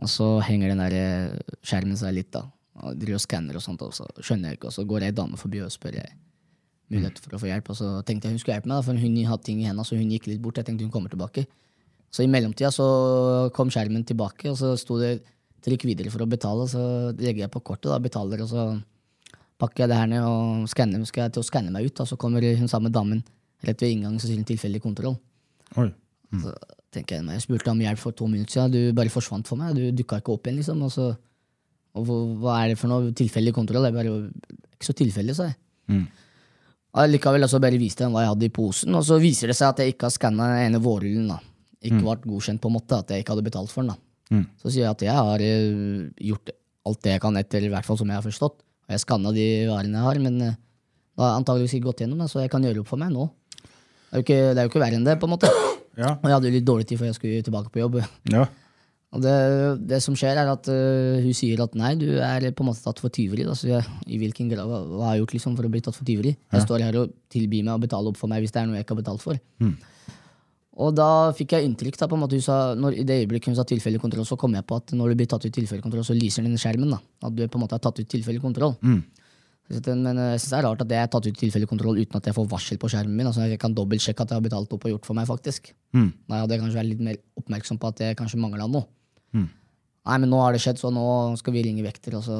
Og 0.00 0.08
så 0.08 0.40
henger 0.40 0.70
den 0.72 0.80
der 0.80 0.94
eh, 0.96 1.56
skjermen 1.60 1.98
seg 2.00 2.14
litt, 2.16 2.30
da. 2.32 2.46
Og 2.80 2.96
driver 2.96 3.18
og 3.18 3.20
skanner 3.20 3.58
og 3.58 3.60
sånt, 3.60 3.82
og 3.84 3.92
så 3.92 4.06
skjønner 4.16 4.48
jeg 4.48 4.56
ikke. 4.56 4.70
Og 4.70 4.72
så 4.72 4.84
går 4.88 5.04
ei 5.04 5.10
dame 5.12 5.36
forbi 5.36 5.60
og 5.60 5.72
spør 5.74 5.98
jeg 5.98 6.14
mulighet 6.90 7.18
for 7.22 7.36
å 7.36 7.40
få 7.42 7.48
hjelp. 7.50 7.70
Og 7.72 7.76
så 7.78 7.88
tenkte 8.06 8.28
jeg 8.28 8.34
hun 8.36 8.42
skulle 8.42 8.56
hjelpe 8.58 8.68
meg, 8.70 8.76
da, 8.80 8.86
for 8.86 8.98
hun 8.98 9.16
hadde 9.30 9.46
ting 9.46 9.60
i 9.62 9.66
hendene, 9.68 9.86
så 9.86 9.96
hun 9.98 10.10
gikk 10.10 10.26
litt 10.30 10.40
bort. 10.42 10.58
Jeg 10.60 10.66
tenkte 10.68 10.86
hun 10.86 10.92
kommer 10.94 11.12
tilbake. 11.12 11.46
Så 12.10 12.24
i 12.24 12.30
mellomtida 12.30 12.72
så 12.74 12.86
kom 13.54 13.70
skjermen 13.70 14.02
tilbake, 14.08 14.50
og 14.50 14.56
så 14.58 14.72
sto 14.80 14.98
det 14.98 15.20
trykk 15.62 15.84
videre 15.86 16.10
for 16.10 16.24
å 16.24 16.28
betale. 16.30 16.64
og 16.66 16.70
Så 16.72 16.82
legger 17.20 17.44
jeg 17.46 17.52
på 17.54 17.62
kortet, 17.62 17.90
da, 17.92 17.98
betaler, 18.02 18.42
og 18.42 18.48
så 18.50 18.64
pakker 19.60 19.84
jeg 19.84 19.90
det 19.92 19.98
her 20.00 20.08
ned 20.10 20.24
og 20.24 20.66
skanner, 20.72 21.04
skal 21.06 21.26
jeg 21.28 21.34
til 21.36 21.42
å 21.44 21.46
skanne 21.46 21.70
meg 21.74 21.86
ut. 21.86 21.94
Da, 22.00 22.06
så 22.08 22.16
kommer 22.18 22.42
hun 22.42 22.68
samme 22.70 22.90
damen 22.90 23.22
rett 23.62 23.80
ved 23.84 23.92
inngangen, 23.94 24.18
så 24.18 24.26
sier 24.30 24.40
hun 24.40 24.48
tilfeldig 24.48 24.80
kontroll. 24.82 25.18
Oi. 25.76 25.90
Så 26.40 26.54
tenker 26.94 27.18
jeg, 27.20 27.26
jeg 27.28 27.42
spurte 27.44 27.70
om 27.70 27.78
hjelp 27.84 27.98
for 28.00 28.16
to 28.16 28.26
minutter 28.26 28.56
siden, 28.56 28.72
du 28.72 28.96
bare 28.96 29.12
forsvant 29.12 29.46
for 29.46 29.60
meg. 29.60 29.76
Du 29.76 29.90
dukka 30.02 30.18
ikke 30.22 30.32
opp 30.34 30.48
igjen, 30.48 30.58
liksom. 30.62 30.80
Og, 30.86 30.90
så, 30.94 31.10
og 31.94 32.06
hva- 32.08 32.38
hva 32.40 32.54
er 32.64 32.72
det 32.72 32.78
for 32.80 32.90
noe 32.90 33.12
tilfeldig 33.14 33.52
kontroll? 33.54 33.86
Jeg 33.86 33.94
bare, 33.94 34.16
ikke 34.74 34.88
så 34.88 34.96
tilfeldig, 34.98 35.36
sa 35.38 35.46
jeg. 35.50 35.58
Mm. 35.92 36.06
Likevel 36.90 37.46
altså 37.46 37.60
bare 37.62 37.78
viste 37.78 38.02
dem 38.02 38.14
hva 38.16 38.24
jeg 38.24 38.32
hadde 38.32 38.46
i 38.48 38.52
posen, 38.54 38.94
og 38.98 39.04
så 39.06 39.20
viser 39.22 39.52
det 39.52 39.56
seg 39.58 39.68
at 39.70 39.82
jeg 39.82 39.94
ikke 39.94 40.08
har 40.08 40.14
skanna 40.14 40.48
den 40.56 40.70
ene 40.70 40.80
vårrullen. 40.82 41.28
Ikke 41.80 41.96
Ikke 41.96 42.06
vært 42.08 42.24
godkjent, 42.26 42.60
på 42.60 42.68
en 42.68 42.74
måte, 42.76 42.98
at 42.98 43.12
jeg 43.14 43.22
ikke 43.22 43.36
hadde 43.36 43.46
betalt 43.46 43.70
for 43.72 43.84
den. 43.84 43.92
da. 43.94 44.34
Mm. 44.34 44.46
Så 44.60 44.72
sier 44.72 44.84
jeg 44.84 44.90
at 44.90 45.04
jeg 45.06 45.14
har 45.14 45.44
eh, 45.44 46.10
gjort 46.30 46.50
alt 46.86 47.00
det 47.06 47.14
jeg 47.14 47.22
kan 47.22 47.38
etter, 47.40 47.64
i 47.66 47.70
hvert 47.72 47.86
fall 47.86 47.98
som 48.00 48.10
jeg 48.10 48.18
har 48.18 48.26
forstått. 48.26 48.58
Og 48.88 48.94
jeg 48.94 49.02
skanna 49.04 49.32
de 49.36 49.46
varene 49.70 49.96
jeg 50.00 50.06
har, 50.08 50.20
men 50.26 50.40
eh, 50.48 50.58
det 51.14 51.24
har 51.24 51.38
antageligvis 51.38 51.76
ikke 51.78 51.88
gått 51.92 52.02
gjennom, 52.04 52.26
så 52.28 52.42
jeg 52.42 52.50
kan 52.52 52.64
gjøre 52.66 52.82
opp 52.82 52.90
for 52.90 53.00
meg 53.00 53.14
nå. 53.14 53.28
Det 53.60 54.10
er 54.10 54.18
jo 54.18 54.26
ikke, 54.26 54.40
det 54.40 54.58
er 54.58 54.66
jo 54.66 54.72
ikke 54.72 54.82
verre 54.82 54.98
enn 54.98 55.06
det, 55.06 55.16
på 55.22 55.28
en 55.30 55.34
måte. 55.36 55.50
Ja. 55.98 56.14
Og 56.16 56.26
jeg 56.26 56.32
hadde 56.36 56.50
jo 56.50 56.54
litt 56.54 56.66
dårlig 56.68 56.86
tid 56.90 57.00
før 57.00 57.08
jeg 57.10 57.16
skulle 57.18 57.46
tilbake 57.46 57.72
på 57.74 57.80
jobb. 57.82 58.00
ja. 58.32 58.44
Det, 59.10 59.34
det 59.90 59.98
som 60.04 60.14
skjer, 60.14 60.38
er 60.38 60.46
at 60.52 60.68
uh, 60.70 61.18
hun 61.18 61.34
sier 61.34 61.58
at 61.64 61.72
nei, 61.74 61.96
du 61.98 62.06
er 62.22 62.44
på 62.54 62.62
en 62.62 62.68
måte 62.68 62.84
tatt 62.84 63.00
for 63.02 63.10
tyveri. 63.10 63.42
Da. 63.42 63.56
Så 63.58 63.66
jeg, 63.66 63.82
I 64.06 64.20
hvilken 64.22 64.52
grad, 64.52 64.68
hva, 64.70 64.84
hva 64.86 65.08
har 65.08 65.16
jeg 65.16 65.24
gjort 65.24 65.34
liksom 65.34 65.56
for 65.58 65.66
å 65.66 65.70
bli 65.72 65.82
tatt 65.82 65.98
for 65.98 66.06
tyveri? 66.06 66.36
Jeg 66.54 66.66
står 66.66 66.84
her 66.86 66.98
og 67.00 67.16
tilbyr 67.32 67.66
meg 67.66 67.74
å 67.74 67.82
betale 67.82 68.12
opp 68.12 68.20
for 68.20 68.30
meg 68.30 68.44
hvis 68.44 68.54
det 68.54 68.62
er 68.62 68.70
noe 68.70 68.78
jeg 68.78 68.86
ikke 68.86 68.94
har 68.94 69.02
betalt 69.02 69.24
for. 69.24 69.40
Og 70.80 70.94
da 70.96 71.08
fikk 71.36 71.56
jeg 71.56 71.66
inntrykk 71.66 71.98
da, 71.98 72.06
på 72.08 72.16
en 72.16 72.22
måte 72.22 72.38
hun 72.38 72.44
sa, 72.44 72.60
når, 72.78 73.00
I 73.02 73.06
det 73.08 73.18
øyeblikket 73.24 73.50
hun 73.50 73.58
sa 73.58 73.66
tilfeldig 73.68 74.00
kontroll, 74.00 74.28
så 74.28 74.38
kom 74.40 74.54
jeg 74.56 74.64
på 74.64 74.78
at 74.78 74.94
når 74.96 75.12
du 75.12 75.18
blir 75.20 75.28
tatt 75.28 75.44
ut 75.44 75.56
tilfeldig 75.58 75.84
kontroll, 75.84 76.06
så 76.06 76.14
lyser 76.16 76.46
den 76.46 76.54
skjermen. 76.60 76.94
da, 76.94 77.00
At 77.26 77.34
du 77.34 77.42
på 77.42 77.58
en 77.58 77.64
måte 77.66 77.76
har 77.76 77.82
tatt 77.82 77.98
ut 77.98 78.08
tilfeldig 78.08 78.40
kontroll. 78.44 78.78
Så 79.70 79.94
Men 79.94 80.18
øh, 80.18 80.32
jeg 80.32 80.40
synes 80.40 80.50
det 80.50 80.58
er 80.58 80.66
rart 80.66 80.80
at 80.82 80.90
jeg 80.90 81.02
er 81.02 81.10
tatt 81.10 81.26
ut 81.26 81.36
tilfeldig 81.38 81.68
kontroll 81.70 81.98
uten 81.98 82.16
at 82.18 82.26
jeg 82.26 82.34
får 82.34 82.46
varsel 82.50 82.78
på 82.78 82.88
skjermen 82.90 83.14
min. 83.14 83.26
altså 83.26 83.46
Jeg 83.46 83.58
kan 83.58 83.74
dobbeltsjekke 83.74 84.22
at 84.22 84.30
jeg 84.30 84.40
har 84.40 84.42
betalt 84.42 84.72
opp 84.72 84.84
og 84.84 84.90
gjort 84.90 85.06
for 85.06 85.14
meg, 85.14 85.28
faktisk. 85.28 85.74
Mm. 85.94 86.08
Da 86.26 86.40
hadde 86.40 86.56
jeg 86.56 86.62
kanskje 86.62 86.80
vært 86.80 86.90
litt 86.90 87.04
mer 87.06 87.20
oppmerksom 87.38 87.78
på 87.78 87.92
at 87.92 88.00
jeg 88.00 88.16
kanskje 88.18 88.40
mangla 88.42 88.66
noe. 88.66 88.86
Nei, 89.36 90.16
men 90.16 90.30
nå 90.32 90.40
har 90.40 90.56
det 90.56 90.62
skjedd, 90.64 90.80
så 90.80 90.90
nå 90.94 91.04
skal 91.38 91.54
vi 91.54 91.62
ringe 91.66 91.84
vekter, 91.84 92.16
og 92.18 92.24
så 92.24 92.36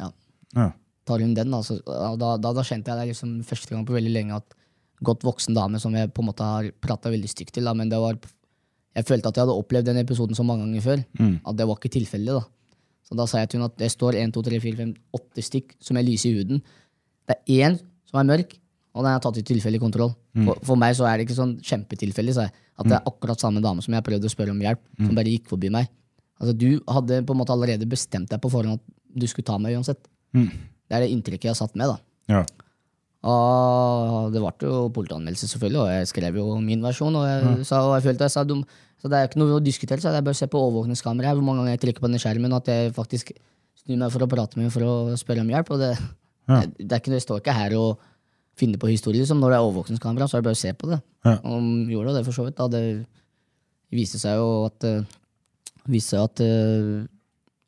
ja, 0.00 0.08
ja. 0.56 0.70
tar 1.06 1.22
hun 1.22 1.34
den. 1.36 1.52
Da, 1.52 1.60
så, 1.66 1.76
ja, 1.84 2.12
da, 2.18 2.34
da, 2.40 2.54
da 2.56 2.64
kjente 2.66 2.90
jeg 2.90 2.98
det 2.98 3.12
liksom 3.12 3.34
første 3.46 3.74
gang 3.74 3.84
på 3.86 3.94
veldig 3.94 4.14
lenge 4.14 4.38
at 4.40 4.56
godt 5.04 5.26
voksen 5.26 5.54
dame 5.54 5.80
som 5.82 5.94
jeg 5.98 6.10
på 6.14 6.22
en 6.22 6.30
måte 6.30 6.46
har 6.46 6.70
prata 6.82 7.10
veldig 7.12 7.30
stygt 7.30 7.54
til, 7.58 7.68
da, 7.68 7.74
men 7.76 7.90
det 7.92 8.00
var 8.00 8.18
jeg 8.92 9.06
følte 9.08 9.30
at 9.30 9.38
jeg 9.38 9.46
hadde 9.46 9.56
opplevd 9.56 9.88
den 9.88 10.00
episoden 10.02 10.36
så 10.36 10.44
mange 10.44 10.66
ganger 10.66 10.84
før. 10.84 11.04
At 11.48 11.56
det 11.56 11.66
var 11.68 11.78
ikke 11.78 11.92
tilfellet. 11.94 12.34
da. 12.36 12.42
Så 13.08 13.16
da 13.16 13.24
sa 13.28 13.40
jeg 13.40 13.52
til 13.52 13.60
hun 13.60 13.68
at 13.68 13.78
det 13.80 13.88
står 13.92 14.18
1, 14.20 14.34
2, 14.34 14.42
3, 14.48 14.58
4, 14.60 14.76
5, 14.82 14.92
8 15.18 15.44
stykk 15.48 15.72
som 15.80 15.96
er 15.96 16.04
lyse 16.06 16.28
i 16.28 16.34
huden. 16.36 16.60
Det 17.28 17.38
er 17.38 17.64
én 17.64 17.78
som 18.08 18.20
er 18.20 18.28
mørk, 18.28 18.52
og 18.92 19.06
den 19.06 19.14
er 19.14 19.22
tatt 19.24 19.40
i 19.40 19.46
tilfeldig 19.48 19.80
kontroll. 19.80 20.12
For, 20.44 20.60
for 20.68 20.80
meg 20.80 20.92
så 20.98 21.06
er 21.08 21.16
det 21.16 21.26
ikke 21.26 21.38
sånn 21.38 21.56
kjempetilfeldig. 21.64 22.36
At 22.44 22.88
det 22.88 22.98
er 22.98 23.08
akkurat 23.08 23.40
samme 23.40 23.64
dame 23.64 23.84
som 23.84 23.96
jeg 23.96 24.04
prøvde 24.04 24.28
å 24.28 24.32
spørre 24.32 24.52
om 24.52 24.60
hjelp, 24.60 24.82
som 25.00 25.16
bare 25.16 25.32
gikk 25.32 25.48
forbi 25.48 25.72
meg. 25.72 25.88
Altså 26.40 26.54
Du 26.58 26.68
hadde 26.88 27.22
på 27.26 27.34
en 27.34 27.40
måte 27.42 27.54
allerede 27.54 27.88
bestemt 27.88 28.30
deg 28.30 28.40
på 28.42 28.50
forhånd 28.52 28.80
at 28.80 28.98
du 29.20 29.26
skulle 29.28 29.46
ta 29.46 29.58
meg 29.60 29.76
uansett. 29.76 30.08
Det 30.88 30.96
er 30.96 31.04
det 31.04 31.12
inntrykket 31.14 31.50
jeg 31.50 31.54
har 31.54 31.60
satt 31.60 31.76
med. 31.78 31.92
da. 31.92 32.38
ja. 32.38 32.44
Og 33.22 34.32
det 34.34 34.40
ble 34.42 34.66
jo 34.66 34.88
politianmeldelse, 34.90 35.46
selvfølgelig, 35.52 35.78
og 35.78 35.90
jeg 35.92 36.08
skrev 36.10 36.38
jo 36.40 36.46
min 36.58 36.82
versjon. 36.82 37.14
Og 37.20 37.28
jeg, 37.28 37.66
sa, 37.68 37.84
og 37.86 37.94
jeg 37.94 38.06
følte 38.08 38.26
jeg 38.26 38.34
sa 38.34 38.42
dum. 38.42 38.64
Så 38.98 39.10
det 39.10 39.18
er 39.18 39.28
ikke 39.28 39.38
noe 39.42 39.58
å 39.58 39.62
diskutere, 39.62 40.02
så 40.02 40.10
jeg 40.14 40.26
bare 40.26 40.38
se 40.38 40.48
på 40.50 40.58
overvåkningskameraet 40.58 41.38
hvor 41.38 41.46
mange 41.46 41.62
ganger 41.62 41.76
jeg 41.76 41.82
trykker 41.84 42.04
på 42.04 42.10
den 42.10 42.22
skjermen, 42.22 42.54
at 42.54 42.70
jeg 42.70 42.90
faktisk 42.96 43.32
snur 43.82 43.98
meg 44.02 44.12
for 44.14 44.26
å 44.26 44.28
prate 44.30 44.58
med 44.58 44.66
henne 44.66 44.74
for 44.74 44.86
å 44.86 45.18
spørre 45.18 45.42
om 45.42 45.54
hjelp. 45.54 45.70
Og 45.74 45.82
det, 45.82 45.92
det, 46.78 46.90
er 46.90 46.98
ikke, 46.98 47.14
det 47.14 47.22
står 47.22 47.42
ikke 47.42 47.56
her 47.56 47.76
og 47.78 48.02
finner 48.58 48.82
på 48.82 48.90
historie. 48.90 49.22
Liksom. 49.22 49.40
Når 49.42 49.54
det 49.54 49.58
er 49.58 49.66
overvåkningskamera, 49.68 50.28
så 50.30 50.38
er 50.38 50.42
det 50.42 50.50
bare 50.50 50.58
å 50.58 50.62
se 50.62 50.74
på 50.78 50.90
det. 50.90 51.00
Ja. 51.26 51.38
Og 51.46 51.94
gjorde 51.94 52.14
det 52.18 52.24
for 52.26 52.38
så 52.38 52.46
vidt. 52.46 52.58
Da. 52.58 52.68
Det 52.74 53.98
viste 54.02 54.22
seg 54.22 54.38
jo 54.38 54.50
at 54.66 54.86
eh, 54.88 55.02
viste 55.90 56.16
seg 56.16 56.26
at 56.28 56.42
uh, 56.44 57.02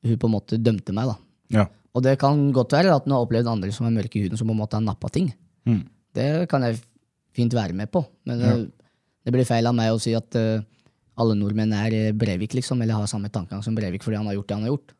hun 0.04 0.20
på 0.20 0.28
en 0.28 0.34
måte 0.34 0.60
dømte 0.60 0.94
meg. 0.96 1.10
da. 1.10 1.16
ja. 1.60 1.66
Og 1.94 2.02
det 2.02 2.16
kan 2.18 2.40
godt 2.50 2.74
være 2.74 2.90
at 2.90 3.04
hun 3.06 3.14
har 3.14 3.22
opplevd 3.22 3.46
andre 3.46 3.70
som 3.70 3.86
er 3.86 3.94
mørke 3.94 4.18
i 4.18 4.24
huden, 4.24 4.38
som 4.38 4.48
på 4.50 4.54
en 4.56 4.58
måte 4.58 4.74
har 4.74 4.82
nappa 4.82 5.06
ting. 5.14 5.28
Mm. 5.62 5.84
Det 6.14 6.26
kan 6.50 6.64
jeg 6.66 6.80
fint 7.34 7.54
være 7.54 7.76
med 7.76 7.86
på. 7.94 8.02
Men 8.26 8.42
ja. 8.42 8.54
det 9.22 9.34
blir 9.34 9.46
feil 9.46 9.70
av 9.70 9.76
meg 9.78 9.92
å 9.94 10.00
si 10.02 10.14
at 10.18 10.34
uh, 10.34 10.64
alle 11.14 11.36
nordmenn 11.38 11.74
er 11.78 12.10
Brevik, 12.18 12.56
liksom, 12.58 12.82
eller 12.82 12.98
har 12.98 13.10
samme 13.10 13.30
tankegang 13.30 13.62
som 13.62 13.76
Brevik 13.78 14.02
fordi 14.02 14.18
han 14.18 14.26
har 14.26 14.34
gjort 14.38 14.50
det 14.50 14.58
han 14.58 14.66
har 14.66 14.74
gjort. 14.74 14.96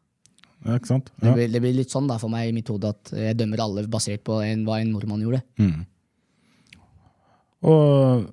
ja 0.69 0.79
ikke 0.79 0.93
sant? 0.93 1.11
Det, 1.19 1.35
blir, 1.35 1.51
det 1.51 1.63
blir 1.65 1.75
litt 1.81 1.95
sånn 1.95 2.07
da 2.11 2.21
for 2.23 2.31
meg 2.33 2.49
i 2.49 2.55
mitt 2.55 2.71
hode 2.71 2.95
at 2.95 3.11
jeg 3.11 3.41
dømmer 3.41 3.65
alle 3.67 3.87
basert 3.91 4.23
på 4.27 4.39
en, 4.47 4.63
hva 4.69 4.79
en 4.79 4.95
nordmann 4.95 5.27
gjorde. 5.27 5.43
Og 7.65 8.29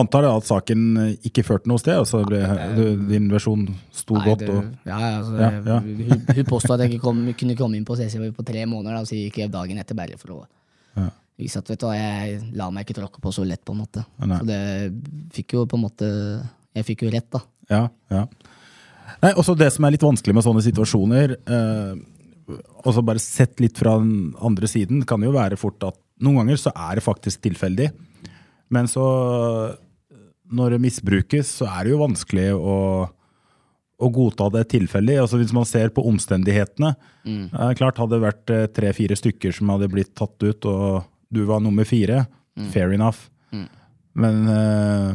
antar 0.00 0.24
jeg 0.26 0.38
at 0.40 0.46
saken 0.48 0.82
ikke 1.28 1.42
førte 1.46 1.68
noe 1.70 1.80
sted? 1.82 1.96
altså 2.00 2.20
ble, 2.26 2.40
Din 3.08 3.28
versjon 3.32 3.66
sto 3.94 4.16
Nei, 4.18 4.24
godt? 4.28 4.44
og, 4.52 4.68
ja, 4.88 4.98
altså, 5.18 5.34
Ja, 5.40 5.50
ja. 5.72 5.78
Hun, 5.84 6.24
hun 6.38 6.48
påstod 6.48 6.74
at 6.76 6.84
jeg 6.86 6.94
ikke 6.96 7.04
kom, 7.08 7.22
kunne 7.38 7.56
komme 7.58 7.78
inn 7.78 7.86
på 7.88 7.96
CCV 7.98 8.30
på 8.36 8.44
tre 8.48 8.64
måneder, 8.70 8.98
da, 9.00 9.04
så 9.08 9.18
gikk 9.18 9.40
jeg 9.42 9.52
dagen 9.54 9.78
etter 9.82 9.98
bare 9.98 10.18
for 10.20 10.36
å 10.36 10.40
Ja. 10.98 11.08
vise 11.38 11.60
at 11.60 11.68
vet 11.70 11.80
du, 11.82 11.86
jeg 11.94 12.38
la 12.58 12.70
meg 12.74 12.86
ikke 12.86 12.98
tråkke 13.00 13.20
på 13.22 13.32
så 13.34 13.44
lett. 13.46 13.64
på 13.64 13.72
en 13.76 13.82
måte. 13.84 14.04
Nei. 14.24 14.38
Så 14.40 14.46
det 14.48 14.62
fikk 15.36 15.52
jo 15.58 15.66
på 15.66 15.76
en 15.78 15.84
måte 15.86 16.08
Jeg 16.74 16.84
fikk 16.84 17.02
jo 17.06 17.10
rett, 17.10 17.28
da. 17.30 17.40
Ja, 17.70 17.82
ja. 18.10 18.24
Nei, 19.22 19.32
også 19.34 19.54
det 19.58 19.72
som 19.74 19.84
er 19.84 19.90
litt 19.96 20.04
vanskelig 20.04 20.34
med 20.36 20.44
sånne 20.44 20.62
situasjoner, 20.62 21.32
eh, 21.48 21.94
også 22.86 23.02
bare 23.04 23.18
sett 23.18 23.58
litt 23.60 23.76
fra 23.80 23.96
den 23.98 24.34
andre 24.40 24.68
siden, 24.70 25.02
kan 25.04 25.20
jo 25.24 25.32
være 25.34 25.56
fort 25.58 25.82
at 25.88 25.96
noen 26.22 26.36
ganger 26.42 26.56
så 26.60 26.70
er 26.74 26.94
det 27.00 27.04
faktisk 27.04 27.40
tilfeldig. 27.42 27.90
Men 28.70 28.86
så, 28.86 29.02
når 30.54 30.74
det 30.74 30.82
misbrukes, 30.82 31.50
så 31.60 31.68
er 31.70 31.86
det 31.86 31.94
jo 31.94 32.00
vanskelig 32.02 32.48
å, 32.56 32.78
å 33.98 34.10
godta 34.14 34.48
det 34.54 34.64
tilfellet. 34.72 35.20
Altså 35.22 35.40
hvis 35.40 35.54
man 35.56 35.68
ser 35.68 35.92
på 35.94 36.04
omstendighetene. 36.08 36.94
Eh, 37.52 37.72
klart 37.78 38.00
Hadde 38.00 38.16
det 38.16 38.24
vært 38.24 38.54
eh, 38.54 38.66
tre-fire 38.72 39.18
stykker 39.18 39.54
som 39.54 39.74
hadde 39.74 39.90
blitt 39.92 40.14
tatt 40.18 40.36
ut, 40.44 40.68
og 40.68 41.08
du 41.28 41.44
var 41.48 41.62
nummer 41.64 41.88
fire, 41.88 42.24
fair 42.72 42.94
enough. 42.96 43.28
Men 44.18 44.46
eh, 44.50 45.10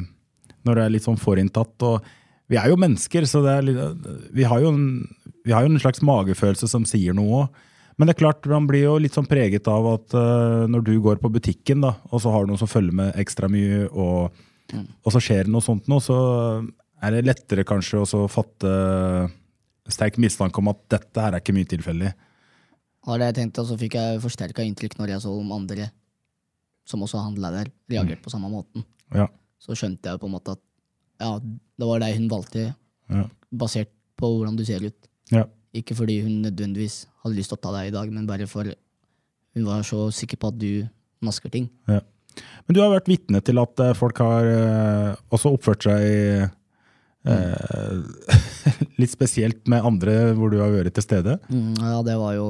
når 0.63 0.77
det 0.77 0.83
er 0.83 0.93
litt 0.95 1.07
sånn 1.07 1.19
forinntatt 1.19 1.87
og 1.87 2.11
Vi 2.51 2.57
er 2.59 2.67
jo 2.69 2.77
mennesker, 2.77 3.25
så 3.25 3.39
det 3.41 3.51
er 3.51 3.63
litt, 3.65 4.07
vi, 4.35 4.43
har 4.45 4.59
jo 4.61 4.69
en, 4.73 4.81
vi 5.47 5.53
har 5.55 5.63
jo 5.63 5.71
en 5.71 5.79
slags 5.79 6.03
magefølelse 6.05 6.67
som 6.69 6.83
sier 6.85 7.15
noe 7.15 7.37
òg. 7.39 7.61
Men 7.97 8.09
det 8.09 8.13
er 8.13 8.19
klart, 8.19 8.45
man 8.51 8.67
blir 8.69 8.83
jo 8.83 8.97
litt 9.01 9.15
sånn 9.15 9.29
preget 9.29 9.69
av 9.71 9.87
at 9.87 10.13
uh, 10.17 10.65
når 10.69 10.83
du 10.85 10.91
går 11.01 11.21
på 11.21 11.31
butikken, 11.33 11.81
da, 11.81 11.93
og 12.11 12.21
så 12.21 12.33
har 12.33 12.43
du 12.43 12.51
noen 12.51 12.61
som 12.61 12.69
følger 12.69 12.97
med 12.99 13.15
ekstra 13.21 13.49
mye, 13.49 13.87
og, 13.89 14.43
og 15.03 15.11
så 15.13 15.21
skjer 15.23 15.45
det 15.47 15.53
noe 15.53 15.61
sånt 15.65 15.87
nå, 15.91 15.99
så 16.03 16.15
er 17.03 17.11
det 17.17 17.25
lettere 17.27 17.65
kanskje 17.67 18.01
å 18.03 18.27
fatte 18.31 18.69
sterk 19.91 20.17
mistanke 20.21 20.61
om 20.61 20.69
at 20.71 20.79
dette 20.93 21.19
her 21.19 21.33
er 21.35 21.41
ikke 21.43 21.55
mye 21.55 21.67
tilfeldig. 21.67 22.13
Og 23.03 23.19
det 23.19 23.27
jeg 23.31 23.35
tenkte, 23.41 23.63
og 23.63 23.67
så 23.67 23.77
fikk 23.79 23.97
jeg 23.99 24.21
forsterka 24.23 24.63
inntrykk 24.63 24.95
når 24.99 25.11
jeg 25.15 25.23
så 25.25 25.33
om 25.35 25.51
andre 25.51 25.89
som 26.87 27.03
også 27.03 27.19
handla 27.23 27.51
der, 27.51 27.71
reagerte 27.91 28.23
på 28.23 28.31
samme 28.31 28.49
måten. 28.51 28.85
Ja. 29.15 29.27
Så 29.59 29.75
skjønte 29.79 30.11
jeg 30.11 30.19
på 30.19 30.27
en 30.29 30.35
måte 30.35 30.55
at 30.55 30.61
ja, 31.23 31.33
det 31.39 31.87
var 31.87 32.01
deg 32.03 32.17
hun 32.17 32.29
valgte, 32.31 32.69
Ja. 33.11 33.25
basert 33.51 33.91
på 34.19 34.29
hvordan 34.31 34.55
du 34.57 34.63
ser 34.65 34.83
ut. 34.83 35.09
Ja. 35.31 35.43
Ikke 35.75 35.95
fordi 35.95 36.21
hun 36.23 36.41
nødvendigvis 36.43 37.05
hadde 37.23 37.35
lyst 37.35 37.51
til 37.51 37.57
å 37.59 37.61
ta 37.63 37.71
deg 37.75 37.91
i 37.91 37.95
dag, 37.95 38.11
men 38.11 38.27
bare 38.27 38.47
for 38.47 38.63
hun 39.53 39.65
var 39.67 39.83
så 39.83 40.07
sikker 40.11 40.39
på 40.39 40.47
at 40.53 40.57
du 40.59 40.87
masker 41.23 41.51
ting. 41.51 41.69
Ja. 41.87 41.99
Men 42.67 42.75
du 42.75 42.81
har 42.83 42.91
vært 42.93 43.09
vitne 43.11 43.41
til 43.43 43.59
at 43.61 43.81
eh, 43.83 43.95
folk 43.97 44.19
har 44.23 44.49
eh, 44.49 45.21
også 45.33 45.51
oppført 45.55 45.87
seg 45.87 46.03
eh, 46.03 46.45
litt 49.01 49.13
spesielt 49.13 49.67
med 49.71 49.85
andre 49.85 50.33
hvor 50.37 50.51
du 50.51 50.59
har 50.61 50.73
vært 50.73 50.95
til 50.97 51.05
stede. 51.05 51.37
Mm, 51.51 51.75
ja, 51.79 52.01
det 52.05 52.17
var 52.19 52.35
jo 52.37 52.49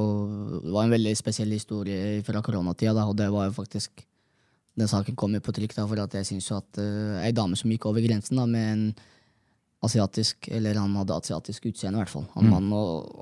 det 0.64 0.74
var 0.74 0.86
en 0.86 0.94
veldig 0.94 1.14
spesiell 1.18 1.54
historie 1.54 2.20
fra 2.26 2.42
koronatida, 2.44 3.06
og 3.06 3.16
det 3.18 3.30
var 3.34 3.50
jo 3.50 3.56
faktisk 3.60 4.04
Den 4.74 4.88
saken 4.90 5.14
kom 5.14 5.30
jo 5.36 5.38
på 5.38 5.52
trykk, 5.54 5.70
da, 5.76 5.84
for 5.86 6.00
at 6.02 6.14
jeg 6.18 6.26
syns 6.26 6.48
jo 6.50 6.56
at 6.58 6.78
uh, 6.82 7.20
ei 7.22 7.30
dame 7.30 7.54
som 7.54 7.70
gikk 7.70 7.84
over 7.86 8.02
grensen 8.02 8.40
da, 8.40 8.42
med 8.42 8.70
en 8.72 8.88
asiatisk 9.86 10.48
Eller 10.50 10.74
han 10.80 10.96
hadde 10.98 11.14
asiatisk 11.14 11.68
utseende, 11.68 11.98
i 11.98 12.02
hvert 12.02 12.10
fall. 12.10 12.24
Han 12.34 12.48
mannen 12.50 12.72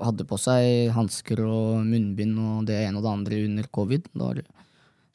hadde 0.01 0.25
på 0.25 0.39
seg 0.41 0.89
hansker 0.95 1.43
og 1.45 1.83
munnbind 1.85 2.39
og 2.39 2.65
det 2.69 2.79
ene 2.87 2.97
og 2.97 3.05
det 3.05 3.11
andre 3.11 3.41
under 3.49 3.67
covid. 3.77 4.07
Da 4.15 4.31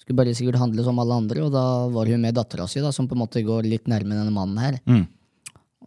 skulle 0.08 0.24
bare 0.24 0.32
sikkert 0.34 0.56
handle 0.62 0.84
som 0.86 0.98
alle 1.02 1.20
andre, 1.20 1.44
og 1.44 1.52
da 1.52 1.62
var 1.92 2.08
hun 2.08 2.22
med 2.24 2.36
dattera 2.38 2.64
si, 2.70 2.80
da, 2.80 2.90
som 2.96 3.08
på 3.08 3.16
en 3.16 3.20
måte 3.26 3.44
går 3.44 3.68
litt 3.68 3.88
nærmere 3.92 4.22
denne 4.22 4.32
mannen 4.32 4.60
her. 4.62 4.78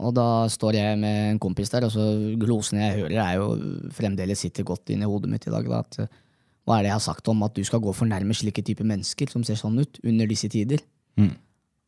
Og 0.02 0.14
da 0.18 0.48
står 0.50 0.78
jeg 0.78 0.98
med 1.02 1.18
en 1.32 1.40
kompis 1.42 1.70
der, 1.74 1.86
og 1.86 1.94
så 1.94 2.06
glosene 2.42 2.86
jeg 2.86 3.00
hører, 3.02 3.18
er 3.22 3.40
jo 3.40 3.90
fremdeles 3.94 4.46
sitter 4.46 4.66
godt 4.66 4.94
inni 4.94 5.10
hodet 5.10 5.30
mitt 5.30 5.46
i 5.46 5.54
dag. 5.54 5.68
Da, 5.68 5.82
at, 5.82 6.00
eh, 6.02 6.22
hva 6.66 6.78
er 6.78 6.86
det 6.86 6.92
jeg 6.92 6.98
har 7.00 7.06
sagt 7.06 7.28
om 7.34 7.44
at 7.46 7.54
du 7.58 7.64
skal 7.66 7.82
gå 7.84 7.94
for 7.94 8.10
nærme 8.10 8.34
slike 8.38 8.64
typer 8.66 8.88
mennesker 8.88 9.30
som 9.30 9.44
ser 9.46 9.60
sånn 9.60 9.78
ut, 9.82 10.00
under 10.06 10.30
disse 10.30 10.50
tider? 10.50 10.82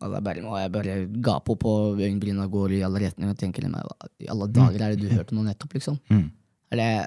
Og 0.04 0.12
da 0.12 0.20
bare, 0.20 0.44
må 0.44 0.58
jeg 0.60 0.74
bare 0.74 1.00
gape 1.24 1.54
opp, 1.56 1.66
og 1.70 2.02
øyenbryna 2.02 2.50
går 2.52 2.78
i 2.78 2.84
alle 2.86 3.06
retninger. 3.06 3.34
Og 3.34 3.40
tenker 3.40 3.70
meg, 3.70 3.86
hva 3.88 4.10
i 4.20 4.30
alle 4.34 4.50
dager 4.52 4.82
er 4.82 4.94
det 4.94 5.06
du 5.06 5.14
hørte 5.14 5.38
nå 5.38 5.46
nettopp, 5.48 5.78
liksom? 5.78 5.98
Mm. 6.12 6.28
Eller 6.74 7.06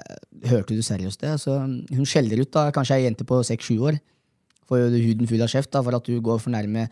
hørte 0.49 0.75
du 0.75 0.81
seriøst 0.81 1.23
det? 1.23 1.35
Så 1.43 1.59
hun 1.61 2.07
skjeller 2.07 2.41
ut, 2.41 2.51
da, 2.55 2.71
kanskje 2.75 2.97
ei 2.97 3.05
jente 3.05 3.27
på 3.27 3.43
seks-sju 3.45 3.77
år. 3.91 3.99
Får 4.67 4.83
jo 4.83 5.01
huden 5.07 5.29
full 5.29 5.43
av 5.45 5.51
kjeft 5.51 5.71
da, 5.73 5.81
for 5.85 5.95
at 5.97 6.07
du 6.07 6.19
går 6.23 6.39
for 6.43 6.53
nærme. 6.53 6.87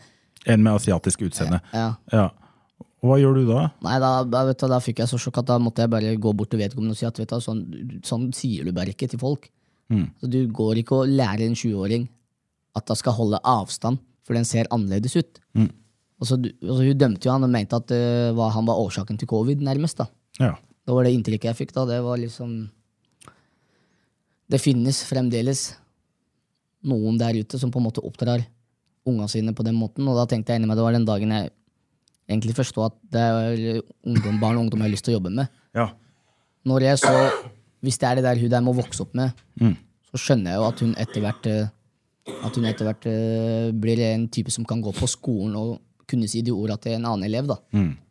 En 0.46 0.62
med 0.62 0.78
asiatisk 0.78 1.26
utseende. 1.28 1.60
Ja. 1.74 1.94
Ja. 2.12 2.26
Hva 3.06 3.18
gjør 3.20 3.36
du 3.36 3.42
da? 3.48 3.66
Nei, 3.84 3.98
da, 4.02 4.10
da, 4.26 4.42
vet 4.48 4.60
du, 4.62 4.66
da 4.72 4.78
fikk 4.82 5.02
jeg 5.02 5.10
så 5.10 5.18
sjokk 5.20 5.42
at 5.42 5.50
da 5.50 5.58
måtte 5.62 5.84
jeg 5.84 5.92
bare 5.92 6.14
gå 6.18 6.32
bort 6.34 6.50
til 6.50 6.60
vedkommende 6.62 6.96
og 6.96 6.98
si 6.98 7.06
at 7.06 7.18
du, 7.20 7.34
sånn, 7.44 7.60
sånn 8.06 8.30
sier 8.34 8.66
du 8.66 8.72
bare 8.74 8.94
ikke 8.94 9.08
til 9.12 9.20
folk. 9.20 9.50
Så 9.92 10.26
du 10.32 10.40
går 10.50 10.80
ikke 10.80 11.02
og 11.04 11.10
lærer 11.12 11.44
en 11.46 11.54
20-åring 11.54 12.08
at 12.76 12.90
hun 12.90 12.98
skal 12.98 13.14
holde 13.14 13.38
avstand, 13.46 14.00
for 14.26 14.34
den 14.34 14.48
ser 14.48 14.66
annerledes 14.74 15.14
ut. 15.20 15.38
Og 16.16 16.26
så, 16.26 16.38
og 16.40 16.72
så 16.72 16.80
Hun 16.82 16.98
dømte 16.98 17.28
jo 17.28 17.34
han 17.34 17.44
og 17.46 17.52
mente 17.52 17.76
at 17.76 17.92
uh, 17.92 18.32
var, 18.36 18.54
han 18.56 18.66
var 18.66 18.80
årsaken 18.80 19.20
til 19.20 19.28
covid, 19.28 19.60
nærmest. 19.62 20.00
da. 20.00 20.08
Ja. 20.40 20.54
Det 20.86 20.94
var 20.94 21.04
det 21.06 21.12
inntrykket 21.14 21.50
jeg 21.50 21.58
fikk. 21.60 21.74
da, 21.76 21.84
Det 21.84 22.00
var 22.02 22.16
liksom 22.18 22.56
Det 24.48 24.60
finnes 24.62 25.02
fremdeles 25.04 25.74
noen 26.84 27.18
der 27.18 27.38
ute 27.38 27.58
som 27.58 27.70
på 27.72 27.80
en 27.80 27.86
måte 27.88 28.02
oppdrar 28.04 28.44
unga 29.06 29.28
sine 29.30 29.54
på 29.54 29.64
den 29.64 29.76
måten. 29.78 30.06
Og 30.08 30.16
da 30.18 30.26
tenkte 30.26 30.52
jeg 30.52 30.60
inni 30.60 30.68
meg 30.68 30.76
det 30.76 30.84
var 30.84 30.92
den 30.96 31.06
dagen 31.06 31.30
jeg 31.30 31.50
egentlig 32.28 32.56
forsto 32.58 32.82
at 32.88 32.96
det 33.14 33.22
er 33.22 33.82
ungdom, 34.04 34.40
barn 34.42 34.56
og 34.58 34.66
ungdom 34.66 34.80
jeg 34.82 34.88
har 34.88 34.94
lyst 34.96 35.04
til 35.06 35.14
å 35.14 35.18
jobbe 35.20 35.30
med. 35.30 35.48
ja. 35.74 35.90
Når 36.66 36.82
jeg 36.82 36.98
så 36.98 37.12
Hvis 37.80 37.98
det 38.02 38.06
er 38.08 38.14
det 38.16 38.24
der 38.24 38.38
hun 38.40 38.50
der 38.50 38.60
må 38.64 38.72
vokse 38.74 39.02
opp 39.04 39.12
med, 39.14 39.30
så 40.10 40.18
skjønner 40.18 40.50
jeg 40.50 40.58
jo 40.58 40.64
at 40.66 40.80
hun 40.82 40.94
etter 40.98 41.20
hvert 41.22 41.46
eh, 41.46 41.68
At 42.42 42.56
hun 42.56 42.64
etter 42.66 42.84
hvert 42.88 43.06
eh, 43.06 43.70
blir 43.70 44.00
en 44.08 44.24
type 44.28 44.50
som 44.50 44.64
kan 44.66 44.80
gå 44.82 44.90
på 44.90 45.06
skolen 45.06 45.54
og 45.54 45.76
kunne 46.10 46.26
si 46.26 46.42
de 46.42 46.50
orda 46.50 46.74
til 46.76 46.96
en 46.96 47.04
annen 47.06 47.24
elev. 47.28 47.46
da. 47.46 47.56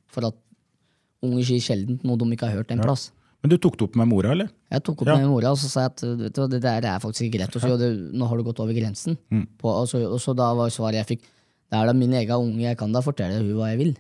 For 0.08 0.24
at 0.30 0.36
unger 1.22 1.44
sier 1.44 1.60
sjelden 1.60 2.00
noe 2.04 2.16
de 2.16 2.30
ikke 2.32 2.48
har 2.48 2.56
hørt 2.62 2.72
en 2.72 2.80
plass. 2.80 3.12
Men 3.46 3.52
du 3.54 3.60
tok 3.62 3.76
det 3.78 3.86
opp 3.86 3.98
med 4.02 4.10
mora, 4.10 4.32
eller? 4.34 4.50
Jeg 4.74 4.82
tok 4.88 5.04
opp 5.04 5.12
Ja. 5.12 5.16
med 5.22 5.30
mora 5.30 5.52
og 5.54 5.60
så 5.62 5.70
sa 5.70 5.84
jeg 5.86 5.92
at 5.94 6.02
vet 6.24 6.34
du, 6.34 6.48
det 6.56 6.62
der 6.64 6.88
er 6.90 7.00
faktisk 7.04 7.28
ikke 7.28 7.38
greit. 7.38 7.56
Og 7.56 7.62
så, 7.62 7.76
det, 7.78 7.90
nå 8.18 8.26
har 8.26 8.42
du 8.42 8.44
gått 8.48 8.62
over 8.64 8.74
grensen. 8.74 9.20
På, 9.62 9.70
og, 9.84 9.86
så, 9.92 10.02
og 10.10 10.18
så 10.24 10.34
da 10.34 10.50
var 10.58 10.74
svaret 10.74 10.98
jeg 11.04 11.12
fikk 11.14 11.28
det 11.70 11.78
er 11.80 11.88
da 11.90 11.94
min 11.98 12.14
egen 12.14 12.36
unge, 12.38 12.62
jeg 12.62 12.78
kan 12.78 12.92
da 12.94 13.02
fortelle 13.06 13.40
hun 13.42 13.54
hva 13.58 13.70
jeg 13.72 13.80
vil. 13.84 13.94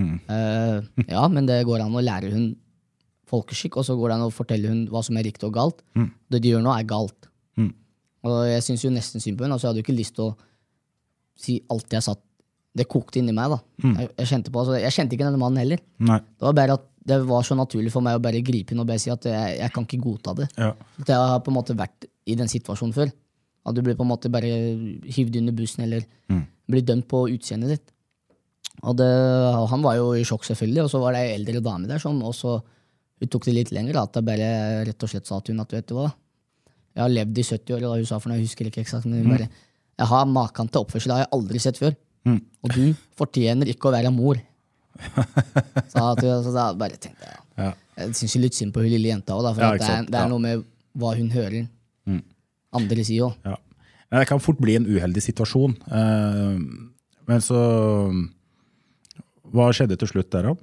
Eh, 0.00 0.76
ja, 1.08 1.24
men 1.32 1.48
det 1.48 1.58
går 1.68 1.82
an 1.84 1.96
å 1.96 2.02
lære 2.04 2.30
hun 2.32 2.46
folkeskikk, 3.30 3.76
og 3.80 3.84
så 3.86 3.96
går 3.98 4.08
det 4.10 4.16
an 4.16 4.24
å 4.28 4.32
fortelle 4.34 4.70
hun 4.72 4.86
hva 4.90 5.02
som 5.06 5.18
er 5.20 5.26
riktig 5.28 5.46
og 5.48 5.54
galt. 5.54 5.82
Det 6.32 6.40
de 6.42 6.52
gjør 6.54 6.64
nå, 6.64 6.72
er 6.76 6.88
galt. 6.88 7.28
Og 8.20 8.34
jeg 8.50 8.64
syns 8.66 8.82
jo 8.84 8.90
nesten 8.92 9.22
synd 9.22 9.38
på 9.38 9.46
henne. 9.46 9.56
Altså, 9.56 9.68
jeg 9.68 9.72
hadde 9.72 9.80
jo 9.80 9.86
ikke 9.86 9.96
lyst 9.96 10.16
til 10.18 10.26
å 10.26 10.34
si 11.40 11.54
alt 11.72 11.94
jeg 11.96 12.04
satt 12.04 12.20
Det 12.76 12.84
kokte 12.86 13.18
inni 13.18 13.32
meg, 13.34 13.50
da. 13.50 13.56
Jeg, 13.82 14.08
jeg, 14.20 14.26
kjente 14.30 14.50
på, 14.54 14.60
altså, 14.60 14.76
jeg 14.78 14.92
kjente 14.94 15.16
ikke 15.16 15.24
denne 15.26 15.40
mannen 15.40 15.58
heller. 15.58 15.80
Nei. 16.06 16.18
Det 16.38 16.44
var 16.46 16.52
bare 16.54 16.76
at 16.76 16.84
det 17.06 17.16
var 17.28 17.44
så 17.46 17.56
naturlig 17.56 17.92
for 17.94 18.04
meg 18.04 18.18
å 18.18 18.22
bare 18.22 18.42
gripe 18.44 18.74
inn 18.74 18.82
og 18.82 18.88
bare 18.88 19.00
si 19.00 19.10
at 19.12 19.24
jeg, 19.24 19.54
jeg 19.60 19.72
kan 19.74 19.86
ikke 19.86 20.02
godta 20.04 20.34
det. 20.42 20.48
Ja. 20.60 20.74
At 21.00 21.12
jeg 21.12 21.30
har 21.32 21.40
på 21.44 21.52
en 21.52 21.56
måte 21.56 21.76
vært 21.78 22.08
i 22.28 22.36
den 22.36 22.50
situasjonen 22.50 22.96
før. 22.96 23.12
At 23.68 23.76
du 23.76 23.80
blir 23.84 23.96
på 23.96 24.04
en 24.04 24.10
måte 24.10 24.32
bare 24.32 24.50
hivd 25.08 25.38
under 25.40 25.56
bussen 25.56 25.84
eller 25.86 26.04
blir 26.70 26.84
dømt 26.86 27.08
på 27.10 27.24
utseendet 27.32 27.74
ditt. 27.74 27.94
Og 28.88 28.96
det, 28.96 29.08
og 29.08 29.66
han 29.72 29.82
var 29.84 29.96
jo 29.98 30.12
i 30.16 30.24
sjokk, 30.24 30.44
selvfølgelig, 30.48 30.84
og 30.86 30.92
så 30.92 31.00
var 31.02 31.16
det 31.16 31.24
ei 31.24 31.32
eldre 31.36 31.60
dame 31.64 31.88
der 31.88 32.00
som 32.00 32.20
også 32.24 32.58
hun 33.20 33.28
tok 33.28 33.48
det 33.48 33.56
litt 33.56 33.72
lenger. 33.76 33.96
Da, 33.96 34.06
at 34.08 34.16
jeg 34.16 34.28
bare 34.28 34.50
rett 34.88 35.04
og 35.04 35.10
slett 35.12 35.28
sa 35.28 35.40
til 35.44 35.56
hun 35.56 35.64
at 35.64 35.74
vet 35.76 35.88
du 35.90 35.96
hva, 35.98 36.06
jeg 36.96 37.02
har 37.04 37.12
levd 37.12 37.40
i 37.40 37.44
70 37.44 37.74
år, 37.76 37.84
og 37.88 37.98
hun 38.00 38.08
sa 38.08 38.20
for 38.20 38.32
noe, 38.32 38.38
jeg 38.40 38.48
husker 38.48 38.70
ikke 38.70 38.84
eksakt, 38.84 39.08
men 39.08 39.20
hun 39.24 39.34
bare 39.34 39.50
jeg 40.00 40.08
har 40.08 40.30
maken 40.32 40.70
til 40.72 40.80
oppførsel 40.80 41.10
det 41.10 41.16
har 41.18 41.26
jeg 41.26 41.32
aldri 41.36 41.60
sett 41.60 41.80
før. 41.80 41.92
Og 42.64 42.72
du 42.72 42.94
fortjener 43.20 43.68
ikke 43.68 43.90
å 43.90 43.92
være 43.92 44.12
mor. 44.14 44.40
Så, 45.90 46.02
at, 46.04 46.20
så 46.44 46.52
da 46.54 46.70
bare 46.78 46.96
tenkte 47.00 47.26
jeg 47.28 47.38
Ja. 47.60 47.72
Jeg 48.00 48.14
syns 48.16 48.34
litt 48.40 48.56
synd 48.56 48.72
på 48.72 48.80
hun 48.80 48.88
lille 48.92 49.10
jenta 49.10 49.34
òg, 49.36 49.50
for 49.54 49.60
Ja, 49.64 49.72
det, 49.76 49.88
er, 49.88 50.06
det 50.08 50.16
er 50.20 50.28
noe 50.32 50.40
med 50.40 50.62
hva 50.96 51.12
hun 51.18 51.28
hører 51.34 51.66
andre 52.72 53.04
sier 53.04 53.26
òg. 53.28 53.34
Ja. 53.44 53.56
Det 54.10 54.26
kan 54.30 54.40
fort 54.42 54.58
bli 54.62 54.76
en 54.78 54.86
uheldig 54.90 55.22
situasjon. 55.22 55.76
Eh, 55.86 56.58
men 57.30 57.42
så 57.44 57.58
Hva 59.50 59.70
skjedde 59.74 59.98
til 59.98 60.10
slutt 60.10 60.30
der, 60.34 60.50
da? 60.50 60.54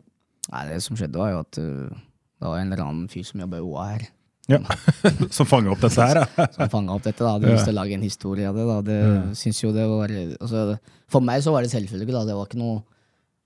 Nei, 0.54 0.62
det 0.70 0.82
som 0.84 0.96
skjedde, 1.00 1.20
var 1.20 1.34
jo 1.34 1.40
at 1.44 1.58
uh, 1.60 1.92
det 2.40 2.48
var 2.48 2.60
en 2.62 2.70
eller 2.72 2.84
annen 2.86 3.10
fyr 3.12 3.26
som 3.28 3.42
jobba 3.44 3.60
i 3.60 3.66
OA 3.68 3.88
her, 3.90 4.06
Ja. 4.48 4.62
Som 5.36 5.44
fanga 5.50 5.74
opp 5.74 5.82
dette 5.84 6.00
her, 6.00 6.22
da? 6.22 6.46
som 6.56 6.70
fanga 6.72 6.94
opp 6.96 7.04
dette. 7.04 7.20
da, 7.20 7.34
Hadde 7.34 7.50
lyst 7.52 7.68
til 7.68 7.76
å 7.76 7.80
lage 7.82 7.98
en 7.98 8.06
historie 8.06 8.48
av 8.48 8.56
det. 8.56 8.64
da, 8.70 8.78
det 8.88 9.00
synes 9.36 9.60
jo 9.60 9.74
det 9.76 9.84
var, 9.92 10.14
altså, 10.40 10.78
For 11.12 11.20
meg 11.28 11.44
så 11.44 11.52
var 11.52 11.68
det 11.68 11.74
selvfølgelig. 11.74 12.14
da, 12.16 12.22
det 12.30 12.38
var 12.38 12.48
ikke 12.48 12.62
noe, 12.62 12.78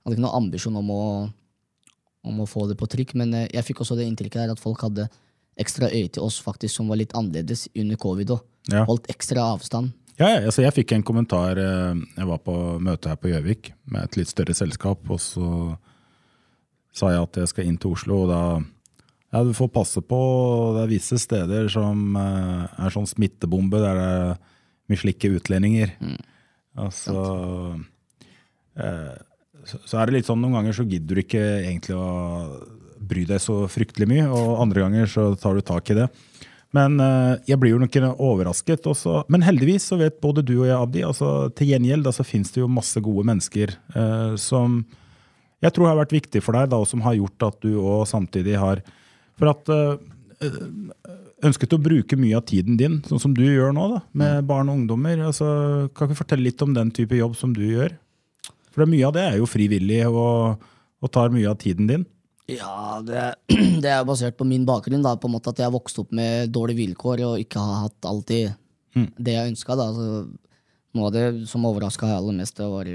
hadde 0.04 0.16
ikke 0.18 0.26
noen 0.26 0.44
ambisjon 0.44 0.78
om 0.82 0.90
å, 0.94 1.04
om 2.28 2.42
å 2.44 2.48
få 2.50 2.68
det 2.70 2.78
på 2.80 2.90
trykk, 2.90 3.16
men 3.22 3.34
eh, 3.38 3.48
jeg 3.54 3.68
fikk 3.72 3.84
også 3.86 3.98
det 4.00 4.08
inntrykket 4.10 4.44
der 4.44 4.54
at 4.56 4.62
folk 4.62 4.82
hadde 4.86 5.08
ekstra 5.62 5.90
øye 5.92 6.10
til 6.10 6.24
oss 6.26 6.40
faktisk 6.42 6.78
som 6.80 6.88
var 6.90 6.98
litt 7.02 7.14
annerledes 7.18 7.68
under 7.76 8.00
covid 8.02 8.38
og 8.38 8.48
Ja. 8.70 8.84
Holdt 8.86 9.08
ekstra 9.10 9.42
avstand. 9.56 9.90
Ja, 10.20 10.28
ja, 10.30 10.42
altså 10.46 10.62
jeg 10.62 10.76
fikk 10.76 10.92
en 10.94 11.02
kommentar 11.04 11.58
eh, 11.58 11.96
Jeg 12.14 12.28
var 12.30 12.38
på 12.46 12.54
møte 12.78 13.10
her 13.10 13.18
på 13.18 13.32
Gjøvik 13.32 13.72
med 13.90 14.04
et 14.04 14.18
litt 14.20 14.30
større 14.30 14.54
selskap, 14.54 15.02
og 15.10 15.18
så 15.20 15.48
sa 16.94 17.10
jeg 17.10 17.24
at 17.24 17.40
jeg 17.42 17.50
skal 17.50 17.66
inn 17.66 17.80
til 17.82 17.96
Oslo, 17.96 18.20
og 18.26 18.30
da 18.30 18.42
Ja, 19.32 19.42
du 19.48 19.54
får 19.56 19.72
passe 19.74 20.02
på, 20.04 20.20
det 20.76 20.84
er 20.84 20.92
visse 20.92 21.18
steder 21.18 21.70
som 21.74 22.18
eh, 22.20 22.68
er 22.86 22.94
sånn 22.94 23.10
smittebombe, 23.10 23.80
der 23.82 23.98
det 23.98 24.08
er 24.12 24.40
mye 24.92 25.00
slike 25.00 25.30
utlendinger. 25.40 25.94
Altså 26.76 27.16
eh, 28.78 29.16
så, 29.68 29.98
er 30.00 30.10
det 30.10 30.20
litt 30.20 30.30
sånn 30.30 30.42
noen 30.42 30.60
ganger 30.60 30.78
så 30.78 30.86
gidder 30.88 31.18
du 31.18 31.24
ikke 31.24 31.44
egentlig 31.62 31.98
å 31.98 32.08
bry 33.12 33.26
deg 33.28 33.42
så 33.44 33.64
fryktelig 33.72 34.08
mye, 34.10 34.28
og 34.30 34.62
andre 34.64 34.86
ganger 34.86 35.10
så 35.10 35.32
tar 35.40 35.58
du 35.58 35.66
tak 35.66 35.90
i 35.92 35.98
det. 35.98 36.08
Men 36.76 36.96
eh, 37.04 37.34
jeg 37.50 37.60
blir 37.60 37.74
jo 37.74 37.82
nok 37.82 37.98
overrasket. 38.14 38.86
Også. 38.88 39.22
Men 39.32 39.44
heldigvis 39.44 39.90
så 39.92 39.98
vet 40.00 40.22
både 40.24 40.44
du 40.46 40.54
og 40.62 40.68
jeg, 40.70 40.78
Abdi, 40.78 41.04
altså 41.04 41.50
til 41.58 41.74
gjengjeld 41.74 42.08
altså, 42.08 42.24
så 42.24 42.32
finnes 42.32 42.54
det 42.54 42.62
jo 42.64 42.72
masse 42.72 43.04
gode 43.04 43.26
mennesker 43.28 43.76
eh, 43.76 44.36
som 44.40 44.80
jeg 45.62 45.76
tror 45.76 45.92
har 45.92 46.00
vært 46.00 46.16
viktig 46.16 46.42
for 46.42 46.58
deg, 46.58 46.72
da, 46.72 46.80
og 46.82 46.90
som 46.90 47.04
har 47.06 47.18
gjort 47.20 47.50
at 47.52 47.60
du 47.62 47.76
òg 47.78 48.08
samtidig 48.10 48.56
har 48.58 48.82
For 49.38 49.52
at 49.52 49.70
eh, 49.74 50.00
ønsket 51.46 51.76
å 51.76 51.82
bruke 51.82 52.18
mye 52.18 52.38
av 52.38 52.46
tiden 52.50 52.78
din, 52.80 53.00
sånn 53.06 53.22
som 53.22 53.36
du 53.36 53.44
gjør 53.44 53.76
nå, 53.76 53.88
da, 53.96 54.00
med 54.18 54.48
barn 54.50 54.72
og 54.72 54.82
ungdommer. 54.82 55.22
Altså, 55.28 55.90
kan 55.98 56.10
du 56.10 56.18
fortelle 56.18 56.48
litt 56.48 56.62
om 56.66 56.74
den 56.78 56.94
type 56.96 57.18
jobb 57.18 57.36
som 57.38 57.54
du 57.58 57.64
gjør? 57.66 57.94
For 58.72 58.88
mye 58.88 59.08
av 59.08 59.16
det 59.18 59.24
er 59.28 59.38
jo 59.42 59.50
frivillig 59.50 60.02
og, 60.08 60.64
og 61.02 61.12
tar 61.14 61.34
mye 61.34 61.50
av 61.52 61.60
tiden 61.62 61.90
din. 61.90 62.06
Ja, 62.52 63.00
det, 63.06 63.26
det 63.84 63.92
er 63.92 64.08
basert 64.08 64.38
på 64.40 64.48
min 64.48 64.66
bakgrunn. 64.68 65.04
da, 65.04 65.16
på 65.20 65.30
en 65.30 65.36
måte 65.36 65.52
At 65.52 65.60
jeg 65.62 65.70
har 65.70 65.76
vokst 65.76 66.00
opp 66.02 66.12
med 66.16 66.52
dårlige 66.56 66.84
vilkår 66.86 67.26
og 67.28 67.44
ikke 67.44 67.60
har 67.64 67.86
hatt 67.88 68.08
alltid 68.08 68.56
det 68.96 69.36
jeg 69.36 69.52
ønska. 69.54 69.78
Noe 69.80 71.08
av 71.08 71.14
det 71.16 71.26
som 71.48 71.68
overraska 71.68 72.10
aller 72.18 72.36
mest, 72.36 72.58
det 72.60 72.68
var 72.68 72.90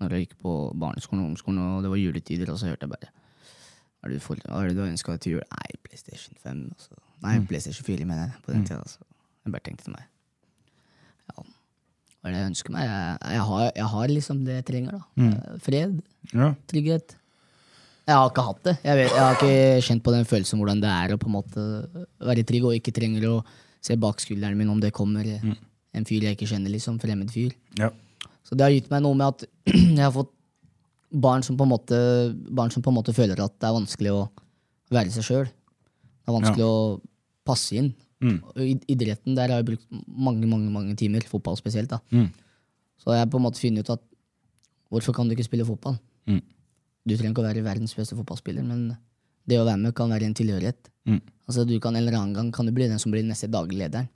når 0.00 0.14
jeg 0.14 0.26
gikk 0.26 0.36
på 0.40 0.52
barneskolen 0.80 1.20
og 1.20 1.26
ungdomsskolen, 1.28 1.60
og 1.60 1.82
det 1.84 1.90
var 1.92 2.00
juletider, 2.00 2.52
og 2.52 2.60
så 2.60 2.70
hørte 2.70 2.86
jeg 2.86 2.94
bare 2.94 3.10
Hva 4.00 4.08
er 4.08 4.14
det 4.14 4.20
du, 4.24 4.46
er 4.48 4.70
det 4.72 4.86
ønska 4.86 5.16
til 5.20 5.34
jul? 5.36 5.42
Nei, 5.52 5.74
PlayStation 5.84 6.38
5. 6.40 6.62
Altså. 6.72 7.00
Nei, 7.20 7.34
PlayStation 7.50 7.84
4, 7.84 8.06
mener 8.08 8.22
jeg. 8.22 8.38
På 8.46 8.54
den 8.54 8.64
tida, 8.64 8.78
altså. 8.80 9.04
Jeg 9.44 9.52
bare 9.52 9.66
tenkte 9.66 9.84
til 9.88 9.96
meg 9.96 10.06
Ja, 11.28 11.44
hva 12.20 12.28
er 12.28 12.34
det 12.34 12.40
jeg 12.42 12.50
ønsker 12.50 12.74
meg? 12.74 12.84
Jeg, 12.84 13.16
jeg, 13.36 13.44
har, 13.48 13.62
jeg 13.76 13.88
har 13.94 14.12
liksom 14.12 14.42
det 14.44 14.58
jeg 14.58 14.66
trenger, 14.68 14.98
da. 14.98 15.02
Mm. 15.16 15.60
Fred 15.64 15.96
Ja. 16.36 16.50
trygghet. 16.68 17.14
Jeg 18.10 18.16
har 18.18 18.28
ikke 18.30 18.44
hatt 18.44 18.62
det. 18.66 18.74
Jeg, 18.84 18.96
vet, 18.98 19.10
jeg 19.14 19.22
har 19.22 19.36
ikke 19.38 19.86
kjent 19.86 20.02
på 20.04 20.12
den 20.12 20.26
følelsen 20.28 20.60
hvordan 20.60 20.80
det 20.82 20.90
er 20.90 21.14
å 21.14 21.18
på 21.20 21.28
en 21.30 21.36
måte 21.36 21.64
være 22.26 22.44
trygg 22.48 22.66
og 22.68 22.74
ikke 22.76 22.92
trenger 22.96 23.26
å 23.30 23.34
se 23.80 23.96
bak 23.96 24.20
skulderen 24.20 24.58
min 24.58 24.68
om 24.72 24.80
det 24.82 24.90
kommer 24.92 25.24
en 25.30 26.04
fyr 26.06 26.26
jeg 26.26 26.36
ikke 26.36 26.48
kjenner, 26.50 26.70
liksom. 26.74 26.98
Fremmed 27.02 27.30
fyr. 27.32 27.54
Ja. 27.78 27.88
Så 28.44 28.56
det 28.58 28.66
har 28.66 28.74
gitt 28.74 28.90
meg 28.92 29.02
noe 29.04 29.16
med 29.16 29.26
at 29.32 29.46
jeg 29.74 30.02
har 30.02 30.12
fått 30.14 30.32
barn 31.10 31.42
som 31.42 31.56
på 31.58 31.64
en 31.66 31.72
måte, 31.72 31.96
barn 32.50 32.70
som 32.70 32.82
på 32.84 32.92
en 32.92 32.98
måte 33.00 33.14
føler 33.16 33.40
at 33.42 33.56
det 33.58 33.66
er 33.70 33.74
vanskelig 33.78 34.12
å 34.14 34.20
være 34.94 35.10
seg 35.14 35.26
sjøl. 35.26 35.48
Det 35.48 36.30
er 36.30 36.36
vanskelig 36.36 36.66
å 36.66 36.76
passe 37.46 37.78
inn. 37.80 37.88
I 38.20 38.74
idretten 38.92 39.34
der 39.34 39.48
har 39.48 39.62
jeg 39.62 39.66
brukt 39.70 39.86
mange 40.06 40.46
mange, 40.46 40.70
mange 40.70 40.96
timer, 40.96 41.20
fotball 41.28 41.56
spesielt. 41.56 41.88
da. 41.88 41.98
Så 43.00 43.14
jeg 43.14 43.18
har 43.22 43.26
på 43.32 43.38
en 43.40 43.46
måte 43.46 43.60
funnet 43.60 43.80
ut 43.86 43.90
at 43.96 44.02
hvorfor 44.92 45.14
kan 45.16 45.28
du 45.28 45.34
ikke 45.34 45.46
spille 45.48 45.64
fotball? 45.64 45.96
Du 46.28 47.16
trenger 47.16 47.32
ikke 47.32 47.40
å 47.42 47.48
være 47.48 47.62
verdens 47.64 47.94
beste 47.96 48.14
fotballspiller, 48.18 48.62
men 48.62 48.96
det 49.48 49.56
å 49.58 49.64
være 49.64 49.80
med 49.80 49.94
kan 49.96 50.10
være 50.12 50.26
en 50.28 50.34
tilhørighet. 50.36 50.90
Altså 51.48 51.64
du 51.66 51.78
kan 51.80 51.96
En 51.96 52.02
eller 52.04 52.18
annen 52.18 52.34
gang 52.36 52.52
kan 52.52 52.66
du 52.66 52.72
bli 52.72 52.86
den 52.86 52.98
som 53.02 53.10
blir 53.10 53.24
neste 53.26 53.48
daglig 53.50 53.78
lederen. 53.80 54.08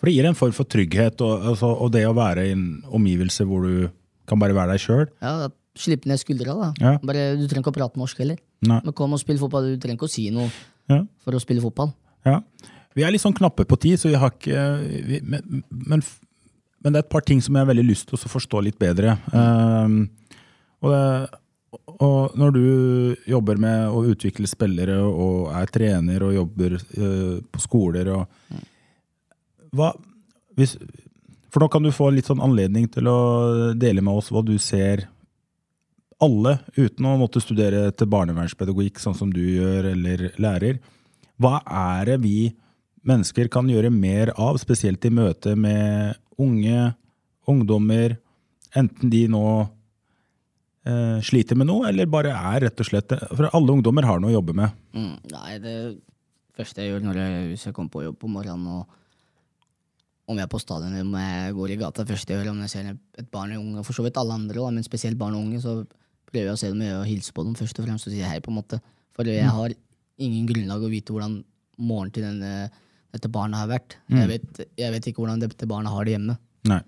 For 0.00 0.06
det 0.08 0.14
gir 0.16 0.26
en 0.26 0.34
form 0.34 0.52
for 0.56 0.64
trygghet, 0.64 1.20
og, 1.20 1.44
altså, 1.52 1.68
og 1.78 1.92
det 1.92 2.06
å 2.08 2.14
være 2.16 2.46
i 2.48 2.52
en 2.56 2.82
omgivelse 2.86 3.44
hvor 3.46 3.62
du 3.66 3.88
kan 4.26 4.38
bare 4.40 4.54
være 4.56 4.72
deg 4.74 4.80
sjøl. 4.82 5.06
Ja, 5.22 5.48
Slippe 5.78 6.08
ned 6.10 6.18
skuldra. 6.18 6.54
da. 6.58 6.68
Ja. 6.82 6.92
Bare, 7.06 7.36
du 7.38 7.44
trenger 7.46 7.62
ikke 7.62 7.70
å 7.70 7.76
prate 7.76 8.00
norsk 8.00 8.18
heller. 8.18 8.38
Nei. 8.66 8.80
Men 8.82 8.92
kom 8.98 9.12
og 9.14 9.20
spill 9.22 9.38
fotball. 9.38 9.68
Du 9.76 9.78
trenger 9.78 9.94
ikke 10.00 10.08
å 10.08 10.10
si 10.10 10.24
noe 10.34 10.48
Ja. 10.90 11.04
for 11.22 11.36
å 11.38 11.38
spille 11.38 11.62
fotball. 11.62 11.92
Ja. 12.26 12.40
Vi 12.98 13.04
er 13.06 13.14
litt 13.14 13.22
sånn 13.22 13.36
knappe 13.36 13.62
på 13.68 13.78
tid, 13.78 14.00
så 14.00 14.10
vi 14.10 14.18
har 14.18 14.32
ikke 14.34 14.62
vi, 15.06 15.20
men, 15.22 15.62
men, 15.70 16.02
men 16.82 16.94
det 16.94 16.98
er 16.98 17.04
et 17.04 17.12
par 17.12 17.22
ting 17.26 17.42
som 17.44 17.54
jeg 17.54 17.62
har 17.62 17.70
veldig 17.70 17.86
lyst 17.86 18.08
til 18.10 18.18
å 18.18 18.30
forstå 18.32 18.62
litt 18.66 18.78
bedre. 18.80 19.14
Um, 19.30 20.00
og, 20.82 20.90
det, 20.90 21.02
og 22.02 22.38
når 22.38 22.56
du 22.56 22.64
jobber 23.30 23.60
med 23.62 23.86
å 23.94 24.02
utvikle 24.10 24.50
spillere 24.50 24.98
og 25.06 25.52
er 25.54 25.70
trener 25.70 26.26
og 26.26 26.34
jobber 26.40 26.78
uh, 26.80 27.38
på 27.54 27.62
skoler 27.62 28.10
og 28.16 28.58
hva, 29.76 29.92
hvis, 30.56 30.78
For 31.52 31.60
nå 31.60 31.68
kan 31.70 31.84
du 31.84 31.92
få 31.92 32.08
litt 32.10 32.26
sånn 32.30 32.40
anledning 32.40 32.86
til 32.90 33.10
å 33.10 33.18
dele 33.76 34.00
med 34.00 34.16
oss 34.16 34.30
hva 34.32 34.40
du 34.42 34.56
ser 34.58 35.06
alle, 36.24 36.56
uten 36.74 37.06
å 37.06 37.18
måtte 37.20 37.38
studere 37.44 37.92
til 37.94 38.08
barnevernspedagogikk, 38.10 38.98
sånn 38.98 39.14
som 39.14 39.30
du 39.30 39.42
gjør, 39.44 39.92
eller 39.92 40.24
lærer. 40.42 40.80
Hva 41.38 41.60
er 41.62 42.08
det 42.08 42.16
vi 42.24 42.38
mennesker 43.08 43.50
kan 43.52 43.68
gjøre 43.70 43.90
mer 43.94 44.32
av, 44.36 44.58
spesielt 44.60 45.04
i 45.08 45.12
møte 45.14 45.54
med 45.58 46.18
unge, 46.38 46.92
ungdommer, 47.48 48.18
enten 48.76 49.10
de 49.12 49.24
nå 49.32 49.44
eh, 50.86 51.18
sliter 51.24 51.58
med 51.58 51.70
noe, 51.70 51.88
eller 51.88 52.10
bare 52.10 52.34
er 52.36 52.66
rett 52.66 52.84
og 52.84 52.88
slett 52.88 53.14
For 53.32 53.48
alle 53.48 53.74
ungdommer 53.74 54.06
har 54.06 54.20
noe 54.20 54.32
å 54.32 54.38
jobbe 54.38 54.56
med. 54.60 54.76
Mm, 54.96 55.14
nei, 55.32 55.58
det 55.64 55.76
første 56.58 56.84
jeg 56.84 56.92
gjør 56.92 57.04
når 57.06 57.20
jeg, 57.22 57.42
hvis 57.52 57.66
jeg 57.68 57.76
kommer 57.76 57.94
på 57.94 58.04
jobb 58.04 58.18
på 58.20 58.30
morgenen, 58.32 58.80
og 58.80 58.94
om 60.28 60.36
jeg 60.36 60.44
er 60.44 60.52
på 60.52 60.60
stadion 60.60 60.92
eller 60.92 61.06
om 61.06 61.14
jeg 61.16 61.54
går 61.56 61.72
i 61.72 61.78
gata, 61.80 62.04
første 62.08 62.34
jeg 62.34 62.42
gjør 62.42 62.52
om 62.52 62.64
jeg 62.66 62.72
ser 62.74 62.90
et 62.92 63.30
barn 63.32 63.52
eller 63.54 63.64
unge, 63.64 63.84
for 63.86 63.96
så 63.96 64.04
vidt 64.04 64.18
alle 64.20 64.36
andre, 64.36 64.66
men 64.68 64.84
spesielt 64.84 65.16
barn 65.20 65.38
og 65.38 65.46
unge, 65.46 65.62
så 65.64 65.78
prøver 66.28 66.50
jeg 66.50 66.56
å 66.56 66.60
se 66.60 66.72
dem 66.74 66.82
og 66.98 67.06
hilse 67.08 67.32
på 67.32 67.44
dem 67.46 67.54
først 67.56 67.78
og 67.80 67.86
fremst 67.86 68.08
og 68.10 68.12
si 68.12 68.20
hei, 68.20 68.40
på 68.44 68.52
en 68.52 68.58
måte. 68.58 68.80
For 69.16 69.28
jeg 69.28 69.48
har 69.48 69.72
ingen 70.20 70.44
grunnlag 70.50 70.84
å 70.84 70.90
vite 70.92 71.14
hvordan 71.14 71.38
morgenen 71.78 72.12
til 72.12 72.26
denne, 72.26 72.52
dette 73.14 73.30
barnet 73.32 73.58
har 73.62 73.70
vært. 73.70 73.96
Jeg, 74.12 74.28
vet, 74.28 74.60
jeg 74.76 74.92
vet 74.94 75.06
ikke 75.10 75.22
hvordan 75.22 75.40
dette 75.42 75.68
barnet 75.70 75.92
har 75.94 76.04
det 76.04 76.14
hjemme. 76.16 76.36
Nei. 76.68 76.80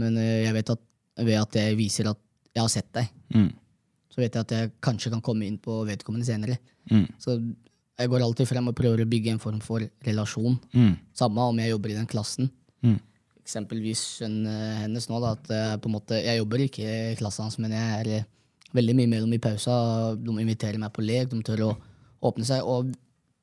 Men 0.00 0.16
eh, 0.20 0.42
jeg 0.46 0.54
vet 0.56 0.72
at 0.76 0.82
ved 1.26 1.38
at 1.40 1.56
jeg 1.56 1.76
viser 1.78 2.10
at 2.12 2.20
jeg 2.56 2.62
har 2.64 2.72
sett 2.72 2.90
deg, 2.96 3.12
Mm. 3.34 3.48
så 4.12 4.20
vet 4.22 4.36
jeg 4.36 4.44
at 4.46 4.52
jeg 4.54 4.70
kanskje 4.84 5.10
kan 5.10 5.20
komme 5.24 5.44
inn 5.48 5.56
på 5.58 5.80
vedkommende 5.88 6.24
senere. 6.28 6.58
Mm. 6.90 7.08
Så 7.18 7.34
jeg 7.98 8.08
går 8.12 8.22
alltid 8.22 8.46
frem 8.48 8.68
og 8.70 8.76
prøver 8.78 9.02
å 9.02 9.08
bygge 9.08 9.32
en 9.32 9.40
form 9.42 9.58
for 9.64 9.82
relasjon. 10.06 10.58
Mm. 10.72 10.92
Samme 11.16 11.42
om 11.50 11.58
jeg 11.58 11.72
jobber 11.72 11.90
i 11.90 11.96
den 11.98 12.06
klassen. 12.06 12.50
Mm. 12.84 13.00
Eksempelvis 13.42 14.04
sønnen 14.20 14.78
hennes 14.84 15.08
nå, 15.10 15.18
da, 15.20 15.34
at 15.34 15.50
en 15.84 15.92
måte, 15.92 16.20
jeg 16.22 16.38
jobber 16.38 16.64
ikke 16.64 16.86
i 16.86 17.16
klassen 17.18 17.46
hans, 17.48 17.58
men 17.58 17.74
jeg 17.74 17.98
er 18.00 18.12
eh, 18.20 18.28
veldig 18.76 18.94
mye 18.98 19.10
med 19.10 19.26
dem 19.26 19.34
i 19.36 19.42
pausa. 19.42 19.76
De 20.16 20.36
inviterer 20.42 20.78
meg 20.80 20.92
på 20.96 21.04
lek, 21.04 21.28
de 21.32 21.42
tør 21.46 21.64
å 21.68 21.72
åpne 22.30 22.46
seg. 22.48 22.62
Og 22.64 22.94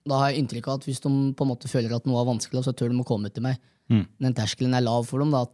da 0.10 0.20
har 0.20 0.32
jeg 0.32 0.44
inntrykk 0.44 0.68
av 0.68 0.82
at 0.82 0.88
hvis 0.88 1.02
de 1.04 1.12
på 1.38 1.46
en 1.46 1.52
måte 1.54 1.70
føler 1.72 1.94
at 1.96 2.08
noe 2.10 2.22
er 2.22 2.28
vanskelig, 2.28 2.64
så 2.66 2.74
tør 2.76 2.92
de 2.92 3.00
å 3.00 3.08
komme 3.08 3.32
til 3.32 3.46
meg. 3.46 3.60
Mm. 3.92 4.06
Den 4.26 4.36
terskelen 4.36 4.76
er 4.76 4.84
lav 4.84 5.06
for 5.08 5.24
dem. 5.24 5.32
da, 5.32 5.46
at 5.48 5.54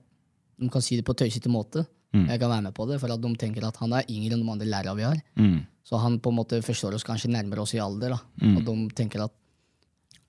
De 0.59 0.69
kan 0.73 0.83
si 0.83 0.97
det 0.99 1.05
på 1.07 1.15
tøysete 1.17 1.51
måte. 1.51 1.85
Jeg 2.09 2.39
kan 2.41 2.49
være 2.49 2.65
med 2.65 2.73
på 2.73 2.87
det, 2.89 2.97
for 2.97 3.13
at 3.13 3.21
de 3.21 3.29
tenker 3.37 3.65
at 3.67 3.77
han 3.77 3.93
er 3.93 4.07
yngre 4.09 4.33
enn 4.33 4.41
de 4.41 4.51
andre 4.51 4.65
lærerne 4.65 4.97
vi 4.97 5.05
har. 5.05 5.19
Mm. 5.37 5.59
Så 5.85 5.99
han 6.01 6.17
på 6.21 6.31
en 6.31 6.39
måte 6.39 6.61
forstår 6.65 6.97
oss 6.97 7.05
kanskje 7.05 7.29
nærmere 7.29 7.61
oss 7.61 7.75
i 7.77 7.81
alder. 7.81 8.15
da. 8.15 8.47
Og 8.55 8.63
de 8.65 8.75
tenker 8.97 9.21
at 9.27 9.35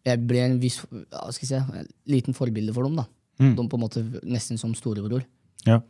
jeg 0.05 0.21
blir 0.29 0.45
en 0.45 0.59
viss, 0.61 0.79
ja, 0.93 1.25
skal 1.33 1.47
jeg 1.47 1.49
si, 1.51 1.79
en 1.81 1.89
liten 2.09 2.37
forbilde 2.37 2.75
for 2.77 2.85
dem. 2.85 3.01
da. 3.01 3.07
De 3.41 3.57
på 3.57 3.79
en 3.79 3.85
måte 3.85 4.05
nesten 4.29 4.61
som 4.61 4.75
storebror. 4.77 5.25
Ja. 5.65 5.81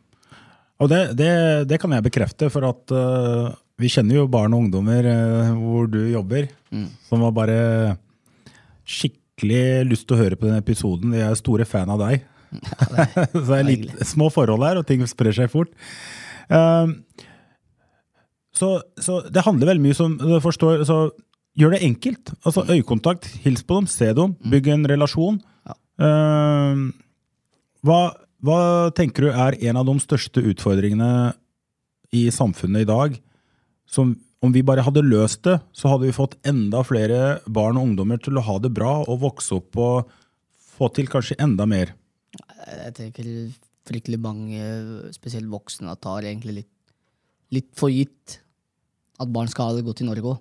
Og 0.81 0.89
det, 0.89 1.01
det, 1.19 1.31
det 1.69 1.79
kan 1.79 1.91
jeg 1.93 2.07
bekrefte, 2.07 2.49
for 2.49 2.65
at 2.65 2.95
uh, 2.95 3.51
vi 3.79 3.91
kjenner 3.91 4.21
jo 4.21 4.29
barn 4.31 4.55
og 4.55 4.65
ungdommer 4.65 5.05
uh, 5.05 5.51
hvor 5.59 5.91
du 5.91 5.99
jobber, 6.09 6.47
som 7.07 7.27
var 7.27 7.35
bare 7.35 7.59
skikkelig 8.91 9.63
lyst 9.89 10.07
til 10.09 10.17
å 10.17 10.21
høre 10.21 10.37
på 10.39 10.49
den 10.49 10.59
episoden. 10.59 11.15
Jeg 11.17 11.27
er 11.29 11.39
store 11.39 11.67
fan 11.69 11.91
av 11.93 12.01
deg. 12.03 12.27
Så 13.31 13.45
det 13.47 13.57
er 13.57 13.67
litt 13.67 13.91
små 14.07 14.27
forhold 14.33 14.65
her, 14.67 14.81
og 14.81 14.87
ting 14.87 15.03
sprer 15.07 15.35
seg 15.35 15.51
fort. 15.53 15.71
Um, 16.51 16.97
så, 18.51 18.81
så 18.99 19.21
det 19.31 19.45
handler 19.45 19.69
veldig 19.69 19.83
mye 19.85 19.95
som 19.95 20.17
du 20.19 20.33
forstår 20.43 20.81
så 20.83 20.97
Gjør 21.59 21.73
det 21.75 21.81
enkelt. 21.83 22.31
Altså 22.47 22.63
Øyekontakt, 22.63 23.27
hils 23.43 23.63
på 23.67 23.81
dem, 23.81 23.87
se 23.91 24.07
dem, 24.15 24.37
bygg 24.47 24.69
en 24.71 24.87
relasjon. 24.87 25.41
Um, 25.99 26.85
hva, 27.83 28.13
hva 28.39 28.59
tenker 28.95 29.27
du 29.27 29.33
er 29.33 29.57
en 29.67 29.79
av 29.81 29.89
de 29.89 29.97
største 29.99 30.43
utfordringene 30.47 31.33
i 32.15 32.23
samfunnet 32.31 32.85
i 32.85 32.87
dag? 32.87 33.17
Som 33.83 34.15
om 34.41 34.53
vi 34.53 34.63
bare 34.65 34.83
hadde 34.85 35.03
løst 35.05 35.43
det, 35.45 35.59
så 35.71 35.91
hadde 35.91 36.07
vi 36.07 36.15
fått 36.17 36.37
enda 36.47 36.81
flere 36.85 37.39
barn 37.45 37.77
og 37.77 37.91
ungdommer 37.91 38.21
til 38.21 38.39
å 38.39 38.45
ha 38.45 38.57
det 38.61 38.73
bra 38.73 38.99
og 39.05 39.21
vokse 39.21 39.53
opp 39.59 39.77
og 39.77 40.13
få 40.77 40.89
til 40.95 41.09
kanskje 41.11 41.37
enda 41.43 41.67
mer. 41.69 41.93
Jeg 42.65 42.95
tenker 42.97 43.27
fryktelig 43.87 44.17
mange, 44.21 44.61
spesielt 45.13 45.49
voksne, 45.51 45.93
tar 46.01 46.25
egentlig 46.25 46.61
litt, 46.61 46.71
litt 47.53 47.69
for 47.77 47.93
gitt 47.93 48.39
at 49.21 49.29
barn 49.29 49.49
skal 49.51 49.69
ha 49.69 49.77
det 49.77 49.85
godt 49.85 50.01
i 50.01 50.07
Norge 50.09 50.33
òg. 50.33 50.39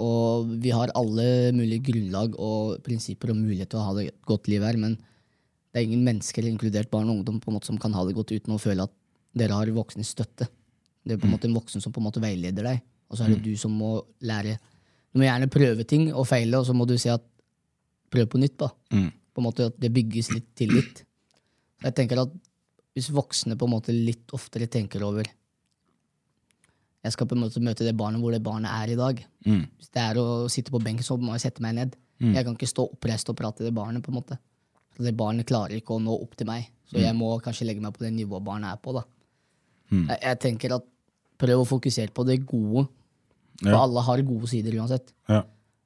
Og 0.00 0.48
vi 0.60 0.72
har 0.76 0.92
alle 0.96 1.52
mulige 1.56 1.86
grunnlag 1.90 2.36
og 2.40 2.80
prinsipper 2.84 3.32
og 3.32 3.40
mulighet 3.40 3.70
til 3.72 3.80
å 3.80 3.86
ha 3.86 3.94
det 3.96 4.10
godt 4.28 4.48
liv 4.52 4.64
her, 4.64 4.76
men 4.80 4.96
det 4.96 5.80
er 5.80 5.88
ingen 5.88 6.04
mennesker, 6.06 6.44
inkludert 6.46 6.90
barn 6.92 7.08
og 7.08 7.18
ungdom, 7.18 7.40
på 7.40 7.50
en 7.50 7.56
måte 7.56 7.68
som 7.68 7.80
kan 7.80 7.92
ha 7.96 8.04
det 8.06 8.16
godt 8.16 8.32
uten 8.32 8.54
å 8.54 8.60
føle 8.60 8.84
at 8.86 8.92
dere 9.34 9.56
har 9.56 9.72
voksnes 9.74 10.12
støtte. 10.14 10.48
Det 11.04 11.16
er 11.16 11.20
på 11.20 11.28
en 11.28 11.34
måte 11.34 11.48
en 11.48 11.56
voksen 11.56 11.82
som 11.82 11.92
på 11.92 12.00
en 12.00 12.06
måte 12.06 12.22
veileder 12.22 12.64
deg, 12.64 12.84
og 13.08 13.16
så 13.18 13.24
er 13.24 13.34
det 13.34 13.42
du 13.44 13.52
som 13.60 13.70
må 13.72 13.96
lære. 14.24 14.56
Du 15.12 15.20
må 15.20 15.26
gjerne 15.28 15.46
prøve 15.52 15.84
ting 15.86 16.08
og 16.14 16.26
feile, 16.26 16.58
og 16.58 16.66
så 16.66 16.74
må 16.74 16.86
du 16.88 16.96
si 16.98 17.08
at 17.12 17.22
prøv 18.10 18.26
på 18.30 18.38
nytt. 18.42 18.56
da. 18.58 18.68
På 19.34 19.42
en 19.42 19.46
måte 19.48 19.66
At 19.66 19.78
det 19.80 19.92
bygges 19.92 20.30
litt 20.34 20.54
tillit. 20.54 21.04
Så 21.80 21.88
jeg 21.90 21.94
tenker 21.94 22.20
at 22.22 22.32
hvis 22.94 23.10
voksne 23.10 23.56
på 23.58 23.66
en 23.66 23.72
måte 23.74 23.90
litt 23.92 24.30
oftere 24.32 24.66
tenker 24.70 25.02
over 25.02 25.24
Jeg 27.04 27.12
skal 27.12 27.26
på 27.26 27.34
en 27.36 27.42
måte 27.42 27.60
møte 27.60 27.84
det 27.84 27.96
barnet 27.98 28.20
hvor 28.22 28.32
det 28.32 28.42
barnet 28.42 28.70
er 28.70 28.92
i 28.94 28.96
dag. 28.96 29.18
Hvis 29.76 29.90
det 29.92 30.00
er 30.00 30.16
å 30.16 30.48
sitte 30.48 30.70
på 30.72 30.80
benken, 30.80 31.04
så 31.04 31.16
må 31.20 31.34
jeg 31.34 31.40
sette 31.48 31.60
meg 31.62 31.74
ned. 31.74 31.96
Jeg 32.34 32.44
kan 32.46 32.54
ikke 32.54 32.70
stå 32.70 32.86
oppreist 32.94 33.28
og 33.28 33.36
prate 33.36 33.58
til 33.58 33.66
det 33.66 33.74
barnet. 33.74 34.02
på 34.02 34.10
en 34.10 34.16
måte. 34.22 34.38
Så 34.96 35.02
det 35.02 35.16
barnet 35.16 35.44
klarer 35.46 35.74
ikke 35.76 35.94
å 35.94 36.00
nå 36.00 36.14
opp 36.22 36.36
til 36.36 36.46
meg, 36.46 36.70
så 36.86 36.96
jeg 37.02 37.14
må 37.18 37.38
kanskje 37.42 37.66
legge 37.66 37.82
meg 37.82 37.92
på 37.92 38.04
det 38.04 38.12
nivået 38.14 38.44
barnet 38.44 38.72
er 38.72 38.76
på. 38.80 38.92
da. 38.94 39.02
Jeg, 40.08 40.18
jeg 40.22 40.38
tenker 40.40 40.74
at 40.76 40.84
prøv 41.44 41.62
å 41.62 41.68
fokusere 41.68 42.12
på 42.16 42.24
det 42.28 42.40
gode, 42.48 42.86
for 43.60 43.70
Ja. 43.70 43.82
alle 43.84 44.02
har 44.02 44.22
gode 44.26 44.48
sider 44.50 44.72
uansett. 44.80 45.12
Ja. 45.30 45.42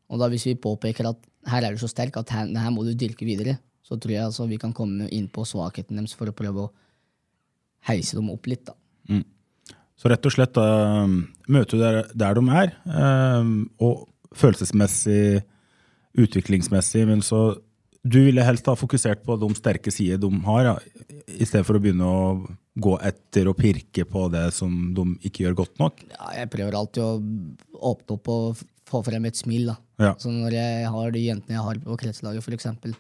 Og 0.09 0.19
da 0.23 0.29
hvis 0.33 0.47
vi 0.49 0.55
påpeker 0.57 1.11
at 1.11 1.19
her 1.51 1.67
er 1.67 1.75
du 1.77 1.83
så 1.83 1.89
sterk 1.91 2.17
at 2.17 2.31
her, 2.33 2.47
det 2.47 2.57
her 2.63 2.71
må 2.73 2.85
du 2.87 2.95
dyrke 2.95 3.27
videre, 3.29 3.59
så 3.85 3.97
tror 4.01 4.13
jeg 4.15 4.25
altså 4.25 4.47
vi 4.49 4.59
kan 4.61 4.73
komme 4.77 5.09
inn 5.13 5.29
på 5.33 5.45
svakheten 5.49 5.97
deres 5.97 6.15
for 6.17 6.29
å 6.31 6.37
prøve 6.37 6.67
å 6.67 6.71
heise 7.89 8.17
dem 8.17 8.31
opp 8.31 8.47
litt. 8.51 8.65
da. 8.69 8.75
Så 9.99 10.07
rett 10.13 10.25
og 10.29 10.31
slett 10.31 10.53
da, 10.55 10.65
møte 11.51 11.75
der, 11.81 12.05
der 12.15 12.35
de 12.39 12.43
er, 12.55 12.69
eh, 12.87 13.49
og 13.83 14.05
følelsesmessig, 14.39 15.43
utviklingsmessig, 16.19 17.03
men 17.09 17.21
så 17.25 17.41
du 18.07 18.21
ville 18.25 18.45
helst 18.47 18.69
ha 18.71 18.77
fokusert 18.79 19.25
på 19.27 19.35
de 19.43 19.49
sterke 19.59 19.91
sider 19.93 20.21
de 20.23 20.31
har, 20.47 20.63
ja, 20.69 20.77
i 21.27 21.45
stedet 21.45 21.67
for 21.67 21.75
å 21.79 21.83
begynne 21.83 22.07
å 22.07 22.21
gå 22.79 22.95
etter 23.05 23.49
og 23.51 23.57
pirke 23.59 24.05
på 24.09 24.27
det 24.33 24.47
som 24.57 24.75
de 24.95 25.05
ikke 25.27 25.45
gjør 25.47 25.57
godt 25.65 25.81
nok. 25.83 26.03
Ja, 26.15 26.29
jeg 26.41 26.51
prøver 26.53 26.77
alltid 26.79 27.03
å 27.05 27.13
åpne 27.93 28.17
opp 28.19 28.31
og 28.35 28.63
få 28.89 29.03
frem 29.05 29.27
et 29.29 29.37
smil. 29.37 29.67
da. 29.73 29.77
Ja. 29.99 30.13
Så 30.21 30.31
når 30.33 30.55
jeg 30.57 30.91
har 30.95 31.11
de 31.15 31.25
jentene 31.25 31.57
jeg 31.59 31.65
har 31.67 31.81
på 31.85 31.97
kretslaget, 32.01 32.45
for 32.45 32.57
eksempel, 32.57 32.95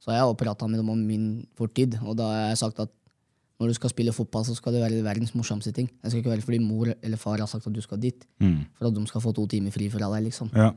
så 0.00 0.12
har 0.12 0.20
jeg 0.22 0.38
prata 0.38 0.68
med 0.70 0.78
dem 0.80 0.90
om 0.92 1.00
min 1.06 1.26
fortid, 1.58 1.98
og 2.04 2.16
da 2.20 2.30
har 2.30 2.48
jeg 2.52 2.62
sagt 2.62 2.80
at 2.86 2.92
når 3.58 3.70
du 3.72 3.74
skal 3.78 3.88
spille 3.90 4.12
fotball, 4.12 4.44
så 4.44 4.54
skal 4.54 4.74
det 4.76 4.82
være 4.84 5.00
verdens 5.04 5.32
morsomste 5.34 5.72
ting. 5.72 5.88
Det 6.02 6.10
skal 6.12 6.20
ikke 6.20 6.34
være 6.34 6.44
fordi 6.44 6.58
mor 6.60 6.90
eller 6.92 7.16
far 7.16 7.40
har 7.40 7.48
sagt 7.48 7.66
at 7.66 7.72
du 7.72 7.80
skal 7.80 7.98
dit, 7.98 8.26
for 8.76 8.88
at 8.90 8.94
de 8.94 9.06
skal 9.08 9.24
få 9.24 9.32
to 9.34 9.46
timer 9.48 9.72
fri 9.72 9.88
fra 9.88 10.10
deg. 10.12 10.26
liksom. 10.28 10.50
Ja, 10.54 10.74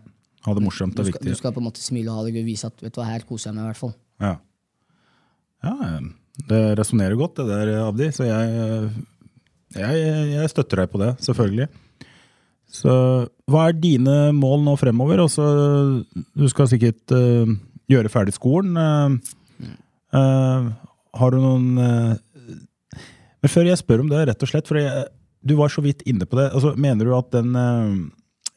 Ha 0.48 0.54
det 0.56 0.64
morsomt 0.64 0.96
og 0.98 1.06
viktig. 1.06 1.28
du 1.28 1.36
skal 1.36 1.52
på 1.52 1.60
en 1.60 1.66
måte 1.68 1.84
smile 1.84 2.08
og 2.14 2.22
ha 2.22 2.24
det 2.24 2.38
gøy, 2.38 2.46
vise 2.48 2.66
at 2.72 2.80
vet 2.82 2.94
du 2.96 3.02
hva, 3.02 3.10
her 3.12 3.26
koser 3.28 3.50
jeg 3.50 3.56
meg 3.58 3.66
i 3.66 3.68
hvert 3.74 3.82
fall. 3.82 3.94
Ja, 4.24 4.38
ja 5.64 6.00
det 6.48 6.64
resonnerer 6.80 7.18
godt, 7.20 7.40
det 7.42 7.48
der, 7.50 7.72
Abdi. 7.88 8.12
Så 8.16 8.28
jeg, 8.28 8.90
Jeg, 9.76 10.04
jeg 10.34 10.50
støtter 10.50 10.82
deg 10.82 10.90
på 10.90 11.02
det, 11.02 11.12
selvfølgelig. 11.22 11.68
Så 12.70 12.94
hva 13.50 13.68
er 13.68 13.78
dine 13.78 14.32
mål 14.38 14.64
nå 14.66 14.76
fremover? 14.78 15.22
Også, 15.26 15.46
du 16.14 16.46
skal 16.50 16.70
sikkert 16.70 17.14
uh, 17.14 17.50
gjøre 17.90 18.10
ferdig 18.14 18.34
skolen. 18.34 18.78
Uh, 18.78 19.70
uh, 20.14 20.70
har 21.20 21.34
du 21.34 21.40
noen 21.42 21.70
Men 23.40 23.50
før 23.50 23.70
jeg 23.70 23.82
spør 23.82 24.04
om 24.04 24.10
det, 24.12 24.26
rett 24.30 24.46
og 24.46 24.52
slett, 24.52 24.70
for 24.70 24.78
jeg, 24.78 25.06
du 25.42 25.56
var 25.58 25.74
så 25.74 25.82
vidt 25.86 26.02
inne 26.10 26.26
på 26.30 26.38
det. 26.38 26.50
Altså, 26.54 26.76
mener 26.78 27.08
du 27.08 27.14
at 27.18 27.30
den 27.34 27.54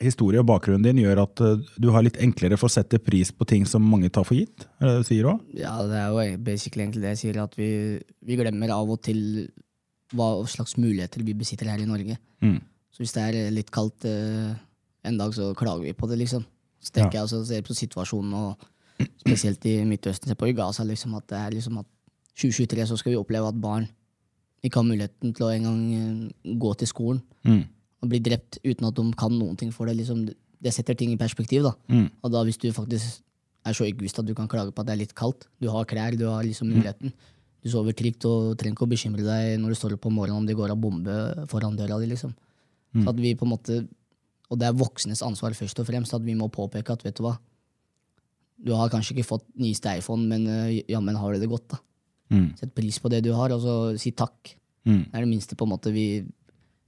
historie 0.02 0.40
og 0.42 0.46
bakgrunnen 0.48 0.82
din 0.84 1.00
gjør 1.04 1.22
at 1.24 1.40
eh, 1.44 1.62
du 1.80 1.88
har 1.94 2.02
litt 2.04 2.18
enklere 2.22 2.58
for 2.60 2.68
å 2.70 2.74
sette 2.74 2.98
pris 3.02 3.30
på 3.32 3.46
ting 3.48 3.64
som 3.68 3.82
mange 3.86 4.10
tar 4.12 4.24
for 4.28 4.36
gitt? 4.38 4.66
Er 4.80 4.86
det 4.88 4.92
det 4.96 5.02
du 5.04 5.08
sier 5.10 5.28
òg? 5.32 5.40
Ja, 5.58 5.74
det 5.88 5.98
er 6.00 6.08
jo 6.12 6.42
basically 6.44 6.84
egentlig 6.84 7.02
det 7.04 7.14
jeg 7.16 7.22
sier, 7.24 7.40
at 7.44 7.54
vi, 7.58 7.70
vi 8.26 8.36
glemmer 8.40 8.74
av 8.74 8.90
og 8.90 9.00
til 9.06 9.22
hva 10.12 10.32
slags 10.50 10.76
muligheter 10.76 11.22
vi 11.24 11.34
besitter 11.38 11.70
her 11.72 11.80
i 11.80 11.88
Norge. 11.88 12.18
Mm. 12.44 12.58
Så 12.92 13.00
hvis 13.00 13.14
det 13.16 13.22
er 13.30 13.54
litt 13.54 13.70
kaldt 13.72 14.04
eh, 14.04 14.52
en 15.08 15.16
dag, 15.18 15.32
så 15.34 15.52
klager 15.56 15.86
vi 15.86 15.94
på 15.96 16.06
det, 16.10 16.18
liksom. 16.20 16.44
Så 16.82 16.92
tenker 16.92 17.16
Ja. 17.16 17.22
jeg 17.22 17.30
også, 17.30 17.44
ser 17.48 17.62
på 17.64 17.74
situasjonen, 17.78 18.34
og 18.34 19.08
spesielt 19.22 19.64
i 19.70 19.78
Midtøsten, 19.88 20.28
ser 20.28 20.36
på 20.38 20.50
i 20.50 20.54
Gaza, 20.58 20.84
liksom, 20.84 21.14
at 21.16 21.26
det 21.30 21.38
er 21.38 21.54
liksom 21.56 21.78
at 21.80 21.86
2023 22.36 22.86
så 22.90 22.96
skal 23.00 23.12
vi 23.14 23.18
oppleve 23.20 23.48
at 23.48 23.58
barn 23.60 23.88
ikke 24.62 24.78
har 24.78 24.86
muligheten 24.86 25.32
til 25.34 25.46
å 25.46 25.50
engang 25.54 25.80
eh, 25.96 26.54
gå 26.58 26.74
til 26.78 26.88
skolen 26.90 27.22
Mm. 27.42 27.64
Og 28.02 28.10
bli 28.10 28.20
drept 28.22 28.58
uten 28.64 28.88
at 28.88 28.96
de 28.98 29.04
kan 29.18 29.34
noen 29.34 29.58
ting 29.58 29.70
for 29.74 29.88
det. 29.88 29.96
Liksom, 30.00 30.24
det 30.26 30.72
setter 30.74 30.98
ting 30.98 31.12
i 31.14 31.20
perspektiv. 31.20 31.62
da. 31.68 31.74
Mm. 31.88 32.08
Og 32.22 32.32
da 32.34 32.42
hvis 32.46 32.58
du 32.58 32.68
faktisk 32.74 33.22
er 33.62 33.76
så 33.78 33.86
egoist 33.86 34.18
at 34.18 34.26
du 34.26 34.34
kan 34.34 34.50
klage 34.50 34.74
på 34.74 34.82
at 34.82 34.88
det 34.88 34.96
er 34.96 35.02
litt 35.04 35.14
kaldt, 35.14 35.46
du 35.62 35.68
har 35.70 35.86
klær, 35.86 36.16
du 36.18 36.26
har 36.26 36.42
liksom 36.42 36.72
muligheten, 36.72 37.14
du 37.62 37.70
sover 37.70 37.94
trygt 37.94 38.26
og 38.26 38.56
trenger 38.58 38.74
ikke 38.74 38.88
å 38.88 38.90
bekymre 38.90 39.22
deg 39.22 39.60
når 39.62 39.70
du 39.70 39.78
står 39.78 39.94
opp 39.94 40.08
om 40.10 40.16
morgenen 40.18 40.42
om 40.42 40.48
det 40.48 40.58
går 40.58 40.74
av 40.74 40.80
bombe 40.82 41.46
foran 41.50 41.78
døra 41.78 42.00
di. 42.02 42.10
liksom. 42.10 42.34
Så 42.92 43.08
at 43.08 43.20
vi 43.22 43.36
på 43.38 43.46
en 43.46 43.54
måte, 43.54 43.88
Og 44.52 44.58
det 44.60 44.66
er 44.68 44.76
voksnes 44.76 45.22
ansvar 45.24 45.54
først 45.56 45.78
og 45.80 45.86
fremst, 45.88 46.12
at 46.12 46.20
vi 46.20 46.34
må 46.36 46.44
påpeke 46.52 46.92
at 46.92 47.02
vet 47.02 47.16
du 47.16 47.22
hva, 47.24 47.38
du 48.60 48.74
har 48.76 48.90
kanskje 48.92 49.14
ikke 49.14 49.24
fått 49.24 49.46
nyeste 49.56 49.88
iPhone, 49.96 50.26
men 50.28 50.44
uh, 50.44 50.82
jammen 50.90 51.16
har 51.16 51.32
du 51.32 51.40
det 51.40 51.48
godt. 51.48 51.72
da. 51.72 51.78
Mm. 52.28 52.50
Sett 52.58 52.74
pris 52.74 52.98
på 53.00 53.08
det 53.08 53.22
du 53.24 53.32
har, 53.32 53.48
og 53.54 53.62
så 53.64 53.76
si 53.96 54.12
takk. 54.12 54.52
Mm. 54.84 55.08
Det 55.08 55.16
er 55.16 55.24
det 55.24 55.30
minste 55.30 55.56
på 55.56 55.64
en 55.64 55.72
måte 55.72 55.92
vi 55.94 56.20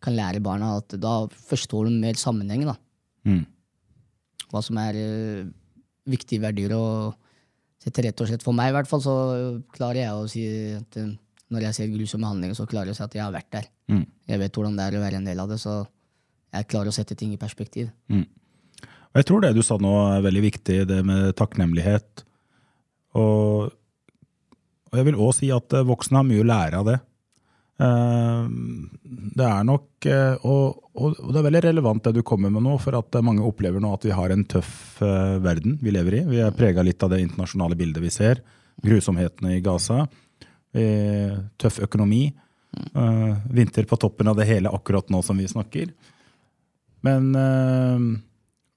kan 0.04 0.16
lære 0.16 0.42
barna, 0.44 0.76
at 0.78 0.96
da 1.00 1.24
forstår 1.48 1.88
de 1.88 1.98
mer 2.02 2.18
sammenheng. 2.20 2.66
da. 2.68 2.76
Mm. 3.24 3.42
Hva 4.52 4.62
som 4.62 4.78
er 4.82 4.98
uh, 5.00 5.52
viktige 6.10 6.44
verdier. 6.44 6.76
og 6.76 7.20
setter 7.84 8.06
rett 8.08 8.20
og 8.22 8.30
slett 8.30 8.44
For 8.44 8.56
meg 8.56 8.70
i 8.70 8.74
hvert 8.78 8.88
fall 8.88 9.02
så 9.04 9.14
klarer 9.74 10.00
jeg 10.00 10.12
å 10.16 10.28
si 10.30 10.44
at 10.72 11.00
uh, 11.00 11.10
når 11.52 11.68
jeg 11.68 11.76
ser 11.76 11.92
grusomme 11.92 12.28
handlinger, 12.30 12.56
så 12.56 12.68
klarer 12.68 12.90
jeg 12.90 12.96
å 12.96 13.00
si 13.00 13.04
at 13.04 13.18
jeg 13.18 13.24
har 13.24 13.34
vært 13.34 13.50
der. 13.52 13.68
Mm. 13.92 14.06
Jeg 14.30 14.40
vet 14.40 14.56
hvordan 14.56 14.78
det 14.78 14.86
er 14.86 14.96
å 14.98 15.04
være 15.04 15.20
en 15.20 15.28
del 15.28 15.42
av 15.42 15.50
det, 15.52 15.60
så 15.62 15.82
jeg 16.54 16.70
klarer 16.70 16.90
å 16.90 16.96
sette 16.96 17.16
ting 17.18 17.34
i 17.34 17.40
perspektiv. 17.40 17.90
Og 19.14 19.20
jeg 19.20 19.28
tror 19.28 19.44
det 19.44 19.52
du 19.54 19.62
sa 19.62 19.76
nå 19.78 19.92
er 20.08 20.24
veldig 20.24 20.42
viktig, 20.42 20.78
det 20.90 21.00
med 21.06 21.34
takknemlighet. 21.38 22.24
Og, 23.20 23.68
og 24.90 24.98
jeg 24.98 25.06
vil 25.06 25.20
òg 25.22 25.34
si 25.36 25.50
at 25.54 25.76
eh, 25.76 25.86
voksne 25.86 26.18
har 26.18 26.26
mye 26.26 26.42
å 26.42 26.48
lære 26.48 26.80
av 26.80 26.88
det. 26.88 26.96
Eh, 27.80 28.44
Det 29.34 29.46
er 29.46 29.64
nok 29.66 30.06
eh, 30.06 30.36
og, 30.46 30.76
og 30.94 31.16
det 31.32 31.40
er 31.40 31.46
veldig 31.48 31.62
relevant 31.64 32.04
det 32.06 32.12
du 32.14 32.22
kommer 32.26 32.52
med 32.54 32.62
nå, 32.62 32.76
for 32.82 32.94
at 32.98 33.16
mange 33.24 33.42
opplever 33.42 33.82
nå 33.82 33.90
at 33.96 34.04
vi 34.06 34.14
har 34.14 34.30
en 34.30 34.44
tøff 34.46 35.00
eh, 35.02 35.38
verden 35.42 35.78
vi 35.82 35.90
lever 35.94 36.20
i. 36.20 36.24
Vi 36.28 36.42
er 36.44 36.54
prega 36.54 36.84
litt 36.86 37.02
av 37.02 37.10
det 37.14 37.22
internasjonale 37.24 37.74
bildet 37.78 38.02
vi 38.04 38.12
ser. 38.14 38.42
Grusomhetene 38.84 39.56
i 39.56 39.62
Gaza. 39.64 40.04
eh, 40.74 41.34
Tøff 41.58 41.80
økonomi. 41.82 42.28
eh, 42.94 43.34
Vinter 43.50 43.84
på 43.90 43.98
toppen 43.98 44.28
av 44.30 44.36
det 44.38 44.46
hele 44.46 44.70
akkurat 44.70 45.10
nå 45.10 45.22
som 45.22 45.38
vi 45.38 45.46
snakker. 45.50 45.90
Men, 47.04 47.34
eh, 47.34 47.98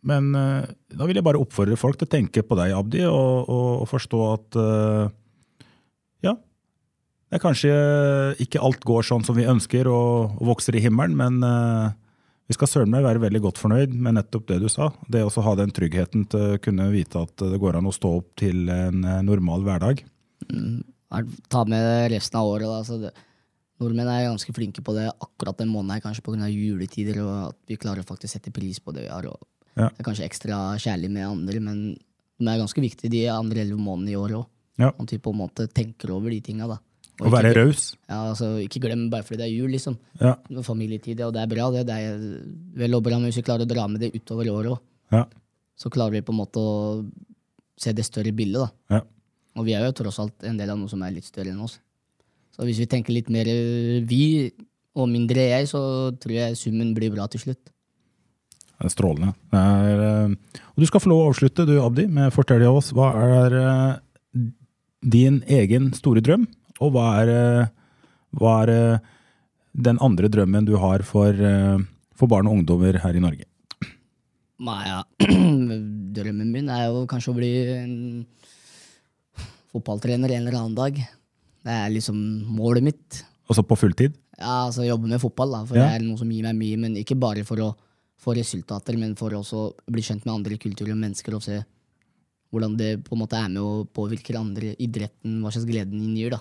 men 0.07 0.35
eh, 0.35 0.65
da 0.97 1.05
vil 1.05 1.15
jeg 1.19 1.25
bare 1.25 1.39
oppfordre 1.41 1.77
folk 1.79 1.97
til 1.97 2.07
å 2.09 2.15
tenke 2.17 2.43
på 2.43 2.57
deg, 2.59 2.73
Abdi, 2.75 3.05
og, 3.05 3.47
og, 3.49 3.85
forstå 3.89 4.19
at 4.33 4.57
eh, 4.61 5.07
det 7.27 7.37
er 7.37 7.43
kanskje 7.43 7.71
ikke 8.43 8.61
alt 8.63 8.85
går 8.87 9.03
sånn 9.03 9.25
som 9.27 9.35
vi 9.35 9.47
ønsker 9.49 9.89
og, 9.91 10.37
og 10.39 10.51
vokser 10.53 10.77
i 10.79 10.83
himmelen, 10.83 11.17
men 11.19 11.41
uh, 11.43 11.91
vi 12.47 12.55
skal 12.55 12.69
søren 12.71 12.91
meg 12.93 13.03
være 13.03 13.19
veldig 13.19 13.41
godt 13.43 13.59
fornøyd 13.59 13.95
med 13.99 14.15
nettopp 14.15 14.45
det 14.47 14.61
du 14.63 14.69
sa. 14.71 14.93
Det 15.11 15.25
å 15.25 15.43
ha 15.43 15.55
den 15.59 15.73
tryggheten 15.75 16.23
til 16.31 16.53
å 16.55 16.59
kunne 16.63 16.87
vite 16.93 17.19
at 17.19 17.43
det 17.43 17.59
går 17.59 17.79
an 17.79 17.89
å 17.89 17.95
stå 17.95 18.13
opp 18.21 18.29
til 18.39 18.69
en 18.71 19.03
eh, 19.03 19.23
normal 19.27 19.65
hverdag. 19.67 20.05
Mm, 20.47 20.85
Ta 21.51 21.63
med 21.67 22.09
resten 22.11 22.39
av 22.39 22.47
året. 22.47 22.67
Da. 22.67 22.79
Så 22.87 23.01
det, 23.01 23.11
nordmenn 23.83 24.09
er 24.11 24.29
ganske 24.29 24.55
flinke 24.55 24.83
på 24.83 24.95
det 24.95 25.09
akkurat 25.11 25.59
den 25.59 25.71
måneden, 25.71 26.03
kanskje 26.03 26.23
pga. 26.23 26.47
juletider, 26.51 27.19
og 27.23 27.35
at 27.49 27.59
vi 27.67 27.79
klarer 27.79 28.03
å 28.03 28.07
faktisk 28.07 28.37
sette 28.37 28.55
pris 28.55 28.79
på 28.79 28.95
det 28.95 29.05
vi 29.05 29.11
har. 29.11 29.27
Ja. 29.27 29.87
Det 29.91 29.99
er 29.99 30.07
kanskje 30.07 30.27
ekstra 30.27 30.61
kjærlig 30.79 31.11
med 31.11 31.27
andre, 31.27 31.63
men 31.63 31.81
de 32.39 32.47
er 32.47 32.63
ganske 32.63 32.83
viktige 32.83 33.11
de 33.11 33.25
andre 33.31 33.65
elleve 33.65 33.79
månedene 33.79 34.15
i 34.15 34.19
året 34.19 34.39
òg. 34.39 34.47
Ja. 34.79 34.93
Vi 35.03 35.19
på 35.19 35.35
en 35.35 35.41
måte 35.41 35.67
tenker 35.67 36.15
over 36.15 36.31
de 36.31 36.39
tinga. 36.43 36.79
Og 37.17 37.27
Å 37.27 37.33
være 37.33 37.53
raus. 37.57 37.95
Ja, 38.05 38.19
altså, 38.29 38.51
ikke 38.61 38.81
glem 38.83 39.07
bare 39.09 39.25
fordi 39.25 39.39
det 39.41 39.47
er 39.47 39.55
jul, 39.55 39.71
liksom. 39.73 39.95
Ja. 40.21 40.35
Familietid, 40.65 41.21
og 41.25 41.33
det 41.33 41.41
er 41.41 41.49
bra. 41.49 41.71
Det, 41.73 41.85
det 41.89 41.95
er 41.97 42.19
vel 42.77 42.93
og 42.97 43.03
bra, 43.07 43.17
men 43.17 43.31
hvis 43.31 43.39
vi 43.41 43.45
klarer 43.47 43.65
å 43.65 43.69
dra 43.71 43.87
med 43.89 44.03
det 44.05 44.11
utover 44.13 44.49
året 44.53 44.75
òg, 44.75 44.79
Ja. 45.15 45.23
så 45.77 45.89
klarer 45.89 46.11
vi 46.13 46.21
på 46.21 46.33
en 46.35 46.41
måte 46.43 46.61
å 46.61 46.75
se 47.77 47.93
det 47.93 48.05
større 48.05 48.33
bildet. 48.37 48.67
da. 48.67 48.97
Ja. 48.97 49.01
Og 49.57 49.65
vi 49.65 49.73
er 49.73 49.85
jo 49.87 49.95
tross 49.97 50.19
alt 50.21 50.43
en 50.45 50.57
del 50.61 50.69
av 50.69 50.77
noe 50.77 50.89
som 50.91 51.01
er 51.01 51.11
litt 51.15 51.25
større 51.25 51.49
enn 51.55 51.63
oss. 51.65 51.79
Så 52.53 52.65
hvis 52.65 52.77
vi 52.81 52.85
tenker 52.89 53.13
litt 53.13 53.29
mer 53.33 53.47
eh, 53.49 54.01
vi 54.05 54.51
og 54.97 55.09
mindre 55.09 55.41
jeg, 55.49 55.67
så 55.69 55.81
tror 56.17 56.33
jeg 56.33 56.57
summen 56.57 56.93
blir 56.97 57.11
bra 57.13 57.25
til 57.29 57.41
slutt. 57.41 57.69
Det 58.77 58.85
er 58.85 58.93
strålende. 58.93 59.33
Det 59.49 59.61
er, 59.61 60.01
eh, 60.05 60.61
og 60.69 60.77
du 60.81 60.85
skal 60.85 61.01
få 61.01 61.09
lov 61.09 61.23
å 61.23 61.29
avslutte, 61.33 61.65
du 61.65 61.79
Abdi, 61.81 62.05
med 62.07 62.29
å 62.29 62.33
fortelle 62.33 62.69
oss 62.69 62.91
hva 62.93 63.09
er 63.17 63.57
eh, 63.57 64.45
din 65.01 65.41
egen 65.47 65.91
store 65.97 66.21
drøm, 66.21 66.45
og 66.83 66.93
hva 66.93 67.05
er, 67.21 67.29
eh, 67.33 67.67
hva 68.37 68.55
er 68.63 68.71
eh, 68.73 68.99
den 69.77 69.99
andre 70.03 70.29
drømmen 70.29 70.65
du 70.65 70.75
har 70.81 71.03
for, 71.05 71.29
eh, 71.33 71.77
for 72.17 72.27
barn 72.31 72.47
og 72.49 72.59
ungdommer 72.59 72.99
her 73.03 73.17
i 73.17 73.23
Norge? 73.23 73.45
Nei, 74.59 74.79
ja. 74.89 75.03
Drømmen 76.17 76.49
min 76.51 76.69
er 76.73 76.87
jo 76.87 77.05
kanskje 77.09 77.29
å 77.33 77.37
bli 77.37 77.51
en 77.75 77.97
fotballtrener 79.73 80.31
en 80.33 80.47
eller 80.47 80.57
annen 80.57 80.77
dag. 80.77 80.97
Det 81.67 81.73
er 81.75 81.91
liksom 81.93 82.17
målet 82.57 82.85
mitt. 82.87 83.21
Altså 83.47 83.63
på 83.67 83.77
fulltid? 83.77 84.15
Ja, 84.37 84.65
altså 84.67 84.85
jobbe 84.85 85.09
med 85.11 85.21
fotball, 85.21 85.53
da, 85.53 85.63
for 85.65 85.77
Ja. 85.77 85.87
det 85.87 86.01
er 86.01 86.05
noe 86.07 86.17
som 86.17 86.29
gir 86.31 86.43
meg 86.43 86.55
mye. 86.57 86.77
Men 86.77 86.97
ikke 86.97 87.17
bare 87.19 87.43
for 87.45 87.57
å 87.61 87.75
få 88.17 88.33
resultater, 88.37 88.97
men 88.97 89.15
for 89.15 89.29
å 89.37 89.41
bli 89.91 90.01
kjent 90.01 90.25
med 90.25 90.33
andre 90.39 90.57
kulturer 90.57 90.91
og 90.93 91.01
mennesker 91.03 91.35
og 91.37 91.43
se 91.45 91.63
hvordan 92.51 92.77
det 92.79 93.03
på 93.03 93.13
en 93.13 93.21
måte 93.21 93.37
er 93.37 93.49
med 93.49 93.61
å 93.61 93.85
påvirke 93.85 94.33
andre 94.39 94.73
idretten, 94.79 95.41
hva 95.43 95.51
slags 95.51 95.67
glede 95.67 95.91
den 95.91 96.15
gir. 96.15 96.31
da. 96.31 96.39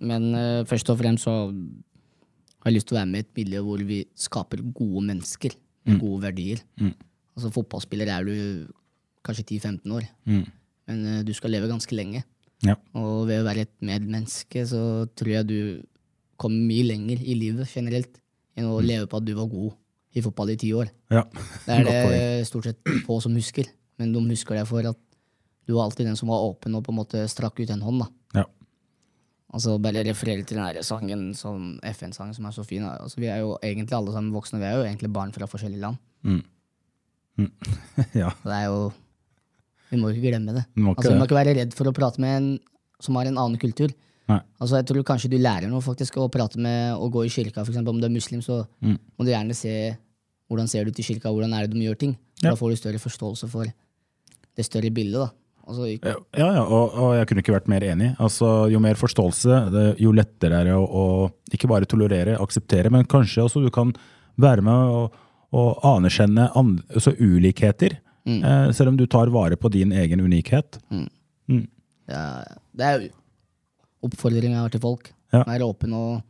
Men 0.00 0.28
uh, 0.34 0.64
først 0.68 0.90
og 0.92 0.98
fremst 1.00 1.24
så 1.26 1.32
har 1.48 2.70
jeg 2.70 2.76
lyst 2.78 2.88
til 2.90 2.96
å 2.96 3.00
være 3.00 3.10
med 3.10 3.22
i 3.22 3.26
et 3.26 3.36
miljø 3.38 3.62
hvor 3.66 3.82
vi 3.86 4.02
skaper 4.18 4.62
gode 4.74 5.06
mennesker 5.12 5.56
Mm. 5.88 6.00
gode 6.02 6.20
verdier. 6.20 6.58
Altså 7.36 7.48
Fotballspiller 7.54 8.10
er 8.12 8.24
du 8.26 8.66
kanskje 9.24 9.44
10-15 9.56 9.92
år, 9.94 10.04
men 10.26 10.98
uh, 11.06 11.22
du 11.24 11.32
skal 11.32 11.50
leve 11.54 11.70
ganske 11.70 11.94
lenge. 11.96 12.24
Ja. 12.66 12.74
Og 12.98 13.28
ved 13.30 13.40
å 13.40 13.46
være 13.46 13.62
et 13.64 13.72
medmenneske 13.80 14.66
så 14.68 15.06
tror 15.16 15.30
jeg 15.32 15.46
du 15.48 15.58
kommer 16.36 16.60
mye 16.68 16.84
lenger 16.84 17.22
i 17.24 17.34
livet 17.38 17.70
generelt 17.72 18.20
enn 18.58 18.66
å 18.68 18.80
leve 18.84 19.06
på 19.08 19.16
at 19.16 19.24
du 19.24 19.32
var 19.38 19.48
god 19.48 19.72
i 20.18 20.20
fotball 20.24 20.50
i 20.52 20.58
ti 20.60 20.72
år. 20.74 20.90
ja. 21.14 21.24
Det 21.66 21.78
er 21.78 21.84
det 22.12 22.46
stort 22.50 22.68
sett 22.68 22.82
få 23.06 23.20
som 23.22 23.32
husker, 23.38 23.64
men 23.98 24.12
de 24.12 24.20
husker 24.28 24.58
deg 24.58 24.66
for 24.68 24.84
at 24.92 24.98
du 25.68 25.72
var 25.76 25.86
alltid 25.88 26.04
den 26.10 26.16
som 26.20 26.28
var 26.28 26.44
åpen 26.44 26.74
og 26.74 26.84
på 26.84 26.92
en 26.92 27.00
måte 27.00 27.24
strakk 27.32 27.60
ut 27.60 27.70
en 27.70 27.80
hånd. 27.86 28.04
da. 28.04 28.42
Ja. 28.42 28.44
Altså 29.54 29.78
Bare 29.80 30.02
referere 30.04 30.42
til 30.44 30.58
den 30.58 30.66
der 30.74 30.82
sangen, 30.84 31.30
sånn 31.34 31.78
FN-sangen 31.94 32.34
som 32.36 32.44
er 32.46 32.52
så 32.52 32.64
fin. 32.68 32.82
Altså, 32.84 33.16
vi 33.16 33.30
er 33.32 33.38
jo 33.40 33.54
egentlig 33.64 33.96
alle 33.96 34.12
sammen 34.12 34.32
voksne, 34.34 34.58
vi 34.60 34.66
er 34.68 34.76
jo 34.76 34.84
egentlig 34.84 35.08
barn 35.14 35.32
fra 35.32 35.46
forskjellige 35.48 35.80
land. 35.80 35.96
ja. 38.18 38.30
Så 38.42 38.48
det 38.50 38.56
er 38.58 38.66
jo 38.66 38.80
Vi 39.90 39.96
må 40.00 40.10
ikke 40.12 40.26
glemme 40.28 40.52
det. 40.56 40.64
Må 40.76 40.92
ikke 40.92 41.00
altså, 41.00 41.14
vi 41.14 41.20
må 41.22 41.24
ikke 41.28 41.38
være 41.38 41.54
redd 41.62 41.72
for 41.76 41.88
å 41.88 41.94
prate 41.96 42.20
med 42.20 42.34
en 42.36 42.48
som 43.00 43.16
har 43.16 43.28
en 43.30 43.38
annen 43.40 43.60
kultur. 43.62 43.92
Nei. 44.28 44.40
Altså, 44.60 44.76
jeg 44.82 44.88
tror 44.90 45.04
kanskje 45.06 45.30
du 45.32 45.38
lærer 45.40 45.70
noe 45.72 45.80
faktisk 45.80 46.18
å 46.20 46.26
prate 46.34 46.60
med 46.60 46.98
å 46.98 47.06
gå 47.14 47.22
i 47.24 47.30
kirka. 47.32 47.62
For 47.62 47.72
eksempel, 47.72 47.94
om 47.94 48.00
du 48.02 48.08
er 48.08 48.12
muslim, 48.12 48.42
så 48.44 48.66
Mm. 48.82 48.98
må 49.16 49.24
du 49.24 49.30
gjerne 49.32 49.54
se 49.56 49.96
hvordan 50.50 50.68
ser 50.68 50.84
du 50.84 50.90
ut 50.90 50.98
i 51.00 51.02
kirka, 51.06 51.30
hvordan 51.32 51.54
er 51.56 51.66
det 51.66 51.72
de 51.78 51.86
gjør 51.86 51.98
ting. 51.98 52.16
Ja. 52.42 52.50
Da 52.50 52.56
får 52.56 52.70
du 52.70 52.76
større 52.76 52.98
forståelse 53.00 53.48
for 53.48 53.64
det 53.64 54.64
større 54.66 54.90
bildet. 54.92 55.14
da. 55.24 55.30
Altså, 55.68 55.86
Ja, 55.92 56.16
ja 56.38 56.64
og, 56.64 56.94
og 56.96 57.14
jeg 57.18 57.28
kunne 57.28 57.44
ikke 57.44 57.54
vært 57.54 57.70
mer 57.70 57.84
enig. 57.84 58.10
Altså, 58.22 58.48
jo 58.72 58.80
mer 58.82 58.98
forståelse, 58.98 59.58
det, 59.74 59.86
jo 60.02 60.12
lettere 60.16 60.62
er 60.62 60.70
det 60.70 60.76
å, 60.76 60.84
å 60.84 61.54
ikke 61.54 61.70
bare 61.70 61.88
tolerere, 61.88 62.38
akseptere, 62.40 62.92
men 62.94 63.08
kanskje 63.08 63.44
også 63.44 63.62
du 63.64 63.70
kan 63.74 63.92
være 64.40 64.64
med 64.64 64.94
og, 64.96 65.18
og 65.58 65.84
anerkjenne 65.96 66.48
and, 66.58 66.80
altså 66.94 67.12
ulikheter, 67.18 67.98
eh, 68.28 68.70
selv 68.76 68.94
om 68.94 68.98
du 69.00 69.06
tar 69.10 69.32
vare 69.34 69.58
på 69.60 69.70
din 69.74 69.92
egen 69.92 70.24
unikhet. 70.24 70.80
det, 72.08 72.16
er, 72.16 72.58
det 72.76 72.88
er 72.88 73.06
har 74.56 74.72
til 74.72 74.80
folk. 74.82 75.12
Ja. 75.34 75.44
Være 75.44 75.68
åpen 75.68 75.92
og 75.92 76.24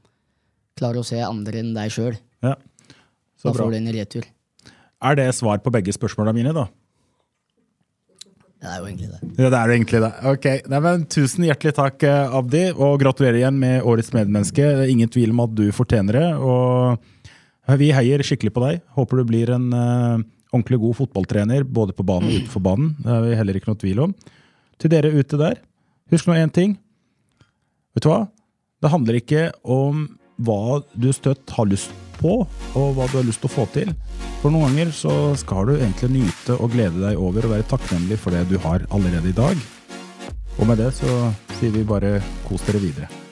Klare 0.78 1.03
å 1.03 1.07
se 1.07 1.18
andre 1.18 1.59
enn 1.62 1.72
deg 1.74 1.91
sjøl. 1.91 2.16
Ja. 2.45 2.55
Da 2.55 3.51
bra. 3.51 3.64
får 3.64 3.72
du 3.74 3.76
en 3.80 3.91
retur. 3.95 4.26
Er 5.03 5.18
det 5.18 5.26
svar 5.34 5.59
på 5.62 5.72
begge 5.74 5.95
spørsmåla 5.95 6.34
mine, 6.36 6.53
da? 6.55 6.68
Det 8.59 8.67
er 8.67 8.81
jo 8.81 8.89
egentlig 8.89 9.09
det. 9.13 9.19
Ja, 9.39 9.51
det 9.53 9.59
er 9.59 9.71
jo 9.71 9.75
egentlig 9.77 10.01
det. 10.03 10.11
Ok, 10.33 10.47
Nei, 10.73 10.79
men 10.83 11.05
Tusen 11.15 11.45
hjertelig 11.47 11.75
takk, 11.77 12.03
eh, 12.09 12.35
Abdi, 12.39 12.63
og 12.75 12.97
gratulerer 12.99 13.39
igjen 13.39 13.61
med 13.61 13.87
Årets 13.87 14.11
medmenneske. 14.17 14.65
Det 14.65 14.87
er 14.87 14.91
ingen 14.91 15.13
tvil 15.15 15.31
om 15.35 15.45
at 15.45 15.55
du 15.55 15.69
fortjener 15.75 16.19
det. 16.19 16.31
og 16.43 17.79
Vi 17.79 17.93
heier 17.95 18.25
skikkelig 18.27 18.55
på 18.57 18.65
deg. 18.65 18.83
Håper 18.99 19.21
du 19.21 19.29
blir 19.29 19.53
en 19.55 19.69
uh, 19.71 20.25
ordentlig 20.51 20.81
god 20.83 20.99
fotballtrener, 21.05 21.63
både 21.63 21.95
på 21.95 22.07
banen 22.09 22.33
og 22.33 22.35
utenfor 22.41 22.67
banen. 22.67 22.97
Det 23.05 23.15
er 23.15 23.25
vi 23.29 23.39
heller 23.39 23.61
ikke 23.61 23.71
noe 23.71 23.83
tvil 23.85 24.03
om. 24.09 24.17
Til 24.79 24.95
dere 24.95 25.15
ute 25.15 25.39
der, 25.39 25.63
husk 26.11 26.27
nå 26.27 26.35
én 26.41 26.51
ting. 26.55 26.75
Vet 27.95 28.07
du 28.07 28.11
hva? 28.11 28.25
Det 28.83 28.91
handler 28.91 29.23
ikke 29.23 29.49
om 29.63 30.07
hva 30.43 30.81
du 30.99 31.11
støtt 31.15 31.55
har 31.55 31.71
lyst 31.71 32.08
på, 32.19 32.41
og 32.75 32.89
hva 32.97 33.07
du 33.11 33.19
har 33.21 33.27
lyst 33.29 33.43
til 33.45 33.51
å 33.51 33.55
få 33.55 33.69
til. 33.75 33.95
For 34.43 34.55
noen 34.55 34.71
ganger 34.71 34.93
så 34.95 35.14
skal 35.39 35.71
du 35.71 35.77
egentlig 35.77 36.12
nyte 36.19 36.59
og 36.59 36.75
glede 36.75 37.03
deg 37.03 37.23
over 37.23 37.47
og 37.47 37.55
være 37.57 37.69
takknemlig 37.71 38.21
for 38.23 38.35
det 38.35 38.45
du 38.51 38.59
har 38.62 38.87
allerede 38.95 39.33
i 39.33 39.39
dag. 39.39 39.64
Og 40.59 40.66
med 40.66 40.83
det 40.83 40.93
så 40.99 41.33
sier 41.59 41.75
vi 41.75 41.87
bare 41.87 42.19
kos 42.47 42.66
dere 42.66 42.83
videre. 42.83 43.28